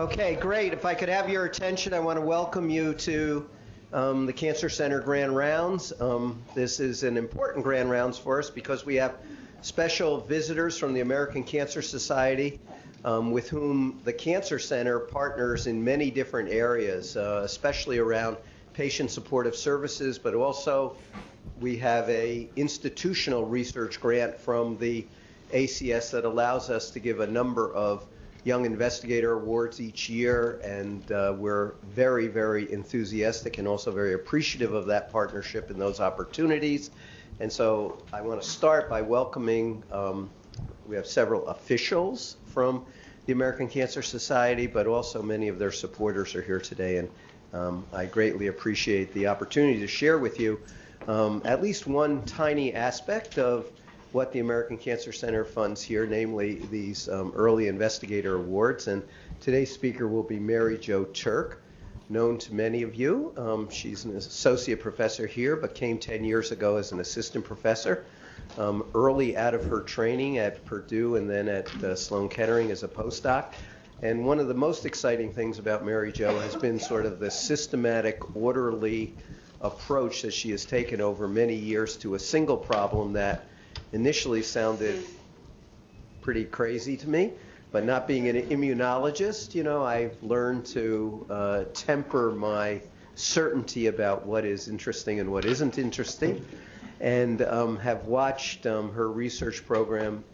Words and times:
Okay, 0.00 0.34
great. 0.34 0.72
If 0.72 0.84
I 0.84 0.94
could 0.94 1.08
have 1.08 1.28
your 1.28 1.44
attention, 1.44 1.92
I 1.92 2.00
want 2.00 2.18
to 2.18 2.24
welcome 2.24 2.70
you 2.70 2.94
to 2.94 3.48
um, 3.92 4.24
the 4.24 4.32
Cancer 4.32 4.68
Center 4.68 4.98
Grand 4.98 5.36
Rounds. 5.36 5.92
Um, 6.00 6.42
this 6.54 6.80
is 6.80 7.02
an 7.02 7.16
important 7.16 7.64
Grand 7.64 7.90
Rounds 7.90 8.16
for 8.16 8.38
us 8.38 8.48
because 8.48 8.86
we 8.86 8.94
have 8.96 9.16
special 9.60 10.20
visitors 10.20 10.78
from 10.78 10.94
the 10.94 11.00
American 11.00 11.44
Cancer 11.44 11.82
Society 11.82 12.60
um, 13.04 13.30
with 13.30 13.48
whom 13.48 14.00
the 14.04 14.12
Cancer 14.12 14.58
Center 14.58 14.98
partners 14.98 15.66
in 15.66 15.84
many 15.84 16.10
different 16.10 16.48
areas, 16.48 17.16
uh, 17.16 17.42
especially 17.44 17.98
around 17.98 18.36
patient 18.72 19.10
supportive 19.10 19.56
services, 19.56 20.18
but 20.18 20.34
also 20.34 20.96
we 21.60 21.76
have 21.78 22.08
a 22.08 22.48
institutional 22.56 23.46
research 23.46 24.00
grant 24.00 24.38
from 24.38 24.78
the 24.78 25.06
ACS 25.52 26.10
that 26.12 26.24
allows 26.24 26.70
us 26.70 26.90
to 26.90 27.00
give 27.00 27.20
a 27.20 27.26
number 27.26 27.72
of 27.74 28.06
Young 28.44 28.64
Investigator 28.64 29.32
Awards 29.32 29.80
each 29.80 30.08
year, 30.08 30.60
and 30.64 31.12
uh, 31.12 31.34
we're 31.36 31.72
very, 31.90 32.26
very 32.26 32.72
enthusiastic 32.72 33.58
and 33.58 33.68
also 33.68 33.90
very 33.90 34.14
appreciative 34.14 34.72
of 34.72 34.86
that 34.86 35.12
partnership 35.12 35.68
and 35.70 35.78
those 35.78 36.00
opportunities. 36.00 36.90
And 37.40 37.52
so 37.52 37.98
I 38.12 38.22
want 38.22 38.40
to 38.40 38.48
start 38.48 38.88
by 38.88 39.02
welcoming, 39.02 39.82
um, 39.92 40.30
we 40.86 40.96
have 40.96 41.06
several 41.06 41.46
officials 41.48 42.36
from 42.46 42.84
the 43.26 43.32
American 43.32 43.68
Cancer 43.68 44.02
Society, 44.02 44.66
but 44.66 44.86
also 44.86 45.22
many 45.22 45.48
of 45.48 45.58
their 45.58 45.72
supporters 45.72 46.34
are 46.34 46.42
here 46.42 46.60
today. 46.60 46.96
And 46.96 47.10
um, 47.52 47.84
I 47.92 48.06
greatly 48.06 48.46
appreciate 48.46 49.12
the 49.14 49.26
opportunity 49.26 49.80
to 49.80 49.86
share 49.86 50.18
with 50.18 50.38
you 50.38 50.60
um, 51.08 51.42
at 51.44 51.62
least 51.62 51.86
one 51.86 52.24
tiny 52.24 52.74
aspect 52.74 53.38
of 53.38 53.66
what 54.12 54.32
the 54.32 54.40
American 54.40 54.76
Cancer 54.76 55.12
Center 55.12 55.44
funds 55.44 55.82
here, 55.82 56.06
namely 56.06 56.56
these 56.70 57.08
um, 57.08 57.32
early 57.34 57.68
investigator 57.68 58.36
awards. 58.36 58.88
And 58.88 59.02
today's 59.40 59.72
speaker 59.72 60.08
will 60.08 60.22
be 60.22 60.38
Mary 60.38 60.76
Jo 60.78 61.04
Turk, 61.04 61.62
known 62.08 62.38
to 62.38 62.54
many 62.54 62.82
of 62.82 62.94
you. 62.94 63.32
Um, 63.36 63.70
she's 63.70 64.04
an 64.04 64.16
associate 64.16 64.80
professor 64.80 65.26
here, 65.26 65.56
but 65.56 65.74
came 65.74 65.98
10 65.98 66.24
years 66.24 66.50
ago 66.50 66.76
as 66.76 66.92
an 66.92 67.00
assistant 67.00 67.44
professor. 67.44 68.04
Um, 68.58 68.84
early 68.94 69.36
out 69.36 69.54
of 69.54 69.64
her 69.66 69.80
training 69.80 70.38
at 70.38 70.64
Purdue 70.64 71.14
and 71.14 71.30
then 71.30 71.48
at 71.48 71.72
uh, 71.84 71.94
Sloan 71.94 72.28
Kettering 72.28 72.72
as 72.72 72.82
a 72.82 72.88
postdoc. 72.88 73.52
And 74.02 74.24
one 74.24 74.38
of 74.38 74.48
the 74.48 74.54
most 74.54 74.86
exciting 74.86 75.30
things 75.30 75.58
about 75.58 75.84
Mary 75.84 76.10
Jo 76.10 76.38
has 76.38 76.56
been 76.56 76.80
sort 76.80 77.04
of 77.04 77.18
the 77.18 77.30
systematic, 77.30 78.34
orderly 78.34 79.14
approach 79.60 80.22
that 80.22 80.32
she 80.32 80.50
has 80.52 80.64
taken 80.64 81.02
over 81.02 81.28
many 81.28 81.54
years 81.54 81.98
to 81.98 82.14
a 82.14 82.18
single 82.18 82.56
problem 82.56 83.12
that 83.12 83.44
initially 83.92 84.42
sounded 84.42 85.04
pretty 86.22 86.44
crazy 86.44 86.96
to 86.96 87.08
me. 87.08 87.32
But 87.72 87.84
not 87.84 88.08
being 88.08 88.28
an 88.28 88.36
immunologist, 88.48 89.54
you 89.54 89.62
know, 89.62 89.84
I've 89.84 90.20
learned 90.22 90.64
to 90.66 91.26
uh, 91.28 91.64
temper 91.74 92.32
my 92.32 92.80
certainty 93.14 93.86
about 93.86 94.24
what 94.24 94.46
is 94.46 94.66
interesting 94.66 95.20
and 95.20 95.30
what 95.30 95.44
isn't 95.44 95.78
interesting, 95.78 96.44
and 97.00 97.42
um, 97.42 97.76
have 97.76 98.06
watched 98.06 98.66
um, 98.66 98.92
her 98.92 99.10
research 99.10 99.64
program 99.66 100.24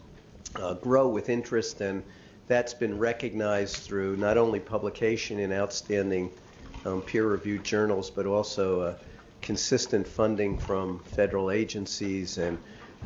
uh, 0.55 0.73
grow 0.75 1.09
with 1.09 1.29
interest, 1.29 1.81
and 1.81 2.01
that's 2.47 2.73
been 2.73 2.97
recognized 2.97 3.77
through 3.77 4.15
not 4.17 4.37
only 4.37 4.59
publication 4.59 5.39
in 5.39 5.51
outstanding 5.51 6.31
um, 6.85 7.01
peer-reviewed 7.01 7.63
journals, 7.63 8.09
but 8.09 8.25
also 8.25 8.81
uh, 8.81 8.95
consistent 9.41 10.07
funding 10.07 10.57
from 10.57 10.99
federal 10.99 11.51
agencies 11.51 12.37
and 12.37 12.57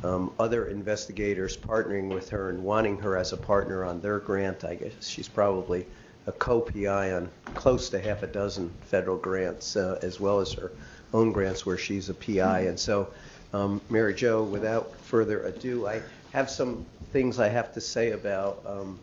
um, 0.03 0.31
other 0.39 0.67
investigators 0.67 1.57
partnering 1.57 2.13
with 2.13 2.29
her 2.29 2.49
and 2.49 2.63
wanting 2.63 2.97
her 2.97 3.17
as 3.17 3.33
a 3.33 3.37
partner 3.37 3.83
on 3.83 4.01
their 4.01 4.19
grant. 4.19 4.63
I 4.63 4.75
guess 4.75 5.07
she's 5.07 5.27
probably 5.27 5.85
a 6.27 6.31
co-PI 6.31 7.13
on 7.13 7.29
close 7.55 7.89
to 7.89 7.99
half 7.99 8.23
a 8.23 8.27
dozen 8.27 8.71
federal 8.81 9.17
grants, 9.17 9.75
uh, 9.75 9.99
as 10.01 10.19
well 10.19 10.39
as 10.39 10.53
her 10.53 10.71
own 11.13 11.31
grants 11.31 11.65
where 11.65 11.77
she's 11.77 12.09
a 12.09 12.13
PI. 12.13 12.61
And 12.61 12.79
so, 12.79 13.09
um, 13.53 13.81
Mary 13.89 14.13
Jo, 14.13 14.43
without 14.43 14.95
further 15.01 15.43
ado, 15.43 15.87
I 15.87 16.01
have 16.31 16.49
some 16.49 16.85
things 17.11 17.39
I 17.39 17.49
have 17.49 17.73
to 17.73 17.81
say 17.81 18.11
about 18.11 18.63
um, 18.65 18.97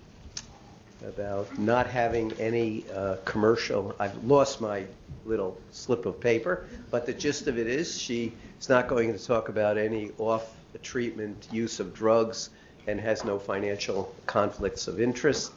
about 1.06 1.58
not 1.58 1.86
having 1.86 2.32
any 2.34 2.84
uh, 2.94 3.16
commercial. 3.24 3.94
I've 3.98 4.24
lost 4.24 4.60
my 4.60 4.84
little 5.24 5.58
slip 5.70 6.06
of 6.06 6.20
paper, 6.20 6.66
but 6.90 7.06
the 7.06 7.12
gist 7.12 7.46
of 7.46 7.58
it 7.58 7.66
is 7.66 7.98
she 7.98 8.32
is 8.58 8.68
not 8.68 8.88
going 8.88 9.12
to 9.12 9.24
talk 9.24 9.48
about 9.48 9.78
any 9.78 10.10
off 10.18 10.54
treatment, 10.82 11.48
use 11.50 11.80
of 11.80 11.94
drugs, 11.94 12.50
and 12.86 13.00
has 13.00 13.24
no 13.24 13.38
financial 13.38 14.14
conflicts 14.26 14.88
of 14.88 15.00
interest. 15.00 15.52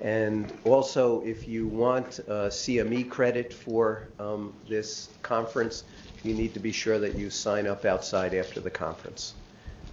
And 0.00 0.52
also, 0.64 1.22
if 1.22 1.48
you 1.48 1.66
want 1.66 2.20
uh, 2.28 2.48
CME 2.48 3.08
credit 3.10 3.52
for 3.52 4.08
um, 4.20 4.52
this 4.68 5.08
conference, 5.22 5.84
you 6.22 6.34
need 6.34 6.54
to 6.54 6.60
be 6.60 6.70
sure 6.70 6.98
that 7.00 7.16
you 7.16 7.30
sign 7.30 7.66
up 7.66 7.84
outside 7.84 8.34
after 8.34 8.60
the 8.60 8.70
conference. 8.70 9.34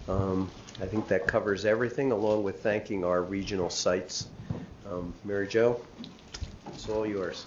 Um, 0.07 0.51
I 0.79 0.85
think 0.85 1.07
that 1.07 1.25
covers 1.25 1.65
everything, 1.65 2.11
along 2.11 2.43
with 2.43 2.61
thanking 2.61 3.03
our 3.03 3.23
regional 3.23 3.71
sites. 3.71 4.27
Um, 4.89 5.13
Mary 5.23 5.47
Jo, 5.47 5.81
it's 6.67 6.87
all 6.89 7.05
yours. 7.07 7.45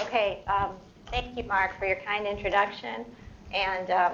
Okay, 0.00 0.44
um, 0.46 0.70
Thank 1.10 1.36
you, 1.36 1.44
Mark, 1.44 1.78
for 1.78 1.86
your 1.86 1.96
kind 1.96 2.26
introduction. 2.26 3.04
And 3.54 3.90
um, 3.90 4.12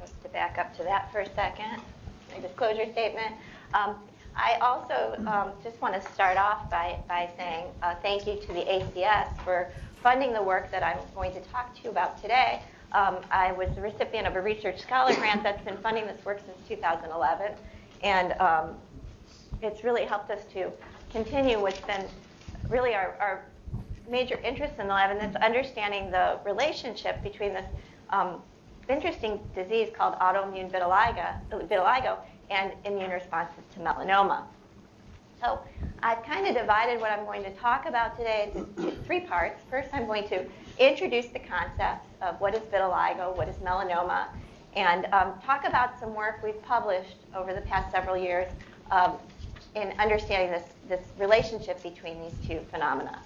just 0.00 0.22
to 0.22 0.28
back 0.28 0.56
up 0.56 0.76
to 0.76 0.84
that 0.84 1.10
for 1.12 1.20
a 1.20 1.34
second, 1.34 1.82
my 2.32 2.40
disclosure 2.40 2.90
statement. 2.92 3.34
Um, 3.74 3.96
I 4.36 4.54
also 4.62 5.16
um, 5.26 5.50
just 5.64 5.80
want 5.82 5.94
to 5.94 6.12
start 6.12 6.38
off 6.38 6.70
by, 6.70 6.96
by 7.08 7.28
saying 7.36 7.66
uh, 7.82 7.96
thank 8.02 8.26
you 8.26 8.36
to 8.36 8.52
the 8.52 8.60
ACS 8.60 9.36
for 9.44 9.70
funding 10.02 10.32
the 10.32 10.42
work 10.42 10.70
that 10.70 10.82
I'm 10.82 10.98
going 11.14 11.32
to 11.32 11.40
talk 11.40 11.74
to 11.76 11.84
you 11.84 11.90
about 11.90 12.22
today. 12.22 12.62
Um, 12.92 13.18
I 13.30 13.52
was 13.52 13.68
the 13.74 13.80
recipient 13.80 14.26
of 14.26 14.34
a 14.34 14.40
research 14.40 14.80
scholar 14.80 15.14
grant 15.14 15.42
that's 15.42 15.62
been 15.64 15.76
funding 15.78 16.06
this 16.06 16.24
work 16.24 16.40
since 16.44 16.58
2011, 16.68 17.52
and 18.02 18.32
um, 18.40 18.74
it's 19.62 19.84
really 19.84 20.04
helped 20.04 20.30
us 20.30 20.40
to 20.54 20.72
continue 21.12 21.60
what's 21.60 21.80
been 21.80 22.06
really 22.68 22.94
our, 22.94 23.16
our 23.20 23.44
major 24.08 24.38
interest 24.42 24.74
in 24.78 24.88
the 24.88 24.94
lab, 24.94 25.10
and 25.10 25.20
that's 25.20 25.36
understanding 25.44 26.10
the 26.10 26.38
relationship 26.44 27.22
between 27.22 27.52
this 27.52 27.66
um, 28.10 28.42
interesting 28.88 29.40
disease 29.54 29.88
called 29.96 30.14
autoimmune 30.18 30.70
vitiligo, 30.70 31.34
vitiligo 31.50 32.16
and 32.50 32.72
immune 32.84 33.10
responses 33.10 33.62
to 33.74 33.80
melanoma. 33.80 34.42
So 35.40 35.60
I've 36.02 36.22
kind 36.24 36.46
of 36.46 36.54
divided 36.54 37.00
what 37.00 37.12
I'm 37.12 37.24
going 37.24 37.42
to 37.44 37.52
talk 37.52 37.86
about 37.86 38.18
today 38.18 38.50
into 38.54 38.90
three 39.04 39.20
parts. 39.20 39.62
First, 39.70 39.88
I'm 39.92 40.06
going 40.06 40.28
to 40.28 40.44
introduce 40.80 41.26
the 41.26 41.38
concepts 41.38 42.08
of 42.22 42.40
what 42.40 42.54
is 42.54 42.62
vitiligo, 42.62 43.36
what 43.36 43.48
is 43.48 43.56
melanoma, 43.56 44.24
and 44.74 45.06
um, 45.12 45.34
talk 45.44 45.66
about 45.66 45.98
some 46.00 46.14
work 46.14 46.40
we've 46.42 46.62
published 46.62 47.16
over 47.34 47.52
the 47.52 47.60
past 47.60 47.92
several 47.92 48.16
years 48.16 48.50
um, 48.90 49.12
in 49.74 49.92
understanding 50.00 50.50
this, 50.50 50.64
this 50.88 51.06
relationship 51.18 51.82
between 51.82 52.20
these 52.22 52.34
two 52.46 52.60
phenomena. 52.70 53.20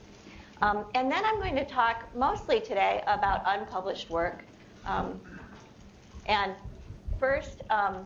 Um, 0.62 0.84
and 0.94 1.10
then 1.10 1.24
I'm 1.24 1.38
going 1.38 1.56
to 1.56 1.64
talk 1.64 2.04
mostly 2.14 2.60
today 2.60 3.02
about 3.06 3.42
unpublished 3.46 4.10
work. 4.10 4.44
Um, 4.84 5.20
and 6.26 6.52
first, 7.18 7.62
um, 7.70 8.04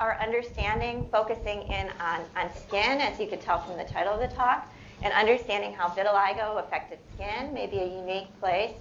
our 0.00 0.18
understanding 0.20 1.08
focusing 1.10 1.62
in 1.62 1.90
on, 2.00 2.20
on 2.36 2.50
skin, 2.54 3.00
as 3.00 3.18
you 3.18 3.26
could 3.26 3.40
tell 3.40 3.60
from 3.60 3.76
the 3.76 3.84
title 3.84 4.14
of 4.14 4.20
the 4.20 4.34
talk, 4.34 4.72
and 5.02 5.12
understanding 5.12 5.72
how 5.72 5.88
vitiligo 5.88 6.58
affected 6.58 6.98
skin 7.14 7.52
may 7.54 7.66
be 7.66 7.78
a 7.78 7.86
unique 7.86 8.28
place 8.40 8.74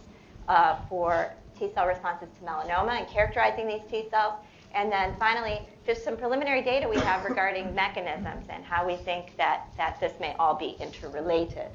uh, 0.47 0.77
for 0.89 1.33
T 1.57 1.69
cell 1.73 1.87
responses 1.87 2.29
to 2.39 2.45
melanoma 2.45 2.99
and 2.99 3.07
characterizing 3.07 3.67
these 3.67 3.81
T 3.89 4.07
cells. 4.09 4.33
And 4.73 4.91
then 4.91 5.15
finally, 5.17 5.61
just 5.85 6.03
some 6.03 6.17
preliminary 6.17 6.61
data 6.61 6.87
we 6.87 6.97
have 6.97 7.23
regarding 7.23 7.73
mechanisms 7.73 8.45
and 8.49 8.63
how 8.63 8.85
we 8.85 8.95
think 8.95 9.35
that, 9.37 9.67
that 9.77 9.99
this 9.99 10.13
may 10.19 10.35
all 10.37 10.53
be 10.53 10.75
interrelated. 10.79 11.69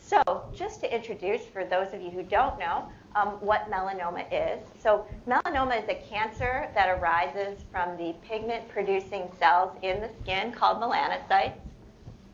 So, 0.00 0.42
just 0.54 0.80
to 0.80 0.92
introduce 0.92 1.42
for 1.42 1.64
those 1.64 1.92
of 1.92 2.00
you 2.00 2.10
who 2.10 2.22
don't 2.22 2.58
know 2.58 2.88
um, 3.14 3.28
what 3.40 3.70
melanoma 3.70 4.24
is. 4.32 4.58
So, 4.82 5.06
melanoma 5.28 5.80
is 5.80 5.88
a 5.88 5.94
cancer 6.08 6.68
that 6.74 6.88
arises 6.98 7.60
from 7.70 7.96
the 7.96 8.14
pigment 8.26 8.68
producing 8.68 9.30
cells 9.38 9.76
in 9.82 10.00
the 10.00 10.10
skin 10.22 10.50
called 10.50 10.78
melanocytes, 10.80 11.58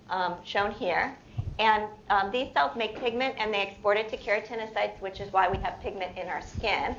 um, 0.08 0.36
shown 0.44 0.70
here. 0.70 1.14
And 1.58 1.84
um, 2.10 2.30
these 2.30 2.52
cells 2.52 2.76
make 2.76 2.98
pigment 2.98 3.36
and 3.38 3.52
they 3.52 3.62
export 3.62 3.96
it 3.96 4.08
to 4.10 4.16
keratinocytes, 4.16 5.00
which 5.00 5.20
is 5.20 5.32
why 5.32 5.48
we 5.48 5.56
have 5.58 5.80
pigment 5.80 6.16
in 6.18 6.28
our 6.28 6.42
skin. 6.42 6.94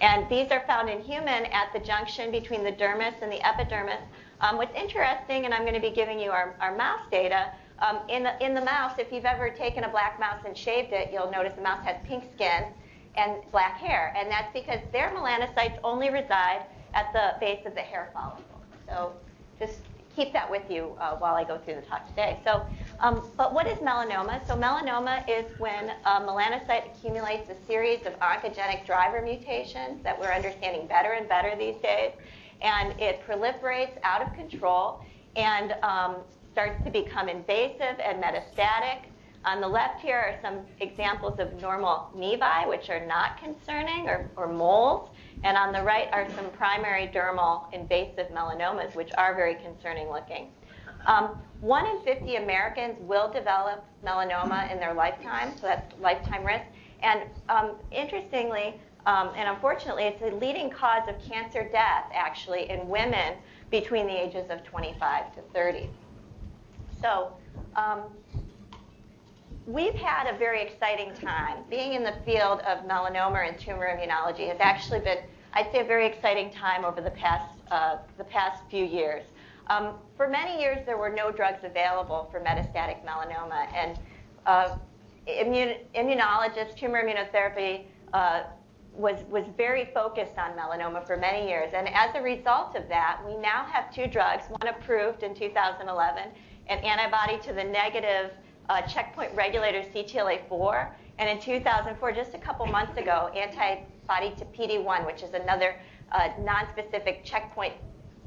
And 0.00 0.28
these 0.28 0.50
are 0.50 0.64
found 0.66 0.88
in 0.88 1.00
human 1.00 1.46
at 1.46 1.72
the 1.72 1.78
junction 1.78 2.30
between 2.30 2.64
the 2.64 2.72
dermis 2.72 3.22
and 3.22 3.30
the 3.30 3.46
epidermis. 3.46 4.00
Um, 4.40 4.56
what's 4.56 4.74
interesting, 4.74 5.44
and 5.44 5.54
I'm 5.54 5.62
going 5.62 5.74
to 5.74 5.80
be 5.80 5.94
giving 5.94 6.18
you 6.18 6.30
our, 6.30 6.56
our 6.60 6.74
mouse 6.76 7.02
data, 7.10 7.52
um, 7.80 8.00
in, 8.08 8.22
the, 8.22 8.44
in 8.44 8.54
the 8.54 8.60
mouse, 8.60 8.98
if 8.98 9.12
you've 9.12 9.24
ever 9.24 9.48
taken 9.50 9.84
a 9.84 9.88
black 9.88 10.20
mouse 10.20 10.40
and 10.46 10.56
shaved 10.56 10.92
it, 10.92 11.10
you'll 11.12 11.30
notice 11.30 11.54
the 11.54 11.62
mouse 11.62 11.84
has 11.84 11.96
pink 12.04 12.24
skin 12.34 12.64
and 13.16 13.36
black 13.52 13.78
hair. 13.78 14.14
And 14.16 14.30
that's 14.30 14.52
because 14.52 14.80
their 14.92 15.10
melanocytes 15.10 15.78
only 15.82 16.10
reside 16.10 16.64
at 16.94 17.12
the 17.12 17.38
base 17.40 17.64
of 17.64 17.74
the 17.74 17.80
hair 17.80 18.10
follicle. 18.12 18.44
So 18.86 19.12
just 19.58 19.78
keep 20.14 20.32
that 20.32 20.50
with 20.50 20.70
you 20.70 20.96
uh, 21.00 21.16
while 21.16 21.34
I 21.34 21.44
go 21.44 21.58
through 21.58 21.76
the 21.76 21.82
talk 21.82 22.06
today. 22.08 22.38
So, 22.44 22.66
um, 23.00 23.22
but 23.36 23.54
what 23.54 23.66
is 23.66 23.78
melanoma? 23.78 24.46
So 24.46 24.54
melanoma 24.54 25.24
is 25.28 25.46
when 25.58 25.90
a 26.04 26.20
melanocyte 26.20 26.94
accumulates 26.94 27.48
a 27.50 27.56
series 27.66 28.06
of 28.06 28.18
oncogenic 28.20 28.86
driver 28.86 29.22
mutations 29.22 30.02
that 30.02 30.18
we're 30.18 30.32
understanding 30.32 30.86
better 30.86 31.12
and 31.12 31.28
better 31.28 31.54
these 31.56 31.80
days, 31.82 32.12
and 32.60 32.94
it 33.00 33.22
proliferates 33.26 33.96
out 34.02 34.22
of 34.22 34.32
control 34.34 35.00
and 35.36 35.74
um, 35.82 36.16
starts 36.52 36.82
to 36.84 36.90
become 36.90 37.28
invasive 37.28 37.98
and 38.04 38.22
metastatic. 38.22 39.04
On 39.44 39.62
the 39.62 39.68
left 39.68 40.02
here 40.02 40.18
are 40.18 40.38
some 40.42 40.66
examples 40.80 41.38
of 41.38 41.54
normal 41.62 42.10
nevi, 42.14 42.68
which 42.68 42.90
are 42.90 43.06
not 43.06 43.38
concerning, 43.42 44.06
or, 44.06 44.26
or 44.36 44.46
moles. 44.46 45.08
And 45.42 45.56
on 45.56 45.72
the 45.72 45.82
right 45.82 46.08
are 46.12 46.28
some 46.36 46.50
primary 46.50 47.06
dermal 47.06 47.72
invasive 47.72 48.28
melanomas, 48.28 48.94
which 48.94 49.10
are 49.16 49.34
very 49.34 49.54
concerning 49.54 50.10
looking. 50.10 50.48
Um, 51.06 51.38
one 51.60 51.86
in 51.86 52.00
50 52.02 52.36
Americans 52.36 52.96
will 53.00 53.30
develop 53.30 53.84
melanoma 54.04 54.70
in 54.72 54.78
their 54.78 54.94
lifetime, 54.94 55.52
so 55.56 55.66
that's 55.66 55.92
lifetime 56.00 56.44
risk. 56.44 56.64
And 57.02 57.22
um, 57.48 57.76
interestingly, 57.90 58.74
um, 59.06 59.30
and 59.36 59.48
unfortunately, 59.48 60.04
it's 60.04 60.20
the 60.20 60.34
leading 60.36 60.70
cause 60.70 61.08
of 61.08 61.16
cancer 61.22 61.68
death 61.70 62.04
actually 62.14 62.70
in 62.70 62.88
women 62.88 63.34
between 63.70 64.06
the 64.06 64.12
ages 64.12 64.50
of 64.50 64.62
25 64.64 65.34
to 65.34 65.40
30. 65.54 65.88
So, 67.00 67.32
um, 67.76 68.02
we've 69.66 69.94
had 69.94 70.32
a 70.32 70.36
very 70.36 70.62
exciting 70.62 71.12
time. 71.14 71.58
Being 71.70 71.94
in 71.94 72.02
the 72.02 72.14
field 72.24 72.60
of 72.60 72.86
melanoma 72.86 73.48
and 73.48 73.58
tumor 73.58 73.88
immunology 73.88 74.48
has 74.48 74.58
actually 74.60 75.00
been, 75.00 75.18
I'd 75.54 75.70
say, 75.72 75.80
a 75.80 75.84
very 75.84 76.06
exciting 76.06 76.50
time 76.50 76.84
over 76.84 77.00
the 77.00 77.10
past, 77.10 77.50
uh, 77.70 77.98
the 78.18 78.24
past 78.24 78.62
few 78.68 78.84
years. 78.84 79.24
Um, 79.68 79.94
for 80.16 80.28
many 80.28 80.60
years, 80.60 80.84
there 80.84 80.96
were 80.96 81.10
no 81.10 81.30
drugs 81.30 81.64
available 81.64 82.28
for 82.30 82.40
metastatic 82.40 83.04
melanoma, 83.04 83.72
and 83.74 83.98
uh, 84.46 84.76
immun- 85.28 85.78
immunologists, 85.94 86.76
tumor 86.76 87.02
immunotherapy, 87.02 87.84
uh, 88.12 88.42
was, 88.94 89.22
was 89.30 89.44
very 89.56 89.90
focused 89.94 90.36
on 90.38 90.52
melanoma 90.52 91.06
for 91.06 91.16
many 91.16 91.48
years. 91.48 91.72
And 91.74 91.88
as 91.88 92.14
a 92.14 92.20
result 92.20 92.74
of 92.74 92.88
that, 92.88 93.20
we 93.26 93.36
now 93.36 93.64
have 93.64 93.94
two 93.94 94.06
drugs, 94.06 94.44
one 94.48 94.68
approved 94.68 95.22
in 95.22 95.34
2011, 95.34 96.30
an 96.68 96.78
antibody 96.78 97.38
to 97.46 97.52
the 97.52 97.64
negative 97.64 98.32
uh, 98.68 98.82
checkpoint 98.82 99.34
regulator 99.34 99.82
CTLA4, 99.94 100.90
and 101.18 101.28
in 101.28 101.40
2004, 101.40 102.12
just 102.12 102.34
a 102.34 102.38
couple 102.38 102.66
months 102.66 102.96
ago, 102.96 103.30
antibody 103.34 104.34
to 104.36 104.44
PD1, 104.46 105.06
which 105.06 105.22
is 105.22 105.34
another 105.34 105.76
uh, 106.12 106.28
nonspecific 106.40 107.24
checkpoint 107.24 107.74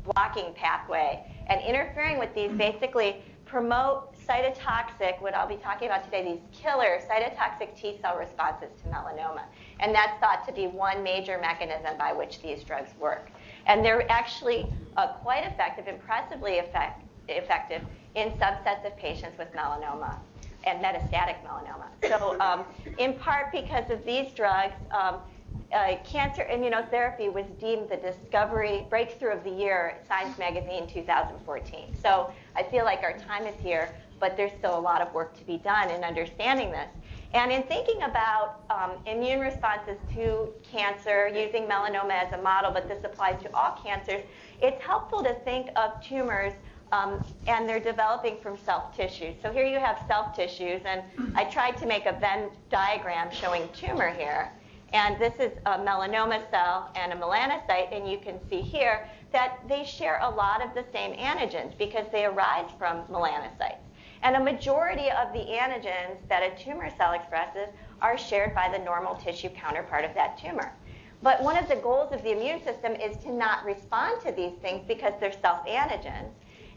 blocking 0.03 0.53
pathway. 0.53 1.23
And 1.47 1.61
interfering 1.61 2.19
with 2.19 2.33
these 2.33 2.51
basically 2.51 3.17
promote 3.45 4.15
cytotoxic, 4.27 5.21
what 5.21 5.35
I'll 5.35 5.47
be 5.47 5.57
talking 5.57 5.87
about 5.87 6.03
today, 6.03 6.23
these 6.23 6.59
killer 6.59 6.99
cytotoxic 7.07 7.79
T 7.79 7.99
cell 8.01 8.17
responses 8.17 8.69
to 8.81 8.89
melanoma. 8.89 9.43
And 9.79 9.93
that's 9.93 10.19
thought 10.19 10.45
to 10.47 10.53
be 10.53 10.67
one 10.67 11.03
major 11.03 11.37
mechanism 11.39 11.97
by 11.97 12.13
which 12.13 12.41
these 12.41 12.63
drugs 12.63 12.91
work. 12.99 13.29
And 13.67 13.85
they're 13.85 14.09
actually 14.11 14.65
uh, 14.97 15.07
quite 15.07 15.45
effective, 15.45 15.87
impressively 15.87 16.59
effect, 16.59 17.03
effective 17.27 17.83
in 18.15 18.31
subsets 18.31 18.85
of 18.85 18.97
patients 18.97 19.37
with 19.37 19.51
melanoma 19.53 20.15
and 20.65 20.83
metastatic 20.83 21.35
melanoma. 21.43 21.87
So, 22.07 22.39
um, 22.39 22.63
in 22.97 23.13
part 23.15 23.51
because 23.51 23.89
of 23.89 24.03
these 24.05 24.31
drugs, 24.31 24.75
um, 24.91 25.17
uh, 25.73 25.95
cancer 26.03 26.45
immunotherapy 26.51 27.31
was 27.31 27.45
deemed 27.59 27.89
the 27.89 27.97
discovery 27.97 28.85
breakthrough 28.89 29.31
of 29.31 29.43
the 29.43 29.49
year 29.49 29.95
at 29.95 30.07
Science 30.07 30.37
Magazine 30.37 30.87
2014. 30.87 31.95
So 32.01 32.31
I 32.55 32.63
feel 32.63 32.85
like 32.85 33.01
our 33.01 33.17
time 33.17 33.45
is 33.45 33.55
here, 33.59 33.89
but 34.19 34.37
there's 34.37 34.51
still 34.59 34.77
a 34.77 34.79
lot 34.79 35.01
of 35.01 35.13
work 35.13 35.37
to 35.37 35.45
be 35.45 35.57
done 35.57 35.89
in 35.89 36.03
understanding 36.03 36.71
this. 36.71 36.89
And 37.33 37.51
in 37.51 37.63
thinking 37.63 38.03
about 38.03 38.61
um, 38.69 38.91
immune 39.07 39.39
responses 39.39 39.97
to 40.13 40.53
cancer, 40.61 41.27
using 41.27 41.63
melanoma 41.63 42.11
as 42.11 42.31
a 42.33 42.41
model, 42.41 42.71
but 42.71 42.87
this 42.87 43.03
applies 43.03 43.41
to 43.41 43.55
all 43.55 43.79
cancers, 43.83 44.21
it's 44.61 44.81
helpful 44.83 45.23
to 45.23 45.33
think 45.43 45.69
of 45.75 46.01
tumors 46.03 46.53
um, 46.93 47.19
and 47.47 47.67
they're 47.67 47.79
developing 47.79 48.37
from 48.37 48.55
self 48.55 48.95
tissues. 48.95 49.35
So 49.41 49.51
here 49.51 49.65
you 49.65 49.79
have 49.79 49.99
self 50.07 50.35
tissues, 50.35 50.81
and 50.85 51.01
I 51.35 51.45
tried 51.45 51.75
to 51.77 51.87
make 51.87 52.05
a 52.05 52.13
Venn 52.13 52.51
diagram 52.69 53.31
showing 53.31 53.67
tumor 53.73 54.11
here. 54.11 54.51
And 54.93 55.19
this 55.19 55.33
is 55.39 55.51
a 55.65 55.79
melanoma 55.79 56.47
cell 56.51 56.91
and 56.95 57.11
a 57.11 57.15
melanocyte, 57.15 57.91
and 57.91 58.07
you 58.07 58.19
can 58.19 58.39
see 58.47 58.61
here 58.61 59.09
that 59.31 59.57
they 59.67 59.83
share 59.83 60.19
a 60.21 60.29
lot 60.29 60.63
of 60.63 60.75
the 60.75 60.85
same 60.93 61.17
antigens 61.17 61.75
because 61.79 62.05
they 62.11 62.25
arise 62.25 62.69
from 62.77 63.01
melanocytes. 63.07 63.81
And 64.21 64.35
a 64.35 64.39
majority 64.39 65.09
of 65.09 65.33
the 65.33 65.39
antigens 65.39 66.17
that 66.29 66.43
a 66.43 66.63
tumor 66.63 66.91
cell 66.95 67.13
expresses 67.13 67.69
are 68.03 68.19
shared 68.19 68.53
by 68.53 68.69
the 68.71 68.83
normal 68.85 69.15
tissue 69.15 69.49
counterpart 69.49 70.05
of 70.05 70.13
that 70.13 70.37
tumor. 70.37 70.71
But 71.23 71.41
one 71.41 71.57
of 71.57 71.67
the 71.67 71.77
goals 71.77 72.13
of 72.13 72.21
the 72.21 72.31
immune 72.31 72.63
system 72.63 72.93
is 72.93 73.17
to 73.23 73.33
not 73.33 73.65
respond 73.65 74.21
to 74.21 74.31
these 74.31 74.53
things 74.61 74.83
because 74.87 75.13
they're 75.19 75.33
self 75.41 75.65
antigens. 75.65 76.29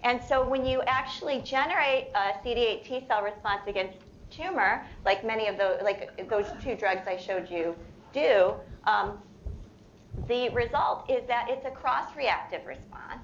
And 0.04 0.22
so 0.22 0.48
when 0.48 0.64
you 0.64 0.80
actually 0.86 1.42
generate 1.42 2.08
a 2.14 2.32
CD8 2.42 2.82
T 2.82 3.04
cell 3.06 3.22
response 3.22 3.62
against 3.66 3.98
tumor, 4.30 4.86
like 5.04 5.22
many 5.22 5.48
of 5.48 5.58
those, 5.58 5.82
like 5.82 6.28
those 6.30 6.46
two 6.62 6.76
drugs 6.76 7.06
I 7.06 7.18
showed 7.18 7.50
you 7.50 7.76
do, 8.16 8.54
um, 8.90 9.18
the 10.28 10.48
result 10.50 11.08
is 11.10 11.22
that 11.28 11.48
it's 11.50 11.66
a 11.66 11.70
cross-reactive 11.70 12.64
response 12.66 13.20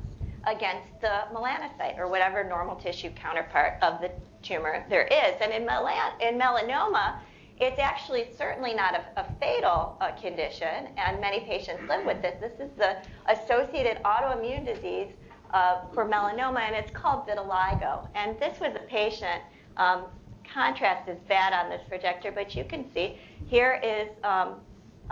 against 0.47 1.01
the 1.01 1.25
melanocyte 1.33 1.99
or 1.99 2.09
whatever 2.09 2.45
normal 2.45 2.77
tissue 2.77 3.11
counterpart 3.15 3.75
of 3.81 4.01
the 4.01 4.11
tumor 4.43 4.85
there 4.91 5.07
is. 5.07 5.35
And 5.41 5.53
in, 5.53 5.65
melan- 5.65 6.21
in 6.21 6.39
melanoma, 6.39 7.21
it's 7.59 7.79
actually 7.79 8.29
certainly 8.37 8.75
not 8.75 8.95
a, 8.95 9.21
a 9.21 9.27
fatal 9.41 9.97
uh, 10.01 10.11
condition, 10.13 10.89
and 10.97 11.21
many 11.21 11.41
patients 11.41 11.83
live 11.89 12.05
with 12.05 12.21
this. 12.21 12.35
This 12.41 12.59
is 12.61 12.71
the 12.77 12.97
associated 13.29 14.03
autoimmune 14.03 14.67
disease 14.67 15.13
uh, 15.55 15.83
for 15.95 16.05
melanoma, 16.05 16.61
and 16.61 16.75
it's 16.75 16.91
called 16.91 17.27
vitiligo. 17.27 18.09
And 18.15 18.39
this 18.41 18.59
was 18.61 18.75
a 18.75 18.85
patient. 18.89 19.43
Um, 19.77 20.05
contrast 20.53 21.09
is 21.09 21.19
bad 21.29 21.53
on 21.53 21.71
this 21.71 21.81
projector, 21.89 22.33
but 22.33 22.55
you 22.55 22.65
can 22.65 22.85
see 22.93 23.17
here 23.47 23.81
is 23.83 24.09
um, 24.25 24.57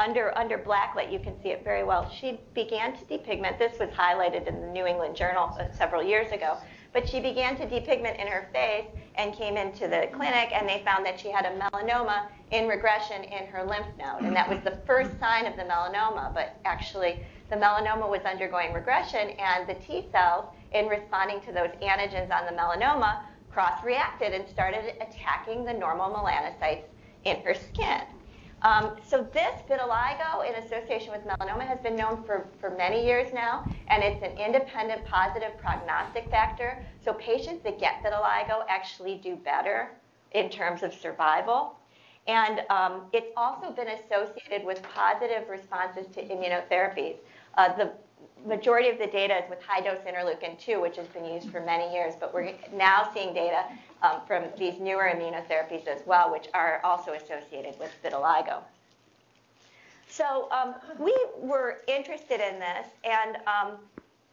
under 0.00 0.36
under 0.36 0.58
blacklight. 0.58 1.12
You 1.12 1.18
can 1.18 1.40
see 1.42 1.50
it 1.50 1.62
very 1.62 1.84
well. 1.84 2.10
She 2.10 2.40
began 2.54 2.96
to 2.96 3.04
depigment. 3.04 3.58
This 3.58 3.78
was 3.78 3.90
highlighted 3.90 4.48
in 4.48 4.60
the 4.60 4.66
New 4.68 4.86
England 4.86 5.14
Journal 5.14 5.54
uh, 5.60 5.70
several 5.72 6.02
years 6.02 6.32
ago. 6.32 6.56
But 6.92 7.08
she 7.08 7.20
began 7.20 7.56
to 7.56 7.66
depigment 7.66 8.18
in 8.18 8.26
her 8.26 8.48
face 8.52 8.86
and 9.14 9.32
came 9.32 9.56
into 9.56 9.86
the 9.86 10.08
clinic, 10.12 10.50
and 10.52 10.68
they 10.68 10.82
found 10.84 11.06
that 11.06 11.20
she 11.20 11.30
had 11.30 11.44
a 11.44 11.56
melanoma 11.56 12.26
in 12.50 12.66
regression 12.66 13.22
in 13.22 13.46
her 13.46 13.62
lymph 13.62 13.86
node, 13.96 14.22
and 14.22 14.34
that 14.34 14.48
was 14.48 14.58
the 14.64 14.76
first 14.86 15.10
sign 15.20 15.46
of 15.46 15.54
the 15.56 15.62
melanoma. 15.62 16.34
But 16.34 16.56
actually, 16.64 17.20
the 17.48 17.54
melanoma 17.54 18.10
was 18.10 18.22
undergoing 18.22 18.72
regression, 18.72 19.30
and 19.38 19.68
the 19.68 19.74
T 19.74 20.06
cells, 20.10 20.46
in 20.72 20.88
responding 20.88 21.40
to 21.42 21.52
those 21.52 21.70
antigens 21.80 22.32
on 22.32 22.46
the 22.46 22.60
melanoma, 22.60 23.20
cross 23.52 23.84
reacted 23.84 24.32
and 24.32 24.48
started 24.48 24.94
attacking 25.00 25.64
the 25.64 25.72
normal 25.72 26.10
melanocytes 26.10 26.84
in 27.24 27.36
her 27.42 27.54
skin. 27.54 28.02
Um, 28.62 28.96
so 29.06 29.26
this 29.32 29.54
vitiligo 29.68 30.46
in 30.46 30.62
association 30.62 31.12
with 31.12 31.22
melanoma 31.24 31.66
has 31.66 31.78
been 31.80 31.96
known 31.96 32.22
for, 32.24 32.48
for 32.60 32.70
many 32.70 33.04
years 33.04 33.32
now, 33.32 33.64
and 33.88 34.02
it's 34.02 34.22
an 34.22 34.32
independent 34.32 35.04
positive 35.06 35.56
prognostic 35.58 36.30
factor. 36.30 36.82
So 37.02 37.14
patients 37.14 37.62
that 37.64 37.78
get 37.78 38.02
vitiligo 38.04 38.64
actually 38.68 39.16
do 39.16 39.36
better 39.36 39.92
in 40.32 40.50
terms 40.50 40.82
of 40.82 40.92
survival. 40.92 41.76
And 42.26 42.60
um, 42.68 43.02
it's 43.12 43.32
also 43.36 43.70
been 43.72 43.88
associated 43.88 44.66
with 44.66 44.82
positive 44.82 45.48
responses 45.48 46.06
to 46.14 46.22
immunotherapies. 46.22 47.16
Uh, 47.56 47.74
the 47.76 47.92
majority 48.46 48.88
of 48.88 48.98
the 48.98 49.06
data 49.06 49.36
is 49.42 49.48
with 49.48 49.62
high 49.62 49.80
dose 49.80 49.98
interleukin 50.06 50.58
2, 50.58 50.80
which 50.80 50.96
has 50.96 51.06
been 51.08 51.24
used 51.24 51.50
for 51.50 51.60
many 51.60 51.92
years, 51.92 52.14
but 52.18 52.32
we're 52.32 52.54
now 52.72 53.10
seeing 53.12 53.34
data 53.34 53.64
um, 54.02 54.20
from 54.26 54.44
these 54.58 54.78
newer 54.80 55.10
immunotherapies 55.14 55.86
as 55.86 56.00
well, 56.06 56.30
which 56.30 56.48
are 56.54 56.80
also 56.84 57.12
associated 57.12 57.78
with 57.78 57.90
vitiligo. 58.02 58.62
So 60.08 60.48
um, 60.50 60.74
we 60.98 61.14
were 61.38 61.82
interested 61.86 62.40
in 62.40 62.58
this, 62.58 62.86
and 63.04 63.36
um, 63.46 63.78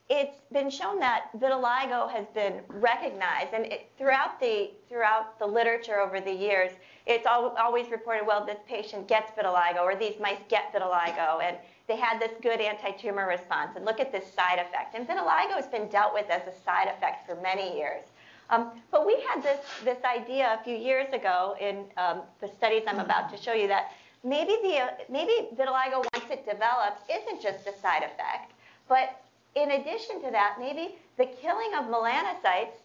it's 0.09 0.39
been 0.51 0.69
shown 0.69 0.99
that 0.99 1.29
vitiligo 1.37 2.09
has 2.09 2.25
been 2.33 2.61
recognized, 2.67 3.53
and 3.53 3.65
it, 3.65 3.89
throughout 3.97 4.39
the 4.39 4.71
throughout 4.89 5.37
the 5.37 5.45
literature 5.45 5.99
over 5.99 6.19
the 6.19 6.31
years, 6.31 6.71
it's 7.05 7.25
al- 7.25 7.55
always 7.59 7.89
reported, 7.91 8.25
well, 8.25 8.45
this 8.45 8.57
patient 8.67 9.07
gets 9.07 9.31
vitiligo, 9.31 9.81
or 9.81 9.95
these 9.95 10.15
mice 10.19 10.39
get 10.49 10.73
vitiligo, 10.73 11.43
and 11.43 11.57
they 11.87 11.95
had 11.95 12.19
this 12.19 12.31
good 12.41 12.59
anti-tumor 12.59 13.27
response. 13.27 13.75
And 13.75 13.85
look 13.85 13.99
at 13.99 14.11
this 14.11 14.31
side 14.33 14.59
effect. 14.59 14.93
And 14.95 15.07
vitiligo 15.07 15.55
has 15.55 15.67
been 15.67 15.87
dealt 15.87 16.13
with 16.13 16.29
as 16.29 16.41
a 16.47 16.57
side 16.63 16.87
effect 16.87 17.25
for 17.25 17.35
many 17.41 17.77
years. 17.77 18.03
Um, 18.49 18.71
but 18.91 19.05
we 19.05 19.21
had 19.27 19.43
this, 19.43 19.59
this 19.83 19.97
idea 20.03 20.57
a 20.59 20.63
few 20.63 20.75
years 20.75 21.11
ago 21.13 21.55
in 21.59 21.85
um, 21.97 22.21
the 22.39 22.47
studies 22.47 22.83
I'm 22.87 22.99
about 22.99 23.29
to 23.31 23.37
show 23.37 23.53
you 23.53 23.67
that 23.67 23.91
maybe, 24.23 24.57
the, 24.63 24.77
uh, 24.79 24.87
maybe 25.09 25.47
vitiligo, 25.55 26.05
once 26.13 26.31
it 26.31 26.45
develops, 26.45 27.01
isn't 27.09 27.41
just 27.41 27.67
a 27.67 27.73
side 27.79 28.03
effect, 28.03 28.53
but 28.87 29.21
in 29.55 29.71
addition 29.71 30.21
to 30.23 30.31
that, 30.31 30.57
maybe 30.59 30.95
the 31.17 31.25
killing 31.41 31.73
of 31.77 31.85
melanocytes, 31.85 32.77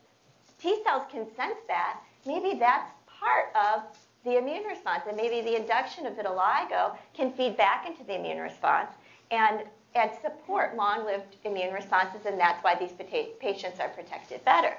T 0.61 0.83
cells 0.85 1.03
can 1.11 1.27
sense 1.37 1.59
that. 1.69 2.01
Maybe 2.27 2.59
that's 2.59 2.91
part 3.07 3.47
of 3.55 3.83
the 4.25 4.39
immune 4.39 4.65
response, 4.65 5.03
and 5.09 5.17
maybe 5.17 5.41
the 5.41 5.57
induction 5.57 6.07
of 6.07 6.15
vitiligo 6.15 6.97
can 7.15 7.33
feed 7.33 7.57
back 7.57 7.87
into 7.87 8.05
the 8.05 8.15
immune 8.15 8.39
response 8.39 8.91
and, 9.31 9.63
and 9.95 10.11
support 10.23 10.77
long-lived 10.77 11.37
immune 11.45 11.73
responses, 11.73 12.27
and 12.27 12.39
that's 12.39 12.63
why 12.63 12.75
these 12.75 12.93
patients 13.41 13.81
are 13.81 13.89
protected 13.89 14.45
better. 14.45 14.77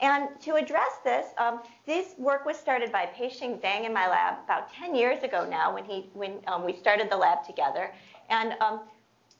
And 0.00 0.28
to 0.40 0.56
address 0.56 0.98
this, 1.04 1.26
um, 1.38 1.60
this 1.86 2.14
work 2.18 2.44
was 2.44 2.56
started 2.58 2.90
by 2.90 3.06
Pei-Hsing 3.06 3.58
Zhang 3.58 3.86
in 3.86 3.92
my 3.92 4.08
lab 4.08 4.38
about 4.44 4.72
10 4.74 4.94
years 4.94 5.22
ago 5.22 5.46
now 5.48 5.72
when, 5.72 5.84
he, 5.84 6.10
when 6.14 6.40
um, 6.48 6.64
we 6.64 6.74
started 6.74 7.10
the 7.10 7.16
lab 7.16 7.46
together. 7.46 7.92
And 8.28 8.54
um, 8.60 8.80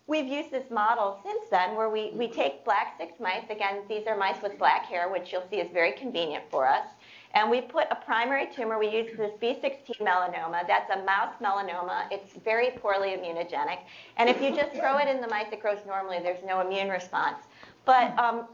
we've 0.06 0.26
used 0.26 0.52
this 0.52 0.70
model 0.70 1.18
since 1.24 1.48
then 1.50 1.74
where 1.74 1.90
we, 1.90 2.12
we 2.14 2.28
take 2.28 2.64
black 2.64 2.94
6 2.98 3.18
mice. 3.20 3.44
Again, 3.50 3.82
these 3.88 4.06
are 4.06 4.16
mice 4.16 4.40
with 4.42 4.56
black 4.58 4.84
hair, 4.86 5.10
which 5.10 5.32
you'll 5.32 5.46
see 5.50 5.56
is 5.56 5.70
very 5.72 5.92
convenient 5.92 6.44
for 6.50 6.68
us. 6.68 6.86
And 7.34 7.50
we 7.50 7.60
put 7.60 7.86
a 7.90 7.96
primary 7.96 8.46
tumor. 8.54 8.78
We 8.78 8.88
use 8.88 9.16
this 9.16 9.32
B16 9.42 10.00
melanoma. 10.00 10.66
That's 10.66 10.90
a 10.90 11.04
mouse 11.04 11.34
melanoma. 11.42 12.06
It's 12.10 12.32
very 12.44 12.70
poorly 12.70 13.10
immunogenic. 13.10 13.78
And 14.16 14.28
if 14.28 14.40
you 14.40 14.54
just 14.54 14.72
throw 14.72 14.98
it 14.98 15.08
in 15.08 15.20
the 15.20 15.26
mice, 15.26 15.46
it 15.50 15.60
grows 15.60 15.78
normally. 15.86 16.20
There's 16.22 16.44
no 16.44 16.60
immune 16.60 16.88
response. 16.88 17.38
But 17.84 18.16
um, 18.18 18.46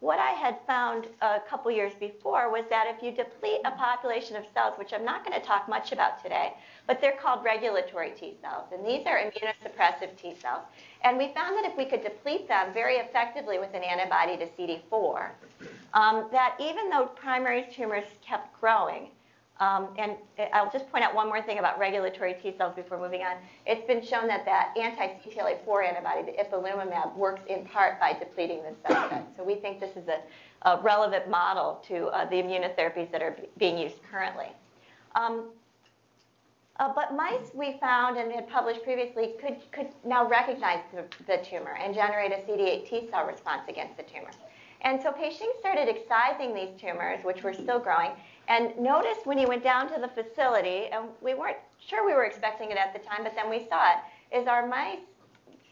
what 0.00 0.18
I 0.18 0.30
had 0.30 0.56
found 0.66 1.06
a 1.20 1.40
couple 1.48 1.70
years 1.70 1.92
before 2.00 2.50
was 2.50 2.64
that 2.70 2.86
if 2.88 3.02
you 3.02 3.12
deplete 3.12 3.60
a 3.66 3.70
population 3.72 4.34
of 4.34 4.44
cells, 4.54 4.74
which 4.78 4.94
I'm 4.94 5.04
not 5.04 5.24
going 5.26 5.38
to 5.38 5.46
talk 5.46 5.68
much 5.68 5.92
about 5.92 6.22
today, 6.22 6.54
but 6.86 7.02
they're 7.02 7.16
called 7.20 7.44
regulatory 7.44 8.12
T 8.18 8.34
cells, 8.40 8.64
and 8.72 8.84
these 8.84 9.06
are 9.06 9.18
immunosuppressive 9.18 10.16
T 10.16 10.34
cells. 10.40 10.62
And 11.04 11.18
we 11.18 11.32
found 11.34 11.56
that 11.58 11.70
if 11.70 11.76
we 11.76 11.84
could 11.84 12.02
deplete 12.02 12.48
them 12.48 12.72
very 12.72 12.96
effectively 12.96 13.58
with 13.58 13.74
an 13.74 13.82
antibody 13.82 14.38
to 14.38 14.46
CD4, 14.46 15.30
um, 15.92 16.28
that 16.32 16.56
even 16.58 16.88
though 16.88 17.06
primary 17.06 17.66
tumors 17.70 18.04
kept 18.22 18.58
growing, 18.58 19.08
um, 19.60 19.88
and 19.98 20.12
I'll 20.54 20.70
just 20.70 20.90
point 20.90 21.04
out 21.04 21.14
one 21.14 21.28
more 21.28 21.42
thing 21.42 21.58
about 21.58 21.78
regulatory 21.78 22.34
T 22.42 22.54
cells 22.56 22.74
before 22.74 22.98
moving 22.98 23.20
on. 23.20 23.36
It's 23.66 23.86
been 23.86 24.02
shown 24.02 24.26
that 24.28 24.46
that 24.46 24.74
anti-CTLA-4 24.76 25.86
antibody, 25.86 26.22
the 26.22 26.42
ipilimumab, 26.42 27.14
works 27.14 27.42
in 27.46 27.66
part 27.66 28.00
by 28.00 28.14
depleting 28.14 28.62
the 28.62 28.74
cell 28.88 29.10
set. 29.10 29.26
So 29.36 29.44
we 29.44 29.56
think 29.56 29.78
this 29.78 29.96
is 29.96 30.08
a, 30.08 30.20
a 30.68 30.80
relevant 30.80 31.28
model 31.28 31.84
to 31.88 32.06
uh, 32.06 32.28
the 32.30 32.36
immunotherapies 32.36 33.12
that 33.12 33.20
are 33.20 33.32
b- 33.32 33.48
being 33.58 33.76
used 33.76 33.96
currently. 34.10 34.48
Um, 35.14 35.50
uh, 36.78 36.90
but 36.94 37.14
mice 37.14 37.50
we 37.52 37.76
found 37.78 38.16
and 38.16 38.32
had 38.32 38.48
published 38.48 38.82
previously 38.82 39.34
could, 39.38 39.58
could 39.72 39.88
now 40.06 40.26
recognize 40.26 40.80
the, 40.94 41.04
the 41.26 41.36
tumor 41.44 41.76
and 41.78 41.94
generate 41.94 42.32
a 42.32 42.36
CD8 42.36 42.88
T 42.88 43.08
cell 43.10 43.26
response 43.26 43.68
against 43.68 43.98
the 43.98 44.04
tumor. 44.04 44.30
And 44.82 45.00
so 45.02 45.12
Pei-Hsing 45.12 45.52
started 45.60 45.88
excising 45.88 46.54
these 46.54 46.70
tumors, 46.80 47.22
which 47.22 47.42
were 47.42 47.52
still 47.52 47.78
growing, 47.78 48.12
and 48.50 48.76
notice 48.76 49.18
when 49.24 49.38
he 49.38 49.46
went 49.46 49.62
down 49.62 49.88
to 49.94 50.00
the 50.00 50.08
facility, 50.08 50.88
and 50.92 51.04
we 51.22 51.34
weren't 51.34 51.56
sure 51.78 52.04
we 52.04 52.12
were 52.12 52.24
expecting 52.24 52.72
it 52.72 52.76
at 52.76 52.92
the 52.92 52.98
time, 52.98 53.22
but 53.22 53.34
then 53.36 53.48
we 53.48 53.66
saw 53.68 53.92
it, 53.92 54.36
is 54.36 54.48
our 54.48 54.66
mice 54.66 54.98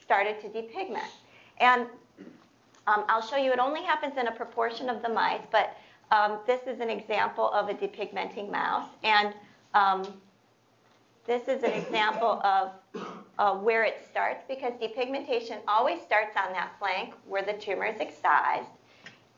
started 0.00 0.40
to 0.40 0.48
depigment. 0.48 1.10
And 1.58 1.82
um, 2.86 3.04
I'll 3.08 3.20
show 3.20 3.36
you, 3.36 3.52
it 3.52 3.58
only 3.58 3.82
happens 3.82 4.16
in 4.16 4.28
a 4.28 4.32
proportion 4.32 4.88
of 4.88 5.02
the 5.02 5.08
mice, 5.08 5.42
but 5.50 5.76
um, 6.12 6.38
this 6.46 6.68
is 6.68 6.78
an 6.78 6.88
example 6.88 7.50
of 7.50 7.68
a 7.68 7.74
depigmenting 7.74 8.48
mouse. 8.50 8.88
And 9.02 9.34
um, 9.74 10.06
this 11.26 11.48
is 11.48 11.64
an 11.64 11.72
example 11.72 12.40
of 12.44 12.70
uh, 13.40 13.54
where 13.56 13.82
it 13.82 14.06
starts 14.08 14.44
because 14.48 14.72
depigmentation 14.74 15.58
always 15.66 16.00
starts 16.00 16.36
on 16.36 16.52
that 16.52 16.70
flank 16.78 17.12
where 17.26 17.42
the 17.42 17.54
tumor 17.54 17.86
is 17.86 18.00
excised. 18.00 18.70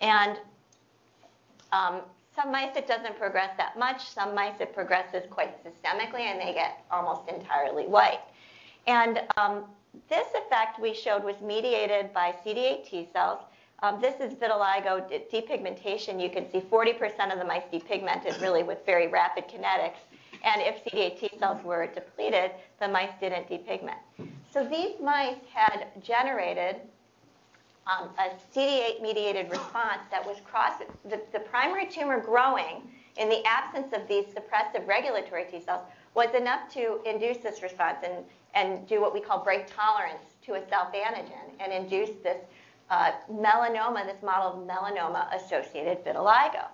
And 0.03 0.39
um, 1.73 2.03
some 2.35 2.53
mice 2.53 2.77
it 2.77 2.87
doesn't 2.87 3.19
progress 3.19 3.51
that 3.57 3.79
much. 3.79 4.09
Some 4.09 4.35
mice 4.35 4.61
it 4.61 4.73
progresses 4.75 5.25
quite 5.31 5.63
systemically 5.65 6.21
and 6.21 6.41
they 6.41 6.55
get 6.55 6.85
almost 6.91 7.29
entirely 7.29 7.87
white. 7.87 8.21
And 8.87 9.21
um, 9.37 9.65
this 10.09 10.27
effect 10.35 10.81
we 10.81 10.95
showed 10.95 11.25
was 11.25 11.41
mediated 11.41 12.13
by 12.13 12.35
CD8 12.45 12.89
T 12.89 13.09
cells. 13.13 13.41
Um, 13.83 14.01
this 14.01 14.21
is 14.21 14.35
vitiligo 14.35 15.09
depigmentation. 15.33 16.23
You 16.23 16.31
can 16.31 16.51
see 16.51 16.61
40% 16.61 17.33
of 17.33 17.39
the 17.39 17.45
mice 17.45 17.65
depigmented 17.73 18.41
really 18.41 18.63
with 18.63 18.85
very 18.85 19.09
rapid 19.09 19.45
kinetics. 19.49 19.99
And 20.45 20.63
if 20.63 20.85
CD8 20.85 21.19
T 21.19 21.31
cells 21.39 21.63
were 21.65 21.87
depleted, 21.87 22.53
the 22.79 22.89
mice 22.89 23.11
didn't 23.21 23.49
depigment. 23.49 23.99
So 24.53 24.65
these 24.65 25.01
mice 25.03 25.37
had 25.53 25.87
generated 26.03 26.77
um, 27.87 28.11
a 28.19 28.31
CD8 28.55 29.03
mediated 29.03 29.51
response 29.51 30.03
that 30.11 30.25
was 30.25 30.39
cross 30.45 30.75
the, 31.09 31.21
the 31.33 31.41
primary 31.41 31.87
tumor 31.87 32.21
growing 32.21 32.83
in 33.17 33.29
the 33.29 33.45
absence 33.45 33.93
of 33.93 34.07
these 34.09 34.27
suppressive 34.27 34.87
regulatory 34.87 35.45
T 35.51 35.61
cells 35.61 35.83
was 36.15 36.35
enough 36.35 36.73
to 36.75 37.01
induce 37.05 37.39
this 37.39 37.63
response 37.63 37.99
and, 38.05 38.25
and 38.55 38.87
do 38.87 39.01
what 39.01 39.15
we 39.15 39.21
call 39.21 39.43
break 39.43 39.67
tolerance 39.67 40.25
to 40.45 40.55
a 40.55 40.69
self 40.69 40.93
antigen 40.93 41.51
and 41.61 41.73
induce 41.73 42.11
this 42.23 42.39
uh, 42.91 43.13
melanoma, 43.31 44.05
this 44.05 44.23
model 44.23 44.61
of 44.61 44.69
melanoma 44.69 45.33
associated 45.35 46.05
vitiligo. 46.05 46.67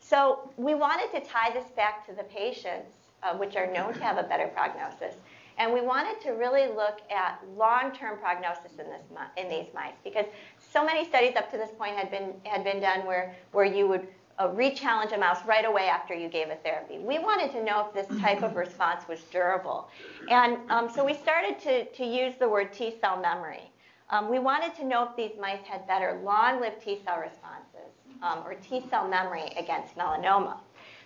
So 0.00 0.50
we 0.56 0.74
wanted 0.74 1.10
to 1.12 1.28
tie 1.28 1.50
this 1.52 1.70
back 1.76 2.06
to 2.06 2.14
the 2.14 2.22
patients, 2.24 2.92
uh, 3.22 3.36
which 3.36 3.56
are 3.56 3.66
known 3.66 3.92
to 3.94 4.00
have 4.00 4.16
a 4.18 4.22
better 4.22 4.46
prognosis. 4.48 5.16
And 5.58 5.72
we 5.72 5.80
wanted 5.80 6.20
to 6.22 6.30
really 6.30 6.68
look 6.68 7.00
at 7.10 7.40
long-term 7.56 8.18
prognosis 8.18 8.72
in, 8.78 8.86
this, 8.88 9.02
in 9.36 9.48
these 9.48 9.66
mice 9.74 9.94
because 10.04 10.26
so 10.72 10.84
many 10.84 11.04
studies 11.04 11.34
up 11.36 11.50
to 11.50 11.56
this 11.56 11.70
point 11.76 11.96
had 11.96 12.10
been, 12.10 12.32
had 12.44 12.62
been 12.62 12.80
done 12.80 13.04
where, 13.04 13.34
where 13.50 13.64
you 13.64 13.88
would 13.88 14.06
uh, 14.40 14.50
re-challenge 14.50 15.10
a 15.12 15.18
mouse 15.18 15.38
right 15.46 15.64
away 15.64 15.88
after 15.88 16.14
you 16.14 16.28
gave 16.28 16.48
a 16.48 16.54
therapy. 16.56 16.98
We 16.98 17.18
wanted 17.18 17.50
to 17.52 17.64
know 17.64 17.88
if 17.88 17.92
this 17.92 18.20
type 18.20 18.42
of 18.44 18.54
response 18.54 19.02
was 19.08 19.20
durable. 19.32 19.88
And 20.30 20.58
um, 20.70 20.88
so 20.88 21.04
we 21.04 21.14
started 21.14 21.58
to, 21.60 21.86
to 21.86 22.04
use 22.04 22.34
the 22.38 22.48
word 22.48 22.72
T 22.72 22.94
cell 23.00 23.20
memory. 23.20 23.70
Um, 24.10 24.30
we 24.30 24.38
wanted 24.38 24.74
to 24.76 24.84
know 24.84 25.08
if 25.08 25.16
these 25.16 25.38
mice 25.40 25.64
had 25.64 25.86
better 25.88 26.20
long-lived 26.24 26.80
T 26.80 27.00
cell 27.04 27.18
responses 27.18 27.90
um, 28.22 28.38
or 28.46 28.54
T 28.54 28.84
cell 28.88 29.08
memory 29.08 29.52
against 29.58 29.96
melanoma. 29.96 30.58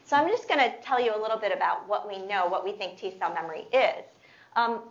So 0.04 0.16
I'm 0.16 0.28
just 0.28 0.47
going 0.47 0.61
to 0.61 0.76
tell 0.82 1.00
you 1.00 1.16
a 1.16 1.21
little 1.21 1.38
bit 1.38 1.52
about 1.52 1.88
what 1.88 2.06
we 2.06 2.18
know, 2.26 2.47
what 2.47 2.64
we 2.64 2.73
think 2.73 2.99
T 2.99 3.14
cell 3.18 3.32
memory 3.32 3.66
is. 3.73 4.04
Um, 4.56 4.82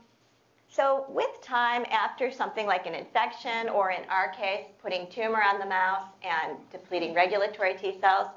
so 0.69 1.05
with 1.09 1.41
time, 1.41 1.85
after 1.91 2.31
something 2.31 2.65
like 2.65 2.85
an 2.85 2.95
infection, 2.95 3.67
or 3.69 3.91
in 3.91 4.07
our 4.09 4.29
case, 4.29 4.65
putting 4.81 5.07
tumor 5.09 5.41
on 5.41 5.59
the 5.59 5.65
mouse 5.65 6.05
and 6.23 6.57
depleting 6.71 7.13
regulatory 7.13 7.75
T 7.75 7.97
cells, 7.99 8.27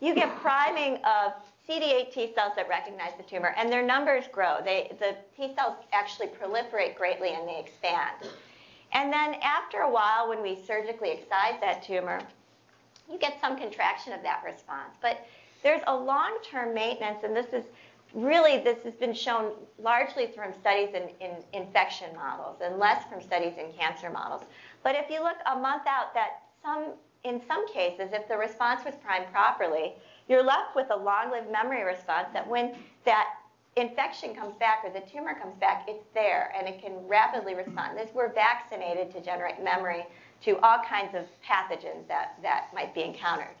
you 0.00 0.14
get 0.14 0.34
priming 0.40 0.96
of 1.04 1.34
CD8 1.68 2.12
T 2.12 2.32
cells 2.34 2.52
that 2.56 2.68
recognize 2.68 3.12
the 3.16 3.22
tumor, 3.22 3.54
and 3.56 3.70
their 3.70 3.84
numbers 3.84 4.24
grow. 4.32 4.58
They, 4.64 4.94
the 4.98 5.16
T 5.36 5.54
cells 5.54 5.76
actually 5.92 6.28
proliferate 6.28 6.96
greatly 6.96 7.30
and 7.30 7.46
they 7.46 7.58
expand. 7.58 8.30
And 8.92 9.12
then 9.12 9.34
after 9.42 9.78
a 9.78 9.90
while, 9.90 10.28
when 10.28 10.40
we 10.40 10.58
surgically 10.66 11.10
excise 11.10 11.60
that 11.60 11.82
tumor, 11.82 12.20
you 13.10 13.18
get 13.18 13.40
some 13.40 13.58
contraction 13.58 14.12
of 14.12 14.22
that 14.22 14.42
response. 14.44 14.94
But 15.02 15.26
there's 15.62 15.82
a 15.86 15.96
long-term 15.96 16.74
maintenance, 16.74 17.24
and 17.24 17.34
this 17.34 17.52
is 17.52 17.64
really 18.14 18.58
this 18.58 18.82
has 18.84 18.94
been 18.94 19.12
shown 19.12 19.52
largely 19.78 20.28
from 20.28 20.52
studies 20.52 20.94
in, 20.94 21.10
in, 21.20 21.36
infection 21.52 22.14
models 22.14 22.58
and 22.62 22.78
less 22.78 23.04
from 23.10 23.20
studies 23.20 23.54
in 23.58 23.72
cancer 23.72 24.08
models. 24.08 24.42
But 24.82 24.94
if 24.94 25.10
you 25.10 25.22
look 25.22 25.36
a 25.46 25.58
month 25.58 25.82
out, 25.86 26.14
that 26.14 26.42
some 26.62 26.94
in 27.24 27.40
some 27.48 27.66
cases, 27.72 28.10
if 28.12 28.28
the 28.28 28.36
response 28.36 28.84
was 28.84 28.94
primed 29.02 29.26
properly, 29.32 29.94
you're 30.28 30.44
left 30.44 30.76
with 30.76 30.90
a 30.90 30.96
long-lived 30.96 31.50
memory 31.50 31.82
response 31.82 32.28
that 32.34 32.46
when 32.46 32.74
that 33.06 33.26
infection 33.76 34.34
comes 34.34 34.54
back 34.56 34.82
or 34.84 34.90
the 34.90 35.04
tumor 35.10 35.34
comes 35.34 35.56
back, 35.56 35.86
it's 35.88 36.04
there 36.12 36.52
and 36.56 36.68
it 36.68 36.80
can 36.82 36.92
rapidly 37.08 37.54
respond. 37.54 37.96
This 37.96 38.10
we're 38.14 38.32
vaccinated 38.32 39.10
to 39.12 39.20
generate 39.22 39.62
memory 39.62 40.04
to 40.42 40.58
all 40.58 40.78
kinds 40.86 41.14
of 41.14 41.24
pathogens 41.42 42.06
that, 42.08 42.36
that 42.42 42.68
might 42.74 42.94
be 42.94 43.02
encountered. 43.02 43.56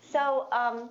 So 0.00 0.46
um, 0.52 0.90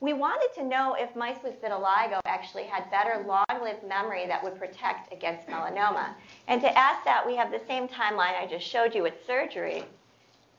we 0.00 0.12
wanted 0.12 0.48
to 0.54 0.64
know 0.64 0.94
if 0.98 1.14
mice 1.16 1.38
with 1.42 1.60
vitiligo 1.60 2.20
actually 2.24 2.64
had 2.64 2.88
better 2.90 3.24
long-lived 3.26 3.86
memory 3.86 4.26
that 4.26 4.42
would 4.44 4.56
protect 4.56 5.12
against 5.12 5.48
melanoma. 5.48 6.14
And 6.46 6.60
to 6.60 6.78
ask 6.78 7.04
that, 7.04 7.26
we 7.26 7.34
have 7.34 7.50
the 7.50 7.60
same 7.66 7.88
timeline 7.88 8.40
I 8.40 8.46
just 8.48 8.64
showed 8.64 8.94
you 8.94 9.02
with 9.02 9.14
surgery. 9.26 9.84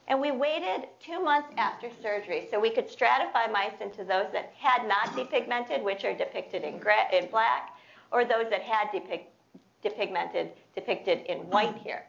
And 0.09 0.19
we 0.19 0.31
waited 0.31 0.89
two 0.99 1.23
months 1.23 1.49
after 1.55 1.89
surgery 2.01 2.47
so 2.51 2.59
we 2.59 2.71
could 2.71 2.89
stratify 2.89 3.49
mice 3.51 3.79
into 3.79 4.03
those 4.03 4.27
that 4.33 4.51
had 4.57 4.87
not 4.87 5.09
depigmented, 5.09 5.83
which 5.83 6.03
are 6.03 6.15
depicted 6.15 6.63
in, 6.63 6.81
in 7.13 7.29
black, 7.29 7.75
or 8.11 8.25
those 8.25 8.49
that 8.49 8.63
had 8.63 8.89
depic- 8.89 9.27
depigmented, 9.85 10.49
depicted 10.75 11.19
in 11.27 11.37
white 11.49 11.77
here. 11.77 12.03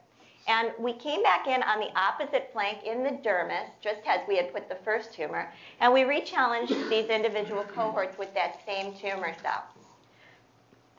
And 0.51 0.73
we 0.81 0.95
came 0.95 1.23
back 1.23 1.47
in 1.47 1.63
on 1.63 1.79
the 1.79 1.97
opposite 1.97 2.51
flank 2.53 2.83
in 2.83 3.05
the 3.05 3.11
dermis, 3.11 3.69
just 3.81 4.01
as 4.05 4.19
we 4.27 4.37
had 4.37 4.53
put 4.53 4.69
the 4.69 4.75
first 4.75 5.15
tumor, 5.15 5.49
and 5.79 5.93
we 5.93 6.01
rechallenged 6.01 6.91
these 6.91 7.09
individual 7.09 7.63
cohorts 7.63 8.19
with 8.19 8.35
that 8.35 8.61
same 8.67 8.93
tumor 8.99 9.33
cell. 9.41 9.63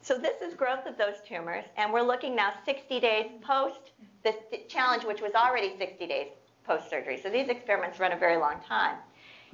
So 0.02 0.18
this 0.18 0.42
is 0.42 0.54
growth 0.54 0.86
of 0.86 0.98
those 0.98 1.16
tumors, 1.28 1.66
and 1.76 1.92
we're 1.92 2.02
looking 2.02 2.34
now 2.34 2.54
60 2.64 3.02
days 3.02 3.26
post 3.42 3.92
the 4.24 4.34
challenge, 4.70 5.04
which 5.04 5.22
was 5.22 5.34
already 5.34 5.76
60 5.78 6.08
days 6.08 6.28
post 6.64 6.90
surgery. 6.90 7.20
So 7.22 7.30
these 7.30 7.50
experiments 7.50 8.00
run 8.00 8.14
a 8.14 8.18
very 8.18 8.38
long 8.38 8.62
time. 8.66 8.96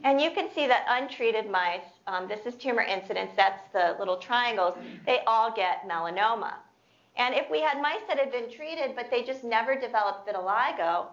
And 0.04 0.22
you 0.22 0.30
can 0.30 0.48
see 0.54 0.68
that 0.68 0.86
untreated 0.88 1.50
mice, 1.50 1.82
um, 2.06 2.28
this 2.28 2.46
is 2.46 2.54
tumor 2.54 2.84
incidence, 2.84 3.32
that's 3.36 3.64
the 3.74 3.96
little 3.98 4.18
triangles, 4.18 4.78
they 5.08 5.22
all 5.26 5.52
get 5.52 5.90
melanoma. 5.90 6.54
And 7.18 7.34
if 7.34 7.50
we 7.50 7.62
had 7.62 7.82
mice 7.82 8.02
that 8.08 8.20
had 8.20 8.32
been 8.32 8.50
treated, 8.50 8.96
but 8.96 9.10
they 9.10 9.24
just 9.24 9.44
never 9.44 9.80
developed 9.80 10.28
vitiligo, 10.28 11.08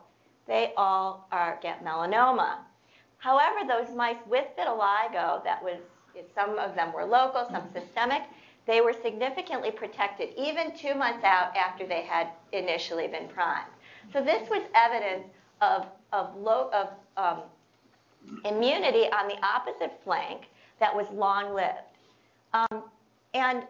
they 0.46 0.72
all 0.76 1.26
are, 1.32 1.58
get 1.62 1.82
melanoma. 1.84 2.58
However, 3.18 3.66
those 3.66 3.94
mice 3.96 4.18
with 4.28 4.44
vitiligo, 4.58 5.42
that 5.44 5.62
was, 5.62 5.78
some 6.34 6.58
of 6.58 6.74
them 6.74 6.92
were 6.92 7.04
local, 7.04 7.48
some 7.50 7.64
systemic, 7.72 8.22
they 8.66 8.80
were 8.80 8.92
significantly 8.92 9.70
protected 9.70 10.30
even 10.36 10.76
two 10.76 10.94
months 10.94 11.24
out 11.24 11.56
after 11.56 11.86
they 11.86 12.02
had 12.02 12.28
initially 12.52 13.08
been 13.08 13.28
primed. 13.28 13.70
So 14.12 14.22
this 14.22 14.48
was 14.50 14.62
evidence 14.74 15.26
of, 15.60 15.86
of, 16.12 16.36
low, 16.36 16.70
of 16.72 16.88
um, 17.16 17.42
immunity 18.44 19.04
on 19.10 19.28
the 19.28 19.36
opposite 19.44 19.92
flank 20.04 20.42
that 20.80 20.94
was 20.94 21.06
long-lived. 21.10 21.78
Um, 22.52 22.84
and 23.32 23.64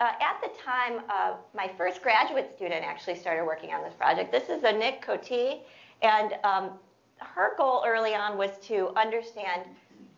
uh, 0.00 0.12
at 0.20 0.40
the 0.42 0.50
time, 0.60 1.00
uh, 1.08 1.34
my 1.54 1.70
first 1.78 2.02
graduate 2.02 2.50
student 2.54 2.84
actually 2.84 3.16
started 3.16 3.44
working 3.44 3.70
on 3.70 3.82
this 3.82 3.94
project. 3.94 4.30
This 4.30 4.48
is 4.48 4.62
Annick 4.62 5.02
Coty, 5.02 5.60
and 6.02 6.34
um, 6.44 6.72
her 7.18 7.52
goal 7.56 7.82
early 7.86 8.14
on 8.14 8.36
was 8.36 8.50
to 8.64 8.90
understand 8.96 9.62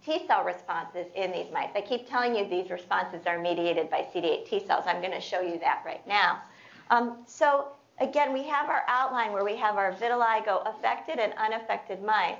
T 0.04 0.26
cell 0.26 0.44
responses 0.44 1.06
in 1.14 1.30
these 1.32 1.46
mice. 1.52 1.70
I 1.74 1.80
keep 1.80 2.08
telling 2.08 2.34
you 2.34 2.48
these 2.48 2.70
responses 2.70 3.26
are 3.26 3.38
mediated 3.38 3.90
by 3.90 4.06
CD8 4.12 4.48
T 4.48 4.66
cells. 4.66 4.84
I'm 4.86 5.00
going 5.00 5.12
to 5.12 5.20
show 5.20 5.40
you 5.40 5.58
that 5.60 5.82
right 5.84 6.06
now. 6.08 6.42
Um, 6.90 7.18
so 7.26 7.68
again, 8.00 8.32
we 8.32 8.42
have 8.44 8.68
our 8.68 8.82
outline 8.88 9.32
where 9.32 9.44
we 9.44 9.56
have 9.56 9.76
our 9.76 9.92
vitiligo 9.92 10.68
affected 10.68 11.18
and 11.18 11.32
unaffected 11.34 12.02
mice. 12.02 12.36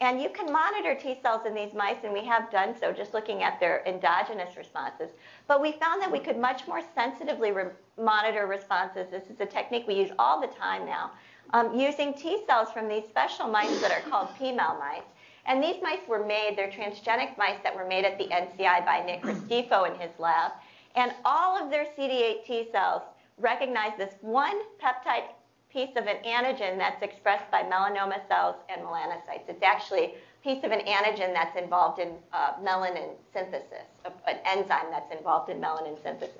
And 0.00 0.20
you 0.20 0.30
can 0.30 0.50
monitor 0.50 0.94
T 0.94 1.18
cells 1.22 1.46
in 1.46 1.54
these 1.54 1.74
mice, 1.74 1.98
and 2.02 2.12
we 2.12 2.24
have 2.24 2.50
done 2.50 2.74
so 2.78 2.92
just 2.92 3.14
looking 3.14 3.42
at 3.42 3.60
their 3.60 3.82
endogenous 3.86 4.56
responses. 4.56 5.10
But 5.46 5.60
we 5.60 5.72
found 5.72 6.02
that 6.02 6.10
we 6.10 6.18
could 6.18 6.38
much 6.38 6.66
more 6.66 6.80
sensitively 6.94 7.52
re 7.52 7.66
monitor 7.96 8.46
responses. 8.46 9.08
This 9.10 9.24
is 9.30 9.40
a 9.40 9.46
technique 9.46 9.86
we 9.86 9.94
use 9.94 10.10
all 10.18 10.40
the 10.40 10.48
time 10.48 10.86
now, 10.86 11.12
um, 11.52 11.78
using 11.78 12.14
T 12.14 12.42
cells 12.46 12.72
from 12.72 12.88
these 12.88 13.04
special 13.04 13.46
mice 13.46 13.80
that 13.80 13.92
are 13.92 14.08
called 14.10 14.28
PMEL 14.40 14.78
mice. 14.78 15.02
And 15.46 15.62
these 15.62 15.76
mice 15.82 16.00
were 16.08 16.24
made, 16.24 16.56
they're 16.56 16.70
transgenic 16.70 17.36
mice 17.36 17.58
that 17.62 17.74
were 17.74 17.86
made 17.86 18.04
at 18.04 18.16
the 18.16 18.24
NCI 18.24 18.84
by 18.84 19.02
Nick 19.04 19.22
Restifo 19.22 19.92
in 19.92 20.00
his 20.00 20.10
lab. 20.18 20.52
And 20.94 21.12
all 21.24 21.62
of 21.62 21.70
their 21.70 21.84
CD8 21.84 22.44
T 22.44 22.68
cells 22.70 23.02
recognize 23.38 23.92
this 23.98 24.14
one 24.20 24.60
peptide 24.80 25.24
piece 25.72 25.96
of 25.96 26.06
an 26.06 26.16
antigen 26.26 26.76
that's 26.76 27.02
expressed 27.02 27.50
by 27.50 27.62
melanoma 27.62 28.26
cells 28.28 28.56
and 28.68 28.82
melanocytes. 28.82 29.48
It's 29.48 29.62
actually 29.62 30.04
a 30.04 30.14
piece 30.44 30.62
of 30.64 30.70
an 30.70 30.80
antigen 30.80 31.32
that's 31.32 31.56
involved 31.56 31.98
in 31.98 32.12
uh, 32.32 32.52
melanin 32.62 33.10
synthesis, 33.32 33.86
an 34.04 34.36
enzyme 34.44 34.90
that's 34.90 35.10
involved 35.16 35.50
in 35.50 35.58
melanin 35.58 36.00
synthesis. 36.02 36.36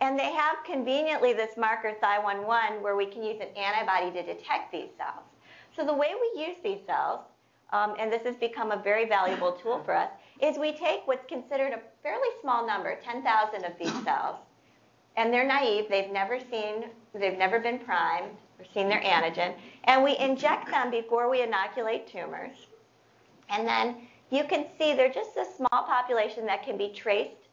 And 0.00 0.18
they 0.18 0.32
have 0.32 0.56
conveniently 0.64 1.32
this 1.32 1.56
marker 1.56 1.92
Thy11 2.02 2.82
where 2.82 2.96
we 2.96 3.06
can 3.06 3.22
use 3.22 3.40
an 3.40 3.48
antibody 3.56 4.10
to 4.10 4.34
detect 4.34 4.72
these 4.72 4.88
cells. 4.98 5.24
So 5.74 5.86
the 5.86 5.94
way 5.94 6.12
we 6.14 6.46
use 6.46 6.56
these 6.62 6.80
cells, 6.86 7.20
um, 7.72 7.94
and 7.98 8.12
this 8.12 8.22
has 8.24 8.36
become 8.36 8.72
a 8.72 8.82
very 8.82 9.06
valuable 9.06 9.52
tool 9.52 9.82
for 9.84 9.94
us, 9.94 10.10
is 10.42 10.58
we 10.58 10.72
take 10.72 11.06
what's 11.06 11.26
considered 11.26 11.72
a 11.72 11.80
fairly 12.02 12.28
small 12.40 12.66
number, 12.66 12.98
10,000 13.02 13.64
of 13.64 13.72
these 13.78 14.04
cells, 14.04 14.36
and 15.16 15.32
they're 15.32 15.46
naive. 15.46 15.84
They've 15.88 16.10
never 16.10 16.40
seen, 16.50 16.86
they've 17.14 17.38
never 17.38 17.58
been 17.58 17.78
primed 17.78 18.36
or 18.60 18.64
seen 18.74 18.88
their 18.88 19.00
antigen, 19.00 19.54
and 19.84 20.04
we 20.04 20.16
inject 20.18 20.70
them 20.70 20.90
before 20.90 21.30
we 21.30 21.42
inoculate 21.42 22.06
tumors. 22.06 22.66
And 23.48 23.66
then 23.66 23.96
you 24.30 24.44
can 24.44 24.66
see 24.78 24.94
they're 24.94 25.12
just 25.12 25.36
a 25.36 25.46
small 25.56 25.84
population 25.84 26.46
that 26.46 26.64
can 26.64 26.76
be 26.76 26.90
traced 26.90 27.48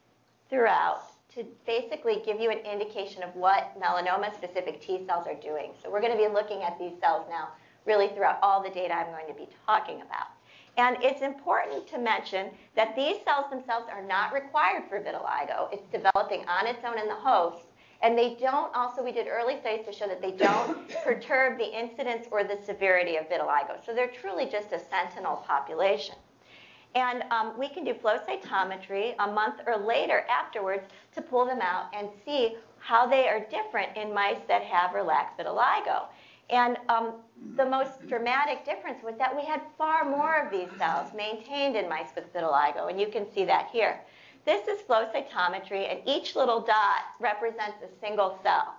throughout 0.50 1.02
to 1.34 1.46
basically 1.66 2.22
give 2.26 2.40
you 2.40 2.50
an 2.50 2.60
indication 2.60 3.24
of 3.24 3.36
what 3.36 3.80
melanoma-specific 3.80 4.82
T 4.82 5.06
cells 5.06 5.28
are 5.28 5.36
doing. 5.36 5.72
So 5.82 5.92
we're 5.92 6.02
going 6.02 6.12
to 6.12 6.18
be 6.18 6.32
looking 6.32 6.64
at 6.64 6.78
these 6.80 6.94
cells 7.02 7.26
now 7.30 7.50
really 7.86 8.10
throughout 8.10 8.40
all 8.42 8.62
the 8.62 8.70
data 8.70 8.94
I'm 8.94 9.12
going 9.12 9.28
to 9.28 9.34
be 9.34 9.48
talking 9.66 10.02
about. 10.02 10.28
And 10.78 10.98
it's 11.02 11.22
important 11.22 11.88
to 11.88 11.98
mention 11.98 12.50
that 12.76 12.96
these 12.96 13.18
cells 13.24 13.50
themselves 13.50 13.88
are 13.92 14.04
not 14.04 14.34
required 14.34 14.84
for 14.90 15.00
vitiligo. 15.00 15.70
It's 15.72 15.88
developing 15.92 16.46
on 16.48 16.68
its 16.68 16.84
own 16.86 17.00
in 17.00 17.08
the 17.08 17.16
host. 17.16 17.64
And 18.02 18.18
they 18.18 18.38
don't, 18.40 18.74
also, 18.76 19.04
we 19.04 19.12
did 19.12 19.28
early 19.28 19.60
studies 19.60 19.86
to 19.88 19.92
show 19.92 20.08
that 20.08 20.22
they 20.22 20.32
don't 20.32 20.90
perturb 21.04 21.58
the 21.58 21.80
incidence 21.80 22.28
or 22.32 22.44
the 22.44 22.58
severity 22.64 23.16
of 23.18 23.28
vitiligo. 23.30 23.84
So 23.86 23.94
they're 23.94 24.12
truly 24.12 24.46
just 24.46 24.72
a 24.72 24.80
sentinel 24.80 25.38
population. 25.48 26.16
And 26.96 27.24
um, 27.32 27.54
we 27.58 27.70
can 27.70 27.84
do 27.84 27.94
flow 27.94 28.18
cytometry 28.18 29.16
a 29.20 29.28
month 29.28 29.62
or 29.66 29.78
later 29.78 30.26
afterwards 30.30 30.84
to 31.16 31.22
pull 31.22 31.46
them 31.46 31.60
out 31.62 31.88
and 31.94 32.10
see 32.26 32.56
how 32.80 33.08
they 33.08 33.28
are 33.28 33.40
different 33.50 33.96
in 33.98 34.14
mice 34.14 34.40
that 34.48 34.64
have 34.64 34.96
or 34.96 35.04
lack 35.04 35.38
vitiligo. 35.38 36.06
And 36.50 36.78
um, 36.88 37.16
the 37.56 37.66
most 37.66 38.08
dramatic 38.08 38.64
difference 38.64 39.04
was 39.04 39.16
that 39.18 39.36
we 39.36 39.44
had 39.44 39.62
far 39.78 40.10
more 40.10 40.46
of 40.46 40.52
these 40.52 40.70
cells 40.78 41.14
maintained 41.14 41.76
in 41.76 41.90
mice 41.90 42.10
with 42.16 42.32
vitiligo, 42.34 42.90
and 42.90 43.00
you 43.00 43.08
can 43.08 43.30
see 43.32 43.44
that 43.46 43.70
here. 43.72 44.00
This 44.48 44.66
is 44.70 44.80
flow 44.84 45.06
cytometry, 45.14 45.92
and 45.92 46.00
each 46.06 46.34
little 46.34 46.62
dot 46.62 47.04
represents 47.20 47.84
a 47.84 48.00
single 48.00 48.40
cell. 48.44 48.76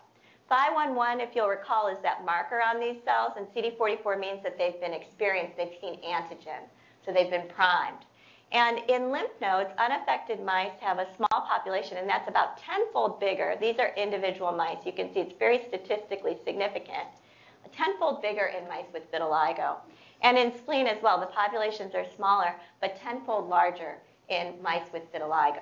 Thy11, 0.51 1.21
if 1.21 1.37
you'll 1.37 1.51
recall, 1.51 1.89
is 1.89 1.99
that 2.03 2.25
marker 2.25 2.63
on 2.63 2.81
these 2.81 2.97
cells, 3.05 3.33
and 3.37 3.47
CD44 3.49 4.19
means 4.19 4.43
that 4.43 4.57
they've 4.57 4.81
been 4.81 4.95
experienced, 4.95 5.59
they've 5.59 5.77
seen 5.79 6.01
antigen, 6.01 6.65
so 7.05 7.13
they've 7.13 7.29
been 7.29 7.49
primed. 7.55 8.07
And 8.51 8.79
in 8.89 9.13
lymph 9.13 9.39
nodes, 9.43 9.69
unaffected 9.77 10.43
mice 10.43 10.73
have 10.81 11.01
a 11.01 11.15
small 11.17 11.43
population, 11.47 11.99
and 11.99 12.09
that's 12.09 12.31
about 12.31 12.57
tenfold 12.57 13.21
bigger. 13.21 13.55
These 13.61 13.79
are 13.79 13.93
individual 13.95 14.53
mice. 14.53 14.87
You 14.87 14.93
can 14.93 15.13
see 15.13 15.21
it's 15.21 15.39
very 15.39 15.67
statistically 15.69 16.39
significant 16.47 17.09
tenfold 17.77 18.23
bigger 18.23 18.47
in 18.47 18.67
mice 18.69 18.87
with 18.93 19.11
vitiligo. 19.13 19.77
And 20.23 20.37
in 20.37 20.57
spleen 20.57 20.87
as 20.87 21.01
well, 21.03 21.21
the 21.21 21.27
populations 21.27 21.95
are 21.95 22.07
smaller, 22.17 22.55
but 22.81 22.97
tenfold 22.97 23.49
larger 23.49 23.99
in 24.29 24.55
mice 24.63 24.93
with 24.93 25.11
vitiligo. 25.13 25.61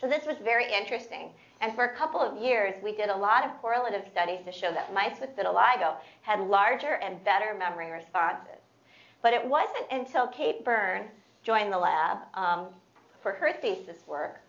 So 0.00 0.08
this 0.08 0.26
was 0.26 0.36
very 0.42 0.72
interesting. 0.72 1.30
And 1.60 1.74
for 1.74 1.84
a 1.84 1.96
couple 1.96 2.20
of 2.20 2.42
years, 2.42 2.74
we 2.82 2.94
did 2.94 3.08
a 3.08 3.16
lot 3.16 3.44
of 3.44 3.50
correlative 3.62 4.04
studies 4.10 4.40
to 4.44 4.52
show 4.52 4.70
that 4.72 4.92
mice 4.92 5.18
with 5.20 5.34
vitiligo 5.36 5.94
had 6.22 6.40
larger 6.40 6.94
and 7.02 7.22
better 7.24 7.54
memory 7.58 7.90
responses. 7.90 8.60
But 9.22 9.32
it 9.32 9.46
wasn't 9.46 9.86
until 9.90 10.26
Kate 10.26 10.64
Byrne 10.64 11.06
joined 11.42 11.72
the 11.72 11.78
lab 11.78 12.18
um, 12.34 12.66
for 13.22 13.32
her 13.32 13.52
thesis 13.62 14.06
work 14.06 14.40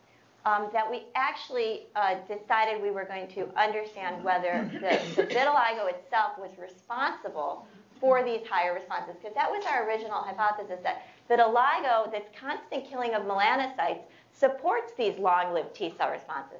um, 0.46 0.70
that 0.74 0.90
we 0.90 1.04
actually 1.16 1.84
uh, 1.96 2.16
decided 2.28 2.82
we 2.82 2.92
were 2.92 3.06
going 3.06 3.28
to 3.30 3.48
understand 3.58 4.22
whether 4.24 4.70
the, 4.74 5.00
the 5.16 5.28
vitiligo 5.28 5.90
itself 5.90 6.38
was 6.38 6.52
responsible 6.60 7.66
for 8.02 8.24
these 8.24 8.46
higher 8.50 8.74
responses, 8.74 9.16
because 9.16 9.34
that 9.36 9.50
was 9.50 9.64
our 9.66 9.88
original 9.88 10.22
hypothesis 10.22 10.80
that 10.84 11.08
vitiligo, 11.30 12.12
this 12.12 12.26
constant 12.40 12.88
killing 12.88 13.14
of 13.14 13.24
melanocytes, 13.24 14.02
supports 14.32 14.94
these 14.98 15.18
long-lived 15.18 15.74
T 15.74 15.94
cell 15.98 16.12
responses. 16.12 16.60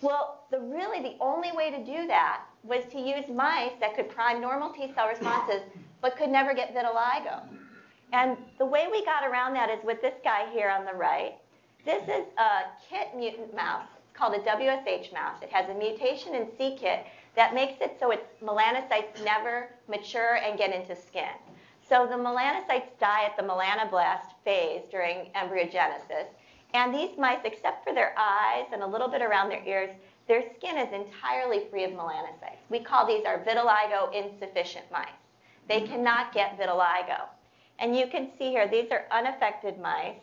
Well, 0.00 0.44
the, 0.50 0.58
really 0.58 1.00
the 1.00 1.16
only 1.20 1.52
way 1.52 1.70
to 1.70 1.78
do 1.78 2.06
that 2.08 2.42
was 2.64 2.84
to 2.92 2.98
use 2.98 3.28
mice 3.28 3.72
that 3.80 3.94
could 3.94 4.10
prime 4.10 4.40
normal 4.40 4.70
T 4.70 4.92
cell 4.94 5.08
responses 5.08 5.62
but 6.00 6.16
could 6.16 6.30
never 6.30 6.54
get 6.54 6.74
vitiligo. 6.74 7.42
And 8.12 8.36
the 8.58 8.66
way 8.66 8.88
we 8.90 9.04
got 9.04 9.24
around 9.24 9.54
that 9.54 9.70
is 9.70 9.78
with 9.84 10.02
this 10.02 10.14
guy 10.22 10.50
here 10.52 10.68
on 10.68 10.84
the 10.84 10.92
right. 10.92 11.34
This 11.84 12.02
is 12.02 12.26
a 12.36 12.64
KIT 12.88 13.16
mutant 13.16 13.54
mouse. 13.54 13.86
Called 14.12 14.34
a 14.34 14.40
WSH 14.40 15.12
mouse. 15.12 15.42
It 15.42 15.48
has 15.50 15.70
a 15.70 15.74
mutation 15.74 16.34
in 16.34 16.48
c-KIT 16.58 17.06
that 17.34 17.54
makes 17.54 17.80
it 17.80 17.96
so 17.98 18.10
its 18.10 18.26
melanocytes 18.42 19.24
never 19.24 19.70
mature 19.88 20.36
and 20.36 20.58
get 20.58 20.74
into 20.74 20.94
skin. 20.94 21.32
So 21.92 22.06
the 22.06 22.14
melanocytes 22.14 22.88
die 22.98 23.24
at 23.24 23.36
the 23.36 23.42
melanoblast 23.42 24.32
phase 24.46 24.80
during 24.90 25.30
embryogenesis. 25.36 26.24
And 26.72 26.94
these 26.94 27.18
mice, 27.18 27.40
except 27.44 27.84
for 27.84 27.92
their 27.92 28.14
eyes 28.16 28.64
and 28.72 28.82
a 28.82 28.86
little 28.86 29.08
bit 29.08 29.20
around 29.20 29.50
their 29.50 29.62
ears, 29.66 29.90
their 30.26 30.42
skin 30.56 30.78
is 30.78 30.90
entirely 30.90 31.64
free 31.70 31.84
of 31.84 31.90
melanocytes. 31.90 32.64
We 32.70 32.80
call 32.80 33.06
these 33.06 33.26
our 33.26 33.40
vitiligo 33.40 34.10
insufficient 34.14 34.90
mice. 34.90 35.20
They 35.68 35.82
cannot 35.82 36.32
get 36.32 36.58
vitiligo. 36.58 37.24
And 37.78 37.94
you 37.94 38.06
can 38.06 38.30
see 38.38 38.48
here, 38.48 38.66
these 38.66 38.90
are 38.90 39.04
unaffected 39.10 39.78
mice 39.78 40.16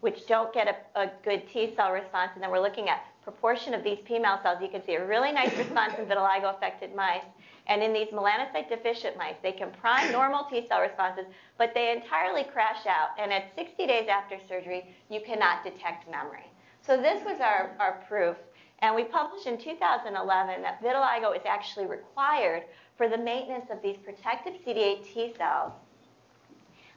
which 0.00 0.26
don't 0.26 0.52
get 0.52 0.66
a, 0.96 1.00
a 1.00 1.10
good 1.24 1.48
T 1.48 1.72
cell 1.76 1.92
response, 1.92 2.32
and 2.34 2.42
then 2.42 2.50
we're 2.50 2.60
looking 2.60 2.90
at 2.90 3.06
proportion 3.22 3.72
of 3.72 3.82
these 3.82 3.98
PMEL 4.00 4.42
cells, 4.42 4.58
you 4.60 4.68
can 4.68 4.84
see 4.84 4.96
a 4.96 5.06
really 5.06 5.32
nice 5.32 5.56
response 5.56 5.94
in 5.98 6.04
vitiligo-affected 6.04 6.94
mice. 6.94 7.22
And 7.66 7.82
in 7.82 7.92
these 7.92 8.08
melanocyte 8.08 8.68
deficient 8.68 9.16
mice, 9.16 9.36
they 9.42 9.52
can 9.52 9.70
prime 9.70 10.12
normal 10.12 10.44
T 10.44 10.66
cell 10.68 10.80
responses, 10.80 11.24
but 11.56 11.72
they 11.72 11.92
entirely 11.92 12.44
crash 12.44 12.86
out. 12.86 13.10
And 13.18 13.32
at 13.32 13.54
60 13.56 13.86
days 13.86 14.08
after 14.08 14.38
surgery, 14.48 14.94
you 15.08 15.20
cannot 15.24 15.64
detect 15.64 16.10
memory. 16.10 16.44
So 16.86 17.00
this 17.00 17.24
was 17.24 17.40
our, 17.40 17.74
our 17.80 18.04
proof. 18.06 18.36
And 18.80 18.94
we 18.94 19.04
published 19.04 19.46
in 19.46 19.56
2011 19.56 20.62
that 20.62 20.82
vitiligo 20.82 21.34
is 21.34 21.42
actually 21.46 21.86
required 21.86 22.64
for 22.98 23.08
the 23.08 23.16
maintenance 23.16 23.70
of 23.70 23.80
these 23.82 23.96
protective 24.04 24.54
CD8 24.66 25.04
T 25.04 25.34
cells. 25.38 25.72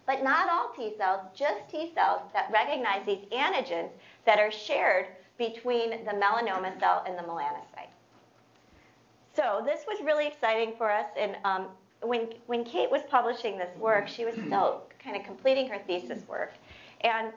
But 0.06 0.24
not 0.24 0.50
all 0.50 0.72
T 0.76 0.94
cells, 0.98 1.22
just 1.34 1.70
T 1.70 1.92
cells 1.94 2.22
that 2.34 2.52
recognize 2.52 3.06
these 3.06 3.26
antigens 3.32 3.90
that 4.26 4.40
are 4.40 4.52
shared 4.52 5.08
between 5.38 5.92
the 5.92 6.12
melanoma 6.12 6.78
cell 6.80 7.04
and 7.08 7.18
the 7.18 7.24
melanocyte. 7.24 7.92
So 9.38 9.62
this 9.64 9.82
was 9.88 10.04
really 10.04 10.26
exciting 10.26 10.74
for 10.80 10.92
us. 10.92 11.06
And 11.16 11.38
um, 11.46 11.68
when, 12.02 12.30
when 12.48 12.64
Kate 12.64 12.90
was 12.90 13.04
publishing 13.08 13.56
this 13.60 13.70
work, 13.78 14.08
she 14.08 14.26
was 14.26 14.34
still 14.34 14.82
kind 14.98 15.16
of 15.16 15.24
completing 15.24 15.70
her 15.70 15.78
thesis 15.86 16.28
work. 16.28 16.54
And, 17.02 17.32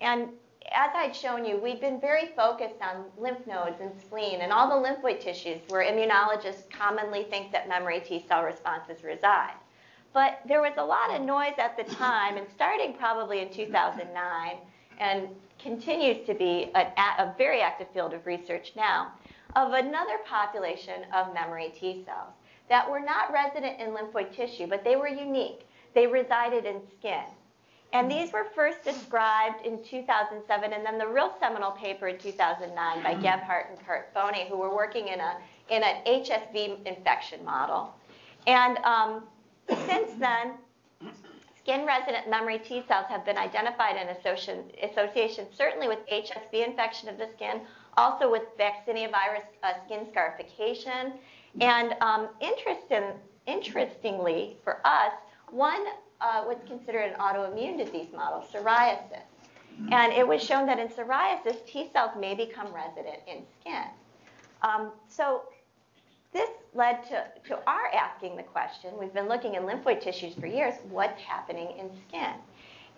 and 0.00 0.28
as 0.70 0.90
I'd 0.94 1.14
shown 1.14 1.44
you, 1.44 1.56
we'd 1.56 1.80
been 1.80 2.00
very 2.00 2.26
focused 2.36 2.80
on 2.80 3.06
lymph 3.18 3.44
nodes 3.48 3.80
and 3.80 3.90
spleen 4.00 4.42
and 4.42 4.52
all 4.52 4.68
the 4.68 4.88
lymphoid 4.88 5.18
tissues 5.18 5.58
where 5.68 5.84
immunologists 5.84 6.70
commonly 6.70 7.24
think 7.24 7.50
that 7.50 7.68
memory 7.68 7.98
T 7.98 8.24
cell 8.28 8.44
responses 8.44 9.02
reside. 9.02 9.54
But 10.14 10.40
there 10.46 10.60
was 10.60 10.74
a 10.76 10.84
lot 10.84 11.12
of 11.12 11.22
noise 11.22 11.54
at 11.58 11.76
the 11.76 11.84
time, 11.94 12.36
and 12.36 12.46
starting 12.54 12.94
probably 12.94 13.40
in 13.40 13.52
2009, 13.52 14.56
and 14.98 15.28
continues 15.58 16.26
to 16.26 16.34
be 16.34 16.70
a, 16.74 16.86
a 17.18 17.34
very 17.36 17.60
active 17.60 17.88
field 17.92 18.14
of 18.14 18.26
research 18.26 18.72
now, 18.76 19.12
of 19.56 19.72
another 19.72 20.18
population 20.26 21.04
of 21.14 21.34
memory 21.34 21.72
T 21.78 22.02
cells 22.04 22.32
that 22.68 22.88
were 22.88 23.00
not 23.00 23.32
resident 23.32 23.80
in 23.80 23.90
lymphoid 23.90 24.32
tissue, 24.34 24.66
but 24.66 24.84
they 24.84 24.96
were 24.96 25.08
unique. 25.08 25.66
They 25.94 26.06
resided 26.06 26.64
in 26.64 26.80
skin. 26.98 27.24
And 27.92 28.08
these 28.08 28.32
were 28.32 28.46
first 28.54 28.84
described 28.84 29.66
in 29.66 29.82
2007, 29.82 30.72
and 30.72 30.86
then 30.86 30.96
the 30.96 31.08
real 31.08 31.34
seminal 31.40 31.72
paper 31.72 32.06
in 32.06 32.18
2009 32.18 33.02
by 33.02 33.14
Gebhardt 33.14 33.70
and 33.70 33.84
Kurt 33.84 34.14
Boni, 34.14 34.46
who 34.48 34.56
were 34.56 34.74
working 34.74 35.08
in, 35.08 35.18
a, 35.18 35.36
in 35.70 35.82
an 35.82 36.04
HSV 36.06 36.86
infection 36.86 37.44
model. 37.44 37.92
And 38.46 38.78
um, 38.78 39.24
since 39.86 40.12
then, 40.20 40.52
skin 41.58 41.84
resident 41.84 42.30
memory 42.30 42.60
T 42.60 42.84
cells 42.86 43.06
have 43.08 43.24
been 43.24 43.36
identified 43.36 43.96
in 43.96 44.08
association, 44.16 44.64
association 44.82 45.46
certainly 45.52 45.88
with 45.88 45.98
HSV 46.06 46.64
infection 46.64 47.08
of 47.08 47.18
the 47.18 47.28
skin, 47.34 47.60
also 47.96 48.30
with 48.30 48.42
vaccinia 48.58 49.10
virus 49.10 49.44
uh, 49.62 49.72
skin 49.84 50.06
scarification. 50.10 51.12
And 51.60 51.94
um, 52.00 52.28
interesting, 52.40 53.04
interestingly 53.46 54.56
for 54.62 54.80
us, 54.86 55.12
one 55.50 55.84
uh, 56.20 56.44
what's 56.44 56.66
considered 56.66 57.12
an 57.12 57.14
autoimmune 57.18 57.76
disease 57.82 58.08
model, 58.14 58.44
psoriasis. 58.52 59.22
And 59.90 60.12
it 60.12 60.26
was 60.26 60.42
shown 60.42 60.66
that 60.66 60.78
in 60.78 60.88
psoriasis, 60.88 61.64
T 61.66 61.88
cells 61.92 62.10
may 62.18 62.34
become 62.34 62.66
resident 62.74 63.18
in 63.26 63.42
skin. 63.60 63.84
Um, 64.62 64.92
so 65.08 65.44
this 66.32 66.50
led 66.74 67.02
to, 67.08 67.24
to 67.48 67.58
our 67.66 67.88
asking 67.94 68.36
the 68.36 68.42
question 68.42 68.90
we've 68.98 69.14
been 69.14 69.28
looking 69.28 69.54
in 69.54 69.62
lymphoid 69.62 70.00
tissues 70.00 70.34
for 70.34 70.46
years 70.46 70.74
what's 70.90 71.20
happening 71.22 71.68
in 71.78 71.90
skin? 72.08 72.34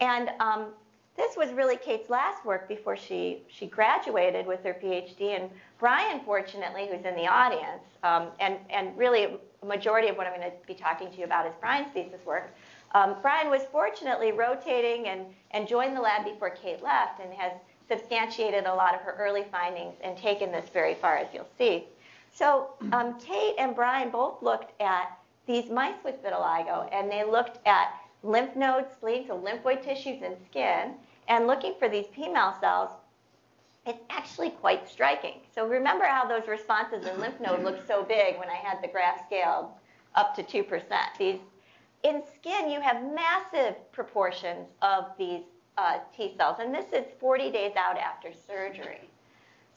And 0.00 0.30
um, 0.40 0.66
this 1.16 1.36
was 1.36 1.50
really 1.52 1.76
Kate's 1.76 2.08
last 2.08 2.44
work 2.44 2.68
before 2.68 2.96
she, 2.96 3.42
she 3.48 3.66
graduated 3.66 4.46
with 4.46 4.64
her 4.64 4.74
PhD. 4.82 5.38
And 5.38 5.50
Brian, 5.78 6.20
fortunately, 6.24 6.88
who's 6.90 7.04
in 7.04 7.14
the 7.14 7.26
audience, 7.26 7.82
um, 8.02 8.28
and, 8.40 8.56
and 8.70 8.96
really 8.96 9.38
a 9.62 9.66
majority 9.66 10.08
of 10.08 10.16
what 10.16 10.26
I'm 10.26 10.38
going 10.38 10.50
to 10.50 10.56
be 10.66 10.74
talking 10.74 11.10
to 11.10 11.18
you 11.18 11.24
about 11.24 11.46
is 11.46 11.52
Brian's 11.60 11.92
thesis 11.92 12.24
work, 12.24 12.50
um, 12.94 13.16
Brian 13.22 13.50
was 13.50 13.62
fortunately 13.70 14.32
rotating 14.32 15.06
and, 15.06 15.26
and 15.50 15.68
joined 15.68 15.96
the 15.96 16.00
lab 16.00 16.24
before 16.24 16.50
Kate 16.50 16.82
left 16.82 17.20
and 17.20 17.32
has 17.34 17.52
substantiated 17.88 18.64
a 18.64 18.74
lot 18.74 18.94
of 18.94 19.00
her 19.02 19.14
early 19.18 19.44
findings 19.50 19.94
and 20.02 20.16
taken 20.16 20.50
this 20.50 20.68
very 20.70 20.94
far, 20.94 21.16
as 21.16 21.26
you'll 21.34 21.48
see. 21.58 21.84
So 22.34 22.70
um, 22.92 23.18
Kate 23.20 23.54
and 23.58 23.74
Brian 23.74 24.10
both 24.10 24.42
looked 24.42 24.80
at 24.80 25.18
these 25.46 25.68
mice 25.68 25.96
with 26.04 26.22
vitiligo, 26.22 26.88
and 26.92 27.10
they 27.10 27.24
looked 27.24 27.58
at 27.66 27.94
lymph 28.22 28.54
nodes, 28.56 28.88
spleen, 28.92 29.26
so 29.26 29.38
lymphoid 29.38 29.82
tissues 29.82 30.22
and 30.22 30.36
skin, 30.48 30.94
and 31.28 31.46
looking 31.46 31.74
for 31.78 31.88
these 31.88 32.06
P 32.14 32.28
mal 32.28 32.58
cells. 32.60 32.90
It's 33.84 34.02
actually 34.10 34.50
quite 34.50 34.88
striking. 34.88 35.40
So 35.54 35.66
remember 35.66 36.04
how 36.04 36.26
those 36.26 36.46
responses 36.46 37.06
in 37.06 37.18
lymph 37.18 37.40
node 37.40 37.64
looked 37.64 37.86
so 37.86 38.04
big 38.04 38.38
when 38.38 38.48
I 38.48 38.54
had 38.54 38.80
the 38.80 38.88
graph 38.88 39.26
scaled 39.26 39.66
up 40.14 40.36
to 40.36 40.42
2%. 40.42 40.84
These 41.18 41.40
in 42.02 42.22
skin, 42.34 42.68
you 42.68 42.80
have 42.80 43.02
massive 43.14 43.76
proportions 43.92 44.66
of 44.82 45.06
these 45.18 45.42
uh, 45.78 45.98
T 46.16 46.34
cells, 46.36 46.56
and 46.60 46.74
this 46.74 46.86
is 46.92 47.04
40 47.20 47.50
days 47.50 47.72
out 47.76 47.96
after 47.96 48.32
surgery. 48.46 49.08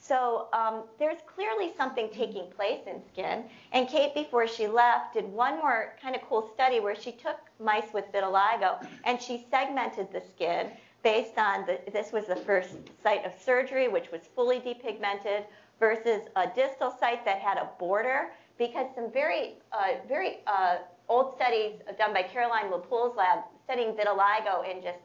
So 0.07 0.47
um, 0.53 0.83
there's 0.99 1.17
clearly 1.25 1.71
something 1.75 2.09
taking 2.13 2.47
place 2.51 2.81
in 2.85 3.01
skin. 3.11 3.45
And 3.71 3.87
Kate, 3.87 4.13
before 4.13 4.47
she 4.47 4.67
left, 4.67 5.15
did 5.15 5.25
one 5.25 5.57
more 5.57 5.95
kind 5.99 6.15
of 6.15 6.21
cool 6.21 6.51
study 6.53 6.79
where 6.79 6.95
she 6.95 7.11
took 7.11 7.37
mice 7.59 7.91
with 7.91 8.05
vitiligo 8.13 8.85
and 9.03 9.19
she 9.19 9.47
segmented 9.49 10.11
the 10.11 10.21
skin 10.21 10.69
based 11.01 11.37
on 11.37 11.65
the, 11.65 11.79
this 11.91 12.11
was 12.11 12.25
the 12.25 12.35
first 12.35 12.75
site 13.01 13.25
of 13.25 13.31
surgery, 13.43 13.87
which 13.87 14.11
was 14.11 14.21
fully 14.35 14.59
depigmented, 14.59 15.43
versus 15.79 16.21
a 16.35 16.47
distal 16.55 16.95
site 16.99 17.25
that 17.25 17.39
had 17.39 17.57
a 17.57 17.69
border, 17.79 18.31
because 18.57 18.87
some 18.95 19.11
very, 19.11 19.55
uh, 19.71 19.95
very 20.07 20.37
uh, 20.47 20.77
old 21.09 21.35
studies 21.35 21.73
done 21.97 22.13
by 22.13 22.23
Caroline 22.23 22.71
LePoule's 22.71 23.15
lab 23.17 23.39
studying 23.63 23.93
vitiligo 23.93 24.69
in 24.69 24.81
just 24.81 24.99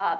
uh, 0.00 0.16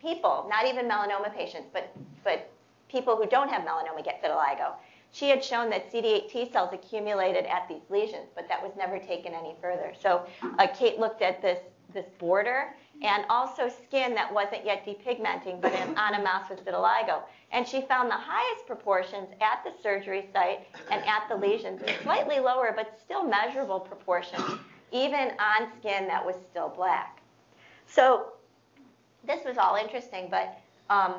people, 0.00 0.46
not 0.48 0.66
even 0.66 0.88
melanoma 0.88 1.34
patients, 1.34 1.68
but, 1.72 1.94
but 2.24 2.50
people 2.92 3.16
who 3.16 3.26
don't 3.26 3.48
have 3.48 3.62
melanoma 3.62 4.04
get 4.04 4.22
vitiligo. 4.22 4.74
She 5.10 5.28
had 5.28 5.42
shown 5.42 5.68
that 5.70 5.92
CD8 5.92 6.30
T 6.30 6.50
cells 6.52 6.70
accumulated 6.72 7.44
at 7.46 7.68
these 7.68 7.82
lesions, 7.90 8.28
but 8.34 8.48
that 8.48 8.62
was 8.62 8.72
never 8.76 8.98
taken 8.98 9.34
any 9.34 9.54
further. 9.60 9.92
So 10.00 10.24
uh, 10.58 10.66
Kate 10.68 10.98
looked 10.98 11.22
at 11.22 11.42
this, 11.42 11.58
this 11.92 12.06
border 12.18 12.74
and 13.02 13.24
also 13.28 13.68
skin 13.68 14.14
that 14.14 14.32
wasn't 14.32 14.64
yet 14.64 14.86
depigmenting, 14.86 15.60
but 15.60 15.72
in, 15.72 15.98
on 15.98 16.14
a 16.14 16.22
mouse 16.22 16.48
with 16.48 16.64
vitiligo. 16.64 17.22
And 17.50 17.66
she 17.66 17.82
found 17.82 18.10
the 18.10 18.16
highest 18.16 18.66
proportions 18.66 19.28
at 19.40 19.62
the 19.64 19.72
surgery 19.82 20.28
site 20.32 20.66
and 20.90 21.02
at 21.04 21.28
the 21.28 21.36
lesions, 21.36 21.82
slightly 22.02 22.38
lower, 22.38 22.72
but 22.74 22.98
still 23.02 23.24
measurable 23.24 23.80
proportions 23.80 24.60
even 24.92 25.32
on 25.40 25.68
skin 25.78 26.06
that 26.06 26.24
was 26.24 26.36
still 26.50 26.68
black. 26.68 27.20
So 27.86 28.32
this 29.26 29.44
was 29.44 29.56
all 29.56 29.76
interesting, 29.76 30.28
but 30.30 30.58
um, 30.90 31.14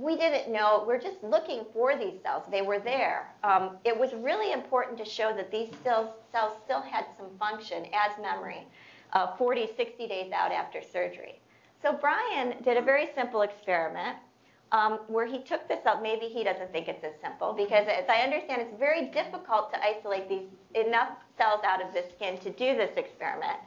we 0.00 0.16
didn't 0.16 0.50
know. 0.50 0.84
We're 0.86 1.00
just 1.00 1.22
looking 1.22 1.64
for 1.74 1.96
these 1.96 2.14
cells. 2.22 2.44
They 2.50 2.62
were 2.62 2.78
there. 2.78 3.34
Um, 3.44 3.76
it 3.84 3.98
was 3.98 4.14
really 4.14 4.52
important 4.52 4.96
to 4.98 5.04
show 5.04 5.34
that 5.36 5.50
these 5.50 5.68
cells, 5.84 6.08
cells 6.32 6.56
still 6.64 6.80
had 6.80 7.04
some 7.18 7.26
function 7.38 7.84
as 7.92 8.12
memory 8.20 8.66
uh, 9.12 9.36
40, 9.36 9.68
60 9.76 10.08
days 10.08 10.32
out 10.32 10.52
after 10.52 10.80
surgery. 10.82 11.40
So 11.82 11.92
Brian 11.92 12.54
did 12.62 12.76
a 12.76 12.82
very 12.82 13.10
simple 13.14 13.42
experiment 13.42 14.16
um, 14.72 15.00
where 15.08 15.26
he 15.26 15.40
took 15.40 15.66
this 15.68 15.84
up. 15.84 16.02
Maybe 16.02 16.26
he 16.26 16.44
doesn't 16.44 16.72
think 16.72 16.88
it's 16.88 17.04
as 17.04 17.14
simple 17.20 17.52
because, 17.52 17.86
as 17.88 18.04
I 18.08 18.20
understand, 18.22 18.62
it's 18.62 18.78
very 18.78 19.06
difficult 19.06 19.72
to 19.72 19.84
isolate 19.84 20.28
these 20.28 20.48
enough 20.74 21.10
cells 21.36 21.60
out 21.64 21.84
of 21.84 21.92
the 21.92 22.04
skin 22.14 22.38
to 22.38 22.50
do 22.50 22.76
this 22.76 22.96
experiment. 22.96 23.58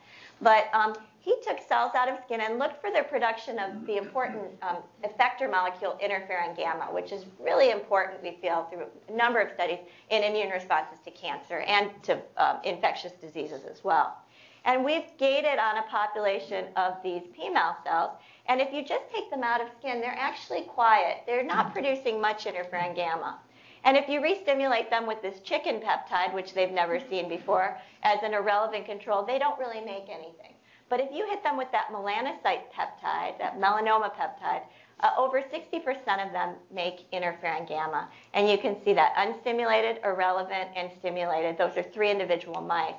But 0.42 0.70
um, 0.74 0.94
he 1.24 1.34
took 1.42 1.58
cells 1.70 1.94
out 1.96 2.10
of 2.10 2.20
skin 2.26 2.42
and 2.42 2.60
looked 2.60 2.82
for 2.82 2.92
the 2.92 3.02
production 3.04 3.58
of 3.58 3.86
the 3.88 3.96
important 3.96 4.44
um, 4.62 4.78
effector 5.06 5.50
molecule 5.50 5.98
interferon 6.04 6.56
gamma, 6.56 6.90
which 6.92 7.14
is 7.14 7.24
really 7.40 7.72
important, 7.72 8.22
we 8.22 8.38
feel, 8.42 8.68
through 8.70 8.88
a 9.08 9.16
number 9.16 9.40
of 9.40 9.50
studies 9.54 9.80
in 10.10 10.22
immune 10.22 10.50
responses 10.50 11.00
to 11.06 11.12
cancer 11.12 11.60
and 11.60 11.92
to 12.04 12.20
um, 12.36 12.58
infectious 12.66 13.14
diseases 13.14 13.62
as 13.64 13.86
well. 13.86 14.18
And 14.66 14.84
we've 14.84 15.06
gated 15.18 15.60
on 15.60 15.78
a 15.78 15.84
population 15.84 16.66
of 16.76 16.96
these 17.04 17.22
P 17.34 17.50
mal 17.50 17.78
cells. 17.86 18.12
And 18.48 18.60
if 18.60 18.74
you 18.74 18.84
just 18.84 19.06
take 19.10 19.30
them 19.30 19.44
out 19.44 19.62
of 19.62 19.68
skin, 19.80 20.02
they're 20.02 20.18
actually 20.18 20.64
quiet. 20.64 21.20
They're 21.26 21.42
not 21.42 21.72
producing 21.72 22.20
much 22.20 22.44
interferon 22.44 22.98
gamma. 22.98 23.40
And 23.86 23.96
if 23.96 24.10
you 24.10 24.22
re-stimulate 24.22 24.90
them 24.90 25.08
with 25.08 25.22
this 25.22 25.40
chicken 25.40 25.80
peptide, 25.80 26.34
which 26.34 26.54
they've 26.54 26.72
never 26.72 27.00
seen 27.00 27.30
before, 27.30 27.78
as 28.04 28.20
an 28.24 28.34
irrelevant 28.34 28.86
control, 28.86 29.26
they 29.26 29.40
don't 29.40 29.58
really 29.58 29.82
make 29.82 30.10
anything. 30.10 30.54
But 30.90 31.00
if 31.00 31.10
you 31.12 31.28
hit 31.28 31.44
them 31.44 31.58
with 31.58 31.72
that 31.72 31.88
melanocyte 31.92 32.64
peptide, 32.74 33.38
that 33.40 33.60
melanoma 33.60 34.14
peptide, 34.14 34.64
uh, 35.00 35.10
over 35.18 35.42
60% 35.42 36.26
of 36.26 36.32
them 36.32 36.56
make 36.74 37.10
interferon 37.12 37.68
gamma. 37.68 38.08
And 38.34 38.50
you 38.50 38.58
can 38.58 38.82
see 38.84 38.94
that 38.94 39.14
unstimulated, 39.16 40.04
irrelevant, 40.06 40.70
and 40.76 40.92
stimulated. 41.00 41.58
Those 41.58 41.76
are 41.78 41.84
three 41.84 42.12
individual 42.12 42.62
mice. 42.62 42.94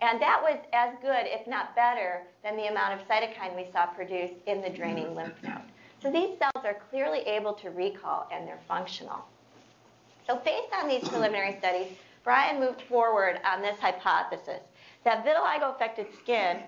And 0.00 0.20
that 0.20 0.40
was 0.42 0.58
as 0.72 0.94
good, 1.00 1.26
if 1.26 1.46
not 1.46 1.76
better, 1.76 2.22
than 2.42 2.56
the 2.56 2.66
amount 2.66 3.00
of 3.00 3.06
cytokine 3.06 3.54
we 3.54 3.70
saw 3.70 3.86
produced 3.86 4.34
in 4.46 4.60
the 4.60 4.70
draining 4.70 5.14
lymph 5.14 5.40
node. 5.42 5.62
So 6.02 6.10
these 6.10 6.36
cells 6.38 6.64
are 6.64 6.76
clearly 6.90 7.20
able 7.20 7.54
to 7.54 7.70
recall 7.70 8.28
and 8.32 8.46
they're 8.46 8.60
functional. 8.68 9.24
So 10.26 10.36
based 10.44 10.72
on 10.74 10.88
these 10.88 11.08
preliminary 11.08 11.56
studies, 11.58 11.92
Brian 12.24 12.58
moved 12.58 12.82
forward 12.82 13.40
on 13.44 13.62
this 13.62 13.78
hypothesis 13.78 14.60
that 15.04 15.24
vitiligo-affected 15.24 16.06
skin 16.18 16.58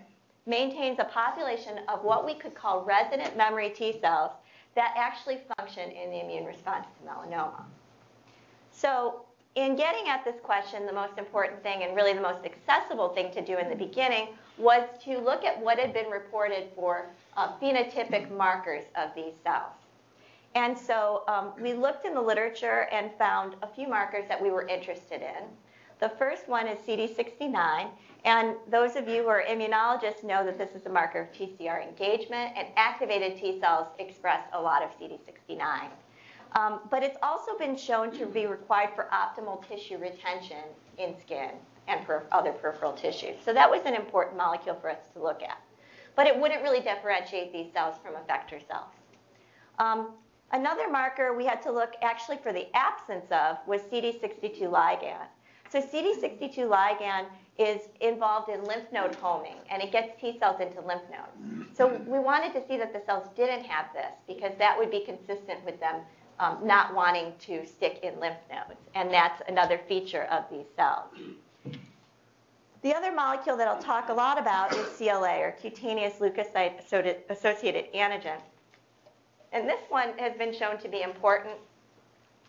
maintains 0.46 0.98
a 0.98 1.04
population 1.04 1.80
of 1.88 2.04
what 2.04 2.24
we 2.24 2.35
could 2.35 2.54
call 2.54 2.85
resident 2.85 3.37
memory 3.37 3.70
T 3.70 3.98
cells 4.00 4.30
that 4.74 4.94
actually 4.96 5.40
function 5.56 5.90
in 5.90 6.11
the 6.11 6.20
immune 6.20 6.44
response 6.44 6.87
to 6.98 7.09
melanoma. 7.09 7.64
So 8.72 9.24
in 9.56 9.74
getting 9.74 10.09
at 10.09 10.24
this 10.24 10.37
question, 10.42 10.87
the 10.87 10.92
most 10.92 11.18
important 11.18 11.62
thing 11.62 11.82
and 11.82 11.96
really 11.96 12.12
the 12.12 12.20
most 12.20 12.44
accessible 12.44 13.09
thing 13.09 13.32
to 13.32 13.44
do 13.44 13.59
in 13.59 13.70
the 13.70 13.74
beginning 13.74 14.28
was 14.59 14.87
to 15.04 15.18
look 15.18 15.44
at 15.44 15.61
what 15.61 15.78
had 15.78 15.92
been 15.92 16.11
reported 16.11 16.68
for 16.74 17.06
uh, 17.37 17.52
phenotypic 17.59 18.30
markers 18.30 18.85
of 18.94 19.14
these 19.14 19.32
cells. 19.42 19.72
And 20.54 20.76
so 20.78 21.22
um, 21.26 21.52
we 21.61 21.72
looked 21.72 22.06
in 22.06 22.14
the 22.14 22.20
literature 22.20 22.87
and 22.92 23.11
found 23.18 23.56
a 23.62 23.66
few 23.66 23.88
markers 23.88 24.24
that 24.28 24.40
we 24.40 24.50
were 24.50 24.66
interested 24.66 25.22
in. 25.22 25.44
The 25.98 26.11
first 26.11 26.46
one 26.46 26.66
is 26.66 26.78
CD69, 26.80 27.88
and 28.24 28.56
those 28.70 28.96
of 28.96 29.09
you 29.09 29.22
who 29.22 29.28
are 29.28 29.42
immunologists 29.42 30.22
know 30.22 30.44
that 30.44 30.59
this 30.59 30.74
is 30.74 30.85
a 30.85 30.90
marker 30.90 31.22
of 31.22 31.32
TCR 31.32 31.82
engagement, 31.82 32.52
and 32.54 32.68
activated 32.76 33.38
T 33.38 33.59
cells 33.61 33.87
express 33.98 34.46
a 34.52 34.61
lot 34.61 34.82
of 34.82 34.90
CD69. 34.98 35.88
Um, 36.52 36.80
but 36.90 37.02
it's 37.02 37.16
also 37.22 37.56
been 37.59 37.76
shown 37.76 38.11
to 38.18 38.26
be 38.26 38.46
required 38.46 38.90
for 38.94 39.09
optimal 39.12 39.66
tissue 39.66 39.96
retention 39.96 40.62
in 40.98 41.14
skin 41.20 41.50
and 41.88 42.00
other 42.32 42.52
peripheral 42.52 42.92
tissues. 42.92 43.37
So 43.44 43.52
that 43.54 43.70
was 43.70 43.82
an 43.85 43.94
important 43.94 44.37
molecule 44.37 44.74
for 44.80 44.90
us 44.90 44.98
to 45.14 45.22
look 45.22 45.42
at. 45.42 45.61
But 46.14 46.26
it 46.26 46.38
wouldn't 46.38 46.62
really 46.62 46.80
differentiate 46.80 47.52
these 47.52 47.72
cells 47.72 47.96
from 48.02 48.14
effector 48.14 48.66
cells. 48.66 48.90
Um, 49.78 50.14
another 50.52 50.90
marker 50.90 51.35
we 51.37 51.44
had 51.44 51.62
to 51.62 51.72
look 51.72 51.92
actually 52.02 52.38
for 52.38 52.52
the 52.52 52.66
absence 52.74 53.26
of 53.30 53.59
was 53.66 53.82
CD62 53.82 54.62
ligand. 54.62 55.28
So 55.70 55.81
CD62 55.81 56.68
ligand 56.68 57.26
is 57.59 57.83
involved 58.00 58.50
in 58.50 58.62
lymph 58.64 58.92
node 58.92 59.14
homing, 59.16 59.57
and 59.70 59.83
it 59.83 59.90
gets 59.90 60.20
T 60.20 60.38
cells 60.38 60.61
into 60.61 60.81
lymph 60.81 61.02
nodes. 61.11 61.76
So 61.76 62.00
we 62.07 62.18
wanted 62.18 62.52
to 62.52 62.66
see 62.66 62.76
that 62.76 62.92
the 62.92 63.02
cells 63.07 63.29
didn't 63.37 63.64
have 63.64 63.87
this 63.92 64.12
because 64.26 64.52
that 64.59 64.79
would 64.79 64.90
be 64.90 65.00
consistent 65.00 65.64
with 65.64 65.81
them 65.81 66.02
um, 66.38 66.59
not 66.62 66.94
wanting 66.94 67.33
to 67.40 67.66
stick 67.66 68.00
in 68.02 68.18
lymph 68.20 68.37
nodes, 68.50 68.81
and 68.94 69.11
that's 69.11 69.42
another 69.48 69.81
feature 69.88 70.24
of 70.24 70.44
these 70.50 70.66
cells. 70.76 71.09
The 72.83 72.94
other 72.94 73.11
molecule 73.11 73.57
that 73.57 73.66
I'll 73.66 73.83
talk 73.83 74.11
a 74.11 74.14
lot 74.14 74.38
about 74.38 74.72
is 74.74 74.87
CLA, 74.96 75.38
or 75.40 75.52
cutaneous 75.61 76.18
leukocyte-associated 76.20 77.92
antigen. 77.94 78.38
And 79.52 79.68
this 79.68 79.81
one 79.88 80.11
has 80.18 80.37
been 80.37 80.52
shown 80.52 80.79
to 80.79 80.88
be 80.88 81.02
important 81.02 81.55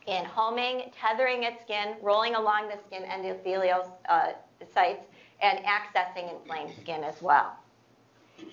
in 0.07 0.25
homing, 0.25 0.91
tethering 0.99 1.43
its 1.43 1.61
skin, 1.61 1.95
rolling 2.01 2.35
along 2.35 2.69
the 2.69 2.77
skin 2.87 3.03
endothelial 3.03 3.91
uh, 4.09 4.31
sites, 4.73 5.05
and 5.41 5.59
accessing 5.65 6.33
inflamed 6.33 6.71
skin 6.81 7.03
as 7.03 7.21
well. 7.21 7.55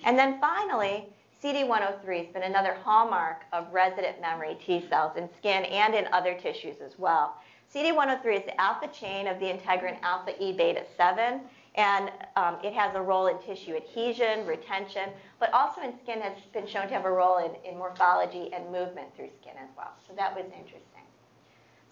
And 0.03 0.17
then 0.17 0.39
finally, 0.39 1.07
CD103 1.43 2.25
has 2.25 2.33
been 2.33 2.43
another 2.43 2.75
hallmark 2.83 3.43
of 3.53 3.71
resident 3.71 4.19
memory 4.21 4.57
T 4.65 4.85
cells 4.89 5.15
in 5.15 5.29
skin 5.37 5.63
and 5.65 5.93
in 5.93 6.07
other 6.11 6.33
tissues 6.33 6.77
as 6.81 6.97
well. 6.97 7.37
CD103 7.73 8.37
is 8.37 8.45
the 8.45 8.59
alpha 8.61 8.87
chain 8.87 9.27
of 9.27 9.39
the 9.39 9.45
integrin 9.45 9.97
alpha 10.01 10.31
E 10.43 10.53
beta 10.53 10.83
7, 10.97 11.41
and 11.75 12.11
um, 12.35 12.57
it 12.63 12.73
has 12.73 12.95
a 12.95 13.01
role 13.01 13.27
in 13.27 13.37
tissue 13.39 13.75
adhesion, 13.75 14.45
retention, 14.45 15.09
but 15.39 15.51
also 15.51 15.81
in 15.81 15.93
skin 16.03 16.21
has 16.21 16.33
been 16.53 16.67
shown 16.67 16.87
to 16.87 16.93
have 16.93 17.05
a 17.05 17.11
role 17.11 17.37
in, 17.37 17.51
in 17.69 17.77
morphology 17.77 18.49
and 18.53 18.65
movement 18.71 19.13
through 19.15 19.29
skin 19.41 19.53
as 19.61 19.69
well. 19.77 19.91
So 20.07 20.13
that 20.15 20.33
was 20.35 20.45
interesting. 20.45 20.94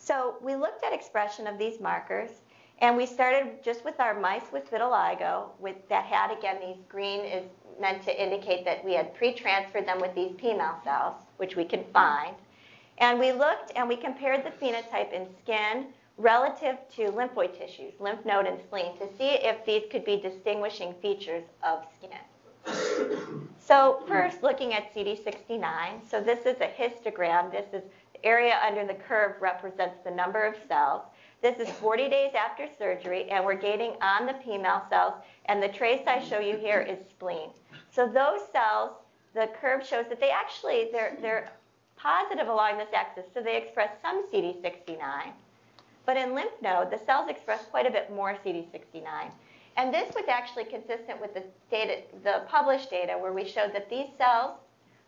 So 0.03 0.35
we 0.41 0.55
looked 0.55 0.83
at 0.83 0.91
expression 0.91 1.47
of 1.47 1.57
these 1.57 1.79
markers, 1.79 2.29
and 2.79 2.97
we 2.97 3.05
started 3.05 3.63
just 3.63 3.85
with 3.85 4.01
our 4.01 4.19
mice 4.19 4.51
with 4.51 4.69
vitiligo, 4.69 5.45
with 5.59 5.77
that 5.87 6.03
had 6.03 6.37
again 6.37 6.57
these 6.59 6.83
green 6.89 7.21
is 7.21 7.45
meant 7.79 8.03
to 8.03 8.23
indicate 8.23 8.65
that 8.65 8.83
we 8.83 8.93
had 8.93 9.15
pre-transferred 9.15 9.87
them 9.87 10.01
with 10.01 10.13
these 10.13 10.33
PMAL 10.33 10.83
cells, 10.83 11.15
which 11.37 11.55
we 11.55 11.63
can 11.63 11.85
find. 11.93 12.35
And 12.97 13.17
we 13.17 13.31
looked 13.31 13.71
and 13.77 13.87
we 13.87 13.95
compared 13.95 14.45
the 14.45 14.51
phenotype 14.51 15.13
in 15.13 15.25
skin 15.41 15.87
relative 16.17 16.77
to 16.97 17.05
lymphoid 17.07 17.57
tissues, 17.57 17.93
lymph 18.01 18.25
node 18.25 18.45
and 18.45 18.59
spleen, 18.59 18.97
to 18.97 19.07
see 19.17 19.29
if 19.29 19.65
these 19.65 19.83
could 19.89 20.03
be 20.03 20.17
distinguishing 20.17 20.93
features 21.01 21.45
of 21.63 21.85
skin. 21.95 22.19
So 23.59 24.03
first, 24.07 24.43
looking 24.43 24.73
at 24.73 24.93
CD69. 24.93 26.09
So 26.09 26.19
this 26.19 26.45
is 26.45 26.57
a 26.59 26.67
histogram. 26.67 27.51
This 27.51 27.73
is 27.73 27.83
area 28.23 28.59
under 28.65 28.85
the 28.85 28.93
curve 28.93 29.41
represents 29.41 29.97
the 30.03 30.11
number 30.11 30.43
of 30.45 30.55
cells. 30.67 31.03
This 31.41 31.59
is 31.59 31.69
40 31.75 32.09
days 32.09 32.31
after 32.33 32.67
surgery, 32.77 33.29
and 33.29 33.43
we're 33.43 33.55
gating 33.55 33.95
on 34.01 34.25
the 34.25 34.33
PMAL 34.33 34.87
cells, 34.89 35.13
and 35.45 35.61
the 35.61 35.67
trace 35.67 36.01
I 36.07 36.23
show 36.23 36.39
you 36.39 36.55
here 36.55 36.79
is 36.79 36.99
spleen. 37.09 37.49
So 37.91 38.07
those 38.07 38.39
cells, 38.51 38.91
the 39.33 39.49
curve 39.59 39.85
shows 39.85 40.05
that 40.09 40.19
they 40.21 40.29
actually, 40.29 40.89
they're, 40.91 41.17
they're 41.21 41.51
positive 41.97 42.47
along 42.47 42.77
this 42.77 42.87
axis, 42.95 43.25
so 43.33 43.41
they 43.41 43.57
express 43.57 43.89
some 44.01 44.25
CD69. 44.31 45.31
But 46.05 46.17
in 46.17 46.33
lymph 46.33 46.61
node, 46.61 46.91
the 46.91 46.99
cells 47.05 47.29
express 47.29 47.65
quite 47.65 47.85
a 47.85 47.91
bit 47.91 48.11
more 48.13 48.37
CD69. 48.45 49.31
And 49.75 49.93
this 49.93 50.13
was 50.13 50.25
actually 50.27 50.65
consistent 50.65 51.19
with 51.19 51.33
the 51.33 51.43
data, 51.71 52.03
the 52.23 52.43
published 52.47 52.89
data, 52.89 53.17
where 53.17 53.33
we 53.33 53.45
showed 53.45 53.73
that 53.73 53.89
these 53.89 54.07
cells 54.17 54.59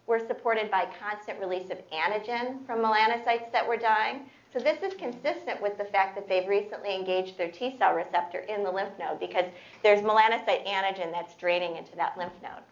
were 0.07 0.19
supported 0.19 0.69
by 0.69 0.87
constant 0.99 1.39
release 1.39 1.69
of 1.69 1.77
antigen 1.89 2.65
from 2.65 2.79
melanocytes 2.79 3.51
that 3.51 3.67
were 3.67 3.77
dying. 3.77 4.29
So 4.53 4.59
this 4.59 4.81
is 4.83 4.93
consistent 4.93 5.61
with 5.61 5.77
the 5.77 5.85
fact 5.85 6.15
that 6.15 6.29
they've 6.29 6.47
recently 6.47 6.95
engaged 6.95 7.37
their 7.37 7.51
T 7.51 7.75
cell 7.77 7.93
receptor 7.93 8.39
in 8.39 8.63
the 8.63 8.71
lymph 8.71 8.97
node 8.97 9.19
because 9.19 9.45
there's 9.83 10.01
melanocyte 10.01 10.65
antigen 10.65 11.11
that's 11.11 11.35
draining 11.35 11.75
into 11.75 11.95
that 11.95 12.17
lymph 12.17 12.33
node. 12.41 12.63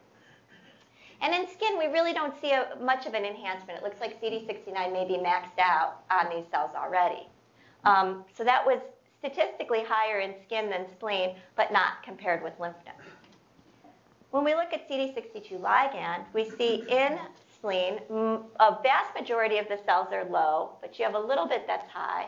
And 1.22 1.34
in 1.34 1.48
skin, 1.48 1.80
we 1.80 1.88
really 1.88 2.14
don't 2.14 2.40
see 2.42 2.52
a, 2.52 2.78
much 2.82 3.06
of 3.06 3.14
an 3.14 3.24
enhancement. 3.24 3.80
It 3.80 3.84
looks 3.84 4.00
like 4.00 4.22
CD69 4.22 4.92
may 4.92 5.08
be 5.08 5.16
maxed 5.16 5.60
out 5.60 6.04
on 6.12 6.30
these 6.30 6.46
cells 6.52 6.72
already. 6.76 7.28
Um, 7.86 8.26
so 8.36 8.44
that 8.44 8.66
was 8.66 8.80
statistically 9.20 9.84
higher 9.88 10.20
in 10.20 10.34
skin 10.44 10.70
than 10.70 10.86
spleen, 10.92 11.36
but 11.56 11.72
not 11.72 12.04
compared 12.04 12.44
with 12.44 12.54
lymph 12.60 12.76
nodes. 12.86 13.03
When 14.34 14.44
we 14.44 14.56
look 14.56 14.74
at 14.74 14.90
CD62 14.90 15.62
ligand, 15.62 16.24
we 16.34 16.50
see 16.50 16.84
in 16.90 17.20
spleen, 17.54 18.00
a 18.10 18.78
vast 18.82 19.14
majority 19.14 19.60
of 19.60 19.68
the 19.68 19.78
cells 19.86 20.08
are 20.12 20.26
low, 20.26 20.72
but 20.82 20.98
you 20.98 21.06
have 21.06 21.14
a 21.14 21.20
little 21.20 21.46
bit 21.46 21.68
that's 21.68 21.88
high. 21.88 22.26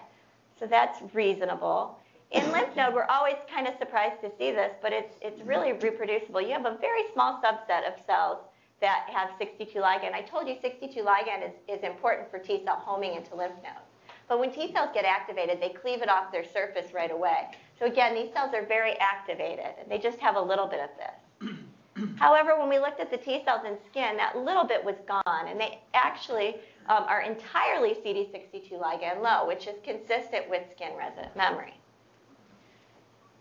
So 0.60 0.68
that's 0.68 1.00
reasonable. 1.16 1.98
In 2.30 2.52
lymph 2.52 2.76
node, 2.76 2.94
we're 2.94 3.06
always 3.06 3.38
kind 3.52 3.68
of 3.68 3.74
surprised 3.80 4.22
to 4.22 4.30
see 4.38 4.52
this, 4.52 4.72
but 4.84 4.94
it's, 4.94 5.16
it's 5.20 5.42
really 5.42 5.74
reproducible. 5.74 6.42
You 6.42 6.52
have 6.52 6.68
a 6.68 6.78
very 6.80 7.12
small 7.12 7.42
subset 7.42 7.92
of 7.92 8.00
cells 8.06 8.38
that 8.82 9.08
have 9.12 9.32
62 9.40 9.80
ligand. 9.80 10.14
I 10.14 10.22
told 10.22 10.48
you 10.48 10.58
62 10.62 11.02
ligand 11.02 11.44
is, 11.44 11.54
is 11.68 11.84
important 11.84 12.30
for 12.30 12.38
T 12.38 12.62
cell 12.64 12.76
homing 12.76 13.16
into 13.16 13.34
lymph 13.34 13.56
nodes. 13.64 13.90
But 14.30 14.40
when 14.40 14.52
T 14.52 14.72
cells 14.72 14.92
get 14.94 15.06
activated, 15.06 15.60
they 15.60 15.70
cleave 15.70 16.04
it 16.04 16.10
off 16.10 16.32
their 16.32 16.46
surface 16.46 16.94
right 16.94 17.12
away. 17.12 17.48
So 17.80 17.88
again, 17.88 18.14
these 18.14 18.32
cells 18.32 18.54
are 18.54 18.64
very 18.64 18.94
activated, 19.00 19.74
and 19.80 19.90
they 19.90 19.98
just 19.98 20.20
have 20.20 20.36
a 20.36 20.42
little 20.42 20.68
bit 20.68 20.82
of 20.82 20.90
this. 21.00 21.50
However, 22.18 22.60
when 22.60 22.70
we 22.70 22.80
looked 22.80 23.00
at 23.00 23.10
the 23.10 23.18
T 23.18 23.42
cells 23.46 23.62
in 23.66 23.78
skin, 23.90 24.18
that 24.18 24.38
little 24.38 24.66
bit 24.66 24.84
was 24.84 24.96
gone, 25.08 25.48
and 25.48 25.60
they 25.60 25.80
actually 25.94 26.56
um, 26.88 27.04
are 27.08 27.22
entirely 27.22 27.94
CD62 27.94 28.72
ligand 28.80 29.22
low, 29.22 29.48
which 29.48 29.68
is 29.68 29.76
consistent 29.84 30.50
with 30.50 30.64
skin 30.76 30.92
resident 30.98 31.36
memory. 31.36 31.74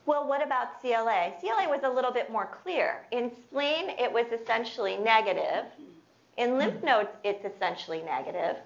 Well, 0.06 0.28
what 0.28 0.44
about 0.44 0.80
CLA? 0.80 1.32
CLA 1.40 1.68
was 1.68 1.80
a 1.82 1.88
little 1.88 2.12
bit 2.12 2.30
more 2.30 2.50
clear. 2.62 3.06
In 3.10 3.30
spleen, 3.30 3.90
it 3.98 4.12
was 4.12 4.26
essentially 4.38 4.98
negative. 4.98 5.64
In 6.36 6.58
lymph 6.58 6.82
nodes, 6.82 7.08
it's 7.22 7.44
essentially 7.44 8.02
negative. 8.02 8.56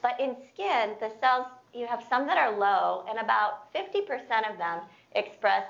But 0.00 0.18
in 0.18 0.36
skin, 0.54 0.94
the 1.00 1.12
cells, 1.20 1.46
you 1.74 1.86
have 1.86 2.02
some 2.08 2.26
that 2.26 2.38
are 2.38 2.56
low, 2.56 3.04
and 3.08 3.18
about 3.18 3.72
50% 3.74 4.50
of 4.50 4.56
them 4.56 4.80
express 5.14 5.64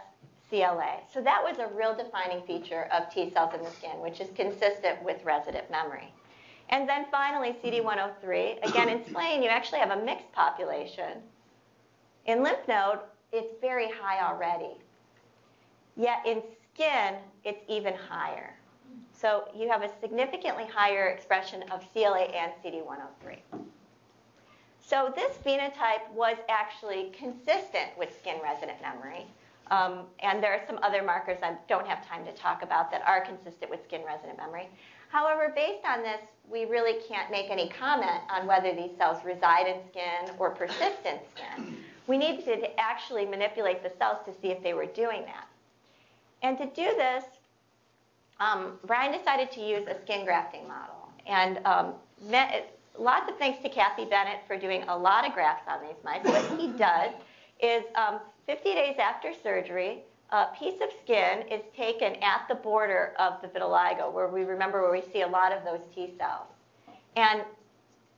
CLA. 0.50 1.00
So 1.12 1.22
that 1.22 1.42
was 1.42 1.58
a 1.58 1.74
real 1.74 1.94
defining 1.94 2.42
feature 2.42 2.88
of 2.92 3.12
T 3.12 3.30
cells 3.30 3.54
in 3.54 3.62
the 3.62 3.70
skin, 3.70 4.00
which 4.00 4.20
is 4.20 4.28
consistent 4.34 5.02
with 5.02 5.24
resident 5.24 5.70
memory. 5.70 6.12
And 6.68 6.88
then 6.88 7.06
finally, 7.10 7.56
CD103. 7.64 8.68
Again, 8.68 8.88
in 8.88 9.04
spleen, 9.08 9.42
you 9.42 9.48
actually 9.48 9.78
have 9.78 9.90
a 9.90 10.04
mixed 10.04 10.30
population. 10.32 11.22
In 12.26 12.42
lymph 12.42 12.66
node, 12.68 12.98
it's 13.32 13.54
very 13.60 13.88
high 13.88 14.24
already. 14.26 14.76
Yet 15.96 16.18
in 16.26 16.42
skin, 16.74 17.14
it's 17.44 17.62
even 17.68 17.94
higher. 17.94 18.54
So 19.12 19.44
you 19.54 19.68
have 19.68 19.82
a 19.82 19.90
significantly 20.00 20.64
higher 20.66 21.08
expression 21.08 21.62
of 21.70 21.84
CLA 21.92 22.22
and 22.22 22.52
CD103. 22.64 23.38
So 24.80 25.12
this 25.14 25.36
phenotype 25.44 26.10
was 26.14 26.36
actually 26.48 27.12
consistent 27.16 27.96
with 27.98 28.16
skin 28.18 28.36
resident 28.42 28.80
memory. 28.80 29.26
Um, 29.70 30.06
and 30.20 30.42
there 30.42 30.52
are 30.52 30.62
some 30.66 30.78
other 30.82 31.02
markers 31.02 31.38
I 31.42 31.54
don't 31.68 31.86
have 31.86 32.06
time 32.06 32.24
to 32.24 32.32
talk 32.32 32.62
about 32.62 32.90
that 32.90 33.02
are 33.06 33.24
consistent 33.24 33.70
with 33.70 33.80
skin 33.84 34.02
resident 34.04 34.36
memory. 34.36 34.68
However, 35.10 35.52
based 35.54 35.84
on 35.84 36.02
this, 36.02 36.20
we 36.48 36.64
really 36.64 37.00
can't 37.08 37.30
make 37.30 37.50
any 37.50 37.68
comment 37.68 38.22
on 38.28 38.46
whether 38.46 38.74
these 38.74 38.90
cells 38.96 39.24
reside 39.24 39.66
in 39.66 39.76
skin 39.90 40.34
or 40.38 40.50
persist 40.50 41.04
in 41.04 41.18
skin. 41.34 41.76
We 42.06 42.18
needed 42.18 42.44
to 42.44 42.80
actually 42.80 43.26
manipulate 43.26 43.82
the 43.82 43.92
cells 43.98 44.18
to 44.26 44.32
see 44.40 44.48
if 44.48 44.62
they 44.62 44.74
were 44.74 44.86
doing 44.86 45.22
that. 45.26 45.46
And 46.42 46.58
to 46.58 46.66
do 46.66 46.96
this, 46.96 47.24
um, 48.40 48.78
Brian 48.86 49.16
decided 49.16 49.52
to 49.52 49.60
use 49.60 49.86
a 49.86 50.00
skin 50.02 50.24
grafting 50.24 50.66
model. 50.66 51.12
And 51.26 51.60
um, 51.66 51.94
lots 52.98 53.30
of 53.30 53.38
thanks 53.38 53.62
to 53.62 53.68
Kathy 53.68 54.04
Bennett 54.04 54.40
for 54.46 54.56
doing 54.58 54.82
a 54.88 54.96
lot 54.96 55.26
of 55.26 55.34
grafts 55.34 55.68
on 55.68 55.80
these 55.82 55.96
mice. 56.04 56.24
What 56.24 56.58
he 56.58 56.68
does 56.68 57.12
is 57.62 57.84
um, 57.94 58.20
50 58.46 58.74
days 58.74 58.96
after 58.98 59.32
surgery, 59.42 60.02
a 60.30 60.46
piece 60.58 60.80
of 60.80 60.88
skin 61.02 61.42
is 61.50 61.62
taken 61.76 62.14
at 62.22 62.46
the 62.48 62.54
border 62.54 63.14
of 63.18 63.40
the 63.42 63.48
vitiligo, 63.48 64.12
where 64.12 64.28
we 64.28 64.44
remember 64.44 64.80
where 64.80 64.92
we 64.92 65.02
see 65.12 65.22
a 65.22 65.26
lot 65.26 65.52
of 65.52 65.64
those 65.64 65.80
T 65.94 66.14
cells. 66.18 66.46
And 67.16 67.42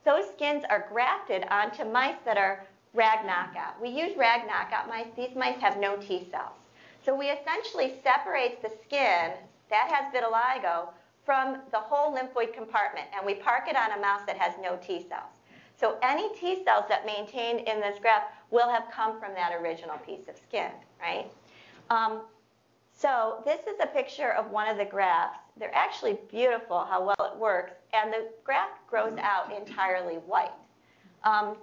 those 0.05 0.25
skins 0.31 0.63
are 0.69 0.85
grafted 0.91 1.45
onto 1.49 1.85
mice 1.85 2.17
that 2.25 2.37
are 2.37 2.65
rag 2.93 3.25
knockout. 3.25 3.81
We 3.81 3.89
use 3.89 4.15
rag 4.17 4.47
knockout 4.47 4.87
mice. 4.87 5.07
These 5.15 5.35
mice 5.35 5.59
have 5.59 5.77
no 5.77 5.97
T 5.97 6.27
cells. 6.29 6.59
So 7.03 7.17
we 7.17 7.27
essentially 7.27 7.95
separate 8.03 8.61
the 8.61 8.71
skin 8.85 9.31
that 9.69 9.89
has 9.91 10.13
vitiligo 10.13 10.89
from 11.25 11.59
the 11.71 11.79
whole 11.79 12.15
lymphoid 12.15 12.53
compartment, 12.53 13.07
and 13.15 13.25
we 13.25 13.35
park 13.35 13.63
it 13.67 13.75
on 13.75 13.97
a 13.97 14.01
mouse 14.01 14.21
that 14.27 14.37
has 14.37 14.53
no 14.61 14.77
T 14.77 15.05
cells. 15.07 15.33
So 15.75 15.97
any 16.03 16.33
T 16.35 16.63
cells 16.63 16.85
that 16.89 17.05
maintain 17.05 17.59
in 17.59 17.79
this 17.79 17.97
graft 17.99 18.33
will 18.53 18.69
have 18.69 18.83
come 18.93 19.19
from 19.19 19.33
that 19.33 19.51
original 19.59 19.97
piece 19.97 20.27
of 20.29 20.37
skin, 20.37 20.71
right? 21.01 21.25
Um, 21.89 22.21
so 22.93 23.41
this 23.43 23.61
is 23.61 23.79
a 23.81 23.87
picture 23.87 24.31
of 24.33 24.51
one 24.51 24.69
of 24.69 24.77
the 24.77 24.85
grafts. 24.85 25.39
They're 25.57 25.75
actually 25.75 26.19
beautiful 26.29 26.85
how 26.85 27.03
well 27.03 27.31
it 27.33 27.37
works, 27.37 27.73
and 27.93 28.13
the 28.13 28.29
graft 28.43 28.87
grows 28.87 29.17
out 29.19 29.51
entirely 29.51 30.15
white. 30.15 30.51
Um, 31.23 31.57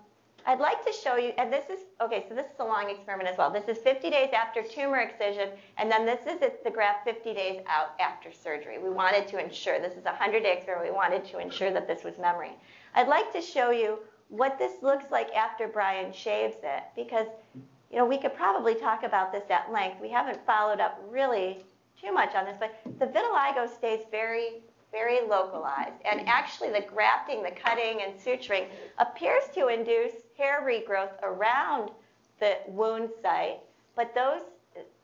I'd 0.46 0.58
like 0.58 0.84
to 0.86 0.92
show 0.92 1.16
you, 1.16 1.32
and 1.38 1.52
this 1.52 1.68
is, 1.70 1.80
okay, 2.00 2.24
so 2.28 2.34
this 2.34 2.46
is 2.46 2.58
a 2.60 2.64
long 2.64 2.88
experiment 2.90 3.28
as 3.28 3.36
well. 3.36 3.50
This 3.50 3.68
is 3.68 3.78
50 3.82 4.10
days 4.10 4.30
after 4.34 4.62
tumor 4.62 4.98
excision, 4.98 5.50
and 5.76 5.90
then 5.90 6.06
this 6.06 6.20
is 6.26 6.40
the 6.64 6.70
graft 6.70 7.04
50 7.04 7.34
days 7.34 7.60
out 7.68 7.90
after 8.00 8.32
surgery. 8.32 8.78
We 8.78 8.90
wanted 8.90 9.28
to 9.28 9.42
ensure, 9.42 9.78
this 9.80 9.96
is 9.96 10.06
a 10.06 10.12
100-day 10.12 10.52
experiment, 10.56 10.90
we 10.90 10.96
wanted 10.96 11.24
to 11.26 11.38
ensure 11.38 11.70
that 11.72 11.86
this 11.86 12.04
was 12.04 12.18
memory. 12.18 12.52
I'd 12.94 13.08
like 13.08 13.32
to 13.34 13.42
show 13.42 13.70
you 13.70 13.98
what 14.30 14.58
this 14.58 14.82
looks 14.82 15.10
like 15.10 15.34
after 15.34 15.68
Brian 15.68 16.12
shaves 16.12 16.56
it, 16.62 16.84
because, 16.96 17.26
you 17.90 17.98
know, 17.98 18.06
we 18.06 18.16
could 18.16 18.34
probably 18.34 18.74
talk 18.74 19.02
about 19.02 19.32
this 19.32 19.44
at 19.50 19.70
length. 19.70 20.00
We 20.00 20.08
haven't 20.08 20.44
followed 20.46 20.80
up 20.80 21.00
really 21.08 21.58
too 22.00 22.12
much 22.12 22.34
on 22.34 22.46
this, 22.46 22.56
but 22.58 22.74
the 22.98 23.06
vitiligo 23.06 23.68
stays 23.68 24.00
very 24.10 24.62
very 24.92 25.20
localized. 25.26 25.94
And 26.04 26.26
actually, 26.28 26.70
the 26.70 26.84
grafting, 26.86 27.42
the 27.42 27.52
cutting, 27.52 28.00
and 28.02 28.18
suturing 28.18 28.66
appears 28.98 29.44
to 29.54 29.68
induce 29.68 30.12
hair 30.36 30.62
regrowth 30.66 31.12
around 31.22 31.90
the 32.40 32.56
wound 32.66 33.10
site, 33.22 33.60
but 33.94 34.14
those 34.14 34.42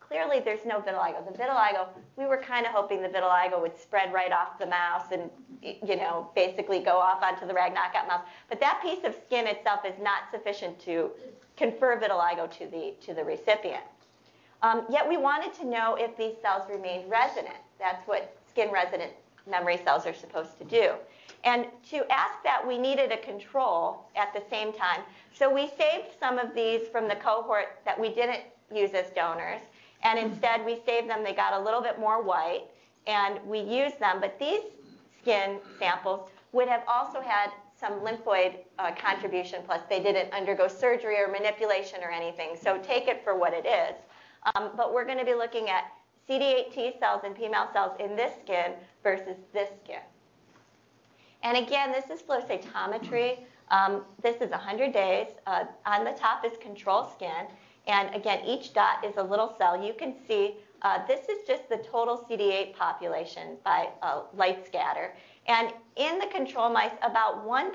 clearly 0.08 0.40
there's 0.40 0.64
no 0.64 0.80
vitiligo. 0.80 1.24
The 1.24 1.36
vitiligo, 1.36 1.88
we 2.16 2.26
were 2.26 2.36
kind 2.36 2.66
of 2.66 2.72
hoping 2.72 3.02
the 3.02 3.08
vitiligo 3.08 3.60
would 3.60 3.76
spread 3.76 4.12
right 4.12 4.32
off 4.32 4.58
the 4.58 4.66
mouse 4.66 5.12
and 5.12 5.30
you 5.62 5.96
know 5.96 6.30
basically 6.34 6.80
go 6.80 6.96
off 6.96 7.22
onto 7.22 7.46
the 7.46 7.54
rag 7.54 7.74
knockout 7.74 8.06
mouse. 8.06 8.22
But 8.48 8.60
that 8.60 8.80
piece 8.82 9.04
of 9.04 9.14
skin 9.26 9.46
itself 9.46 9.80
is 9.84 9.98
not 10.00 10.30
sufficient 10.30 10.78
to 10.80 11.10
confer 11.56 11.98
vitiligo 11.98 12.50
to 12.58 12.66
the 12.66 12.94
to 13.06 13.14
the 13.14 13.24
recipient. 13.24 13.84
Um, 14.62 14.86
yet 14.90 15.08
we 15.08 15.16
wanted 15.16 15.52
to 15.54 15.66
know 15.66 15.96
if 15.98 16.16
these 16.16 16.34
cells 16.40 16.62
remained 16.70 17.10
resident. 17.10 17.56
That's 17.78 18.06
what 18.08 18.36
skin 18.48 18.70
resident 18.72 19.12
memory 19.48 19.78
cells 19.84 20.06
are 20.06 20.14
supposed 20.14 20.58
to 20.58 20.64
do. 20.64 20.94
And 21.44 21.66
to 21.90 22.04
ask 22.10 22.42
that, 22.42 22.66
we 22.66 22.78
needed 22.78 23.12
a 23.12 23.18
control 23.18 24.08
at 24.16 24.32
the 24.34 24.42
same 24.50 24.72
time. 24.72 25.02
So 25.32 25.52
we 25.52 25.68
saved 25.78 26.08
some 26.18 26.38
of 26.38 26.54
these 26.54 26.88
from 26.88 27.06
the 27.06 27.14
cohort 27.16 27.78
that 27.84 27.98
we 28.00 28.08
didn't 28.08 28.40
use 28.74 28.92
as 28.94 29.10
donors, 29.10 29.60
and 30.02 30.18
instead 30.18 30.64
we 30.64 30.80
saved 30.86 31.08
them. 31.08 31.24
They 31.24 31.34
got 31.34 31.54
a 31.54 31.60
little 31.60 31.80
bit 31.80 31.98
more 31.98 32.22
white, 32.22 32.64
and 33.06 33.40
we 33.46 33.60
used 33.60 33.98
them. 33.98 34.20
But 34.20 34.38
these 34.38 34.60
skin 35.20 35.58
samples 35.78 36.28
would 36.52 36.68
have 36.68 36.82
also 36.88 37.20
had 37.20 37.50
some 37.78 38.00
lymphoid 38.00 38.58
uh, 38.78 38.92
contribution, 38.92 39.60
plus 39.66 39.82
they 39.88 40.02
didn't 40.02 40.32
undergo 40.32 40.66
surgery 40.68 41.20
or 41.20 41.28
manipulation 41.28 42.00
or 42.02 42.10
anything. 42.10 42.56
So 42.60 42.78
take 42.78 43.08
it 43.08 43.22
for 43.22 43.38
what 43.38 43.52
it 43.52 43.66
is. 43.66 43.94
Um, 44.54 44.70
but 44.76 44.94
we're 44.94 45.04
going 45.04 45.18
to 45.18 45.24
be 45.24 45.34
looking 45.34 45.68
at 45.68 45.92
CD8 46.28 46.72
T 46.72 46.92
cells 46.98 47.22
and 47.24 47.34
P 47.36 47.48
mouth 47.48 47.72
cells 47.72 47.92
in 48.00 48.16
this 48.16 48.32
skin 48.42 48.72
versus 49.02 49.36
this 49.52 49.68
skin. 49.84 50.00
And 51.42 51.58
again, 51.58 51.92
this 51.92 52.10
is 52.10 52.22
flow 52.22 52.40
cytometry. 52.40 53.40
Um, 53.70 54.02
this 54.22 54.36
is 54.40 54.50
100 54.50 54.92
days. 54.92 55.28
Uh, 55.46 55.64
on 55.84 56.04
the 56.04 56.12
top 56.12 56.44
is 56.44 56.56
control 56.58 57.04
skin. 57.04 57.46
And 57.86 58.14
again, 58.14 58.44
each 58.44 58.72
dot 58.72 59.04
is 59.04 59.16
a 59.16 59.22
little 59.22 59.54
cell. 59.58 59.82
You 59.82 59.94
can 59.94 60.14
see 60.26 60.56
uh, 60.82 61.06
this 61.06 61.28
is 61.28 61.46
just 61.46 61.68
the 61.68 61.78
total 61.78 62.26
CD8 62.28 62.74
population 62.74 63.56
by 63.64 63.88
uh, 64.02 64.22
light 64.34 64.66
scatter. 64.66 65.14
And 65.46 65.72
in 65.96 66.18
the 66.18 66.26
control 66.26 66.70
mice, 66.70 66.92
about 67.02 67.46
1% 67.46 67.70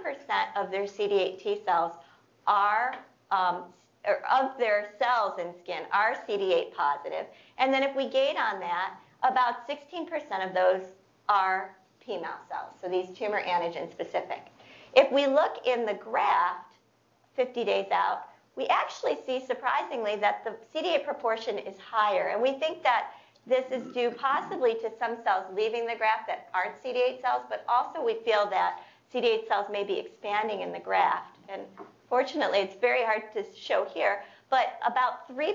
of 0.55 0.71
their 0.71 0.83
CD8 0.83 1.41
T 1.41 1.61
cells 1.65 1.93
are 2.47 2.95
um, 3.31 3.63
of 4.05 4.57
their 4.57 4.93
cells 4.99 5.39
in 5.39 5.53
skin 5.59 5.83
are 5.91 6.15
CD8 6.27 6.73
positive. 6.73 7.25
And 7.57 7.73
then 7.73 7.83
if 7.83 7.95
we 7.95 8.09
gate 8.09 8.35
on 8.37 8.59
that, 8.59 8.95
about 9.23 9.67
16% 9.67 10.47
of 10.47 10.53
those 10.53 10.81
are 11.29 11.75
P 12.03 12.17
mouth 12.17 12.39
cells, 12.49 12.73
so 12.81 12.89
these 12.89 13.15
tumor 13.15 13.41
antigen 13.41 13.91
specific. 13.91 14.47
If 14.95 15.11
we 15.11 15.27
look 15.27 15.65
in 15.65 15.85
the 15.85 15.93
graft 15.93 16.73
50 17.35 17.63
days 17.63 17.85
out, 17.91 18.23
we 18.55 18.67
actually 18.67 19.17
see 19.25 19.43
surprisingly 19.45 20.15
that 20.17 20.43
the 20.43 20.55
CD8 20.73 21.05
proportion 21.05 21.57
is 21.57 21.77
higher. 21.79 22.29
And 22.29 22.41
we 22.41 22.53
think 22.53 22.83
that 22.83 23.11
this 23.47 23.65
is 23.71 23.83
due 23.93 24.11
possibly 24.11 24.75
to 24.75 24.91
some 24.99 25.17
cells 25.23 25.45
leaving 25.53 25.87
the 25.87 25.95
graft 25.95 26.27
that 26.27 26.49
aren't 26.53 26.81
CD8 26.83 27.21
cells, 27.21 27.43
but 27.49 27.65
also 27.67 28.03
we 28.03 28.15
feel 28.25 28.49
that 28.49 28.81
CD8 29.13 29.47
cells 29.47 29.67
may 29.71 29.83
be 29.83 29.97
expanding 29.97 30.61
in 30.61 30.71
the 30.71 30.79
graft. 30.79 31.37
And 31.49 31.63
Fortunately, 32.11 32.59
it's 32.59 32.75
very 32.75 33.05
hard 33.05 33.23
to 33.33 33.45
show 33.55 33.85
here, 33.85 34.21
but 34.49 34.81
about 34.85 35.29
3% 35.29 35.53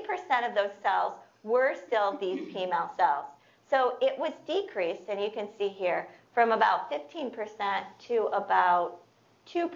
of 0.49 0.55
those 0.55 0.71
cells 0.83 1.13
were 1.43 1.75
still 1.87 2.17
these 2.19 2.49
P 2.53 2.65
mouth 2.65 2.93
cells. 2.97 3.27
So 3.69 3.99
it 4.01 4.19
was 4.19 4.33
decreased, 4.47 5.03
and 5.11 5.21
you 5.21 5.31
can 5.31 5.49
see 5.59 5.69
here, 5.69 6.09
from 6.33 6.53
about 6.53 6.91
15% 6.91 7.85
to 8.09 8.23
about 8.33 9.03
2%. 9.47 9.69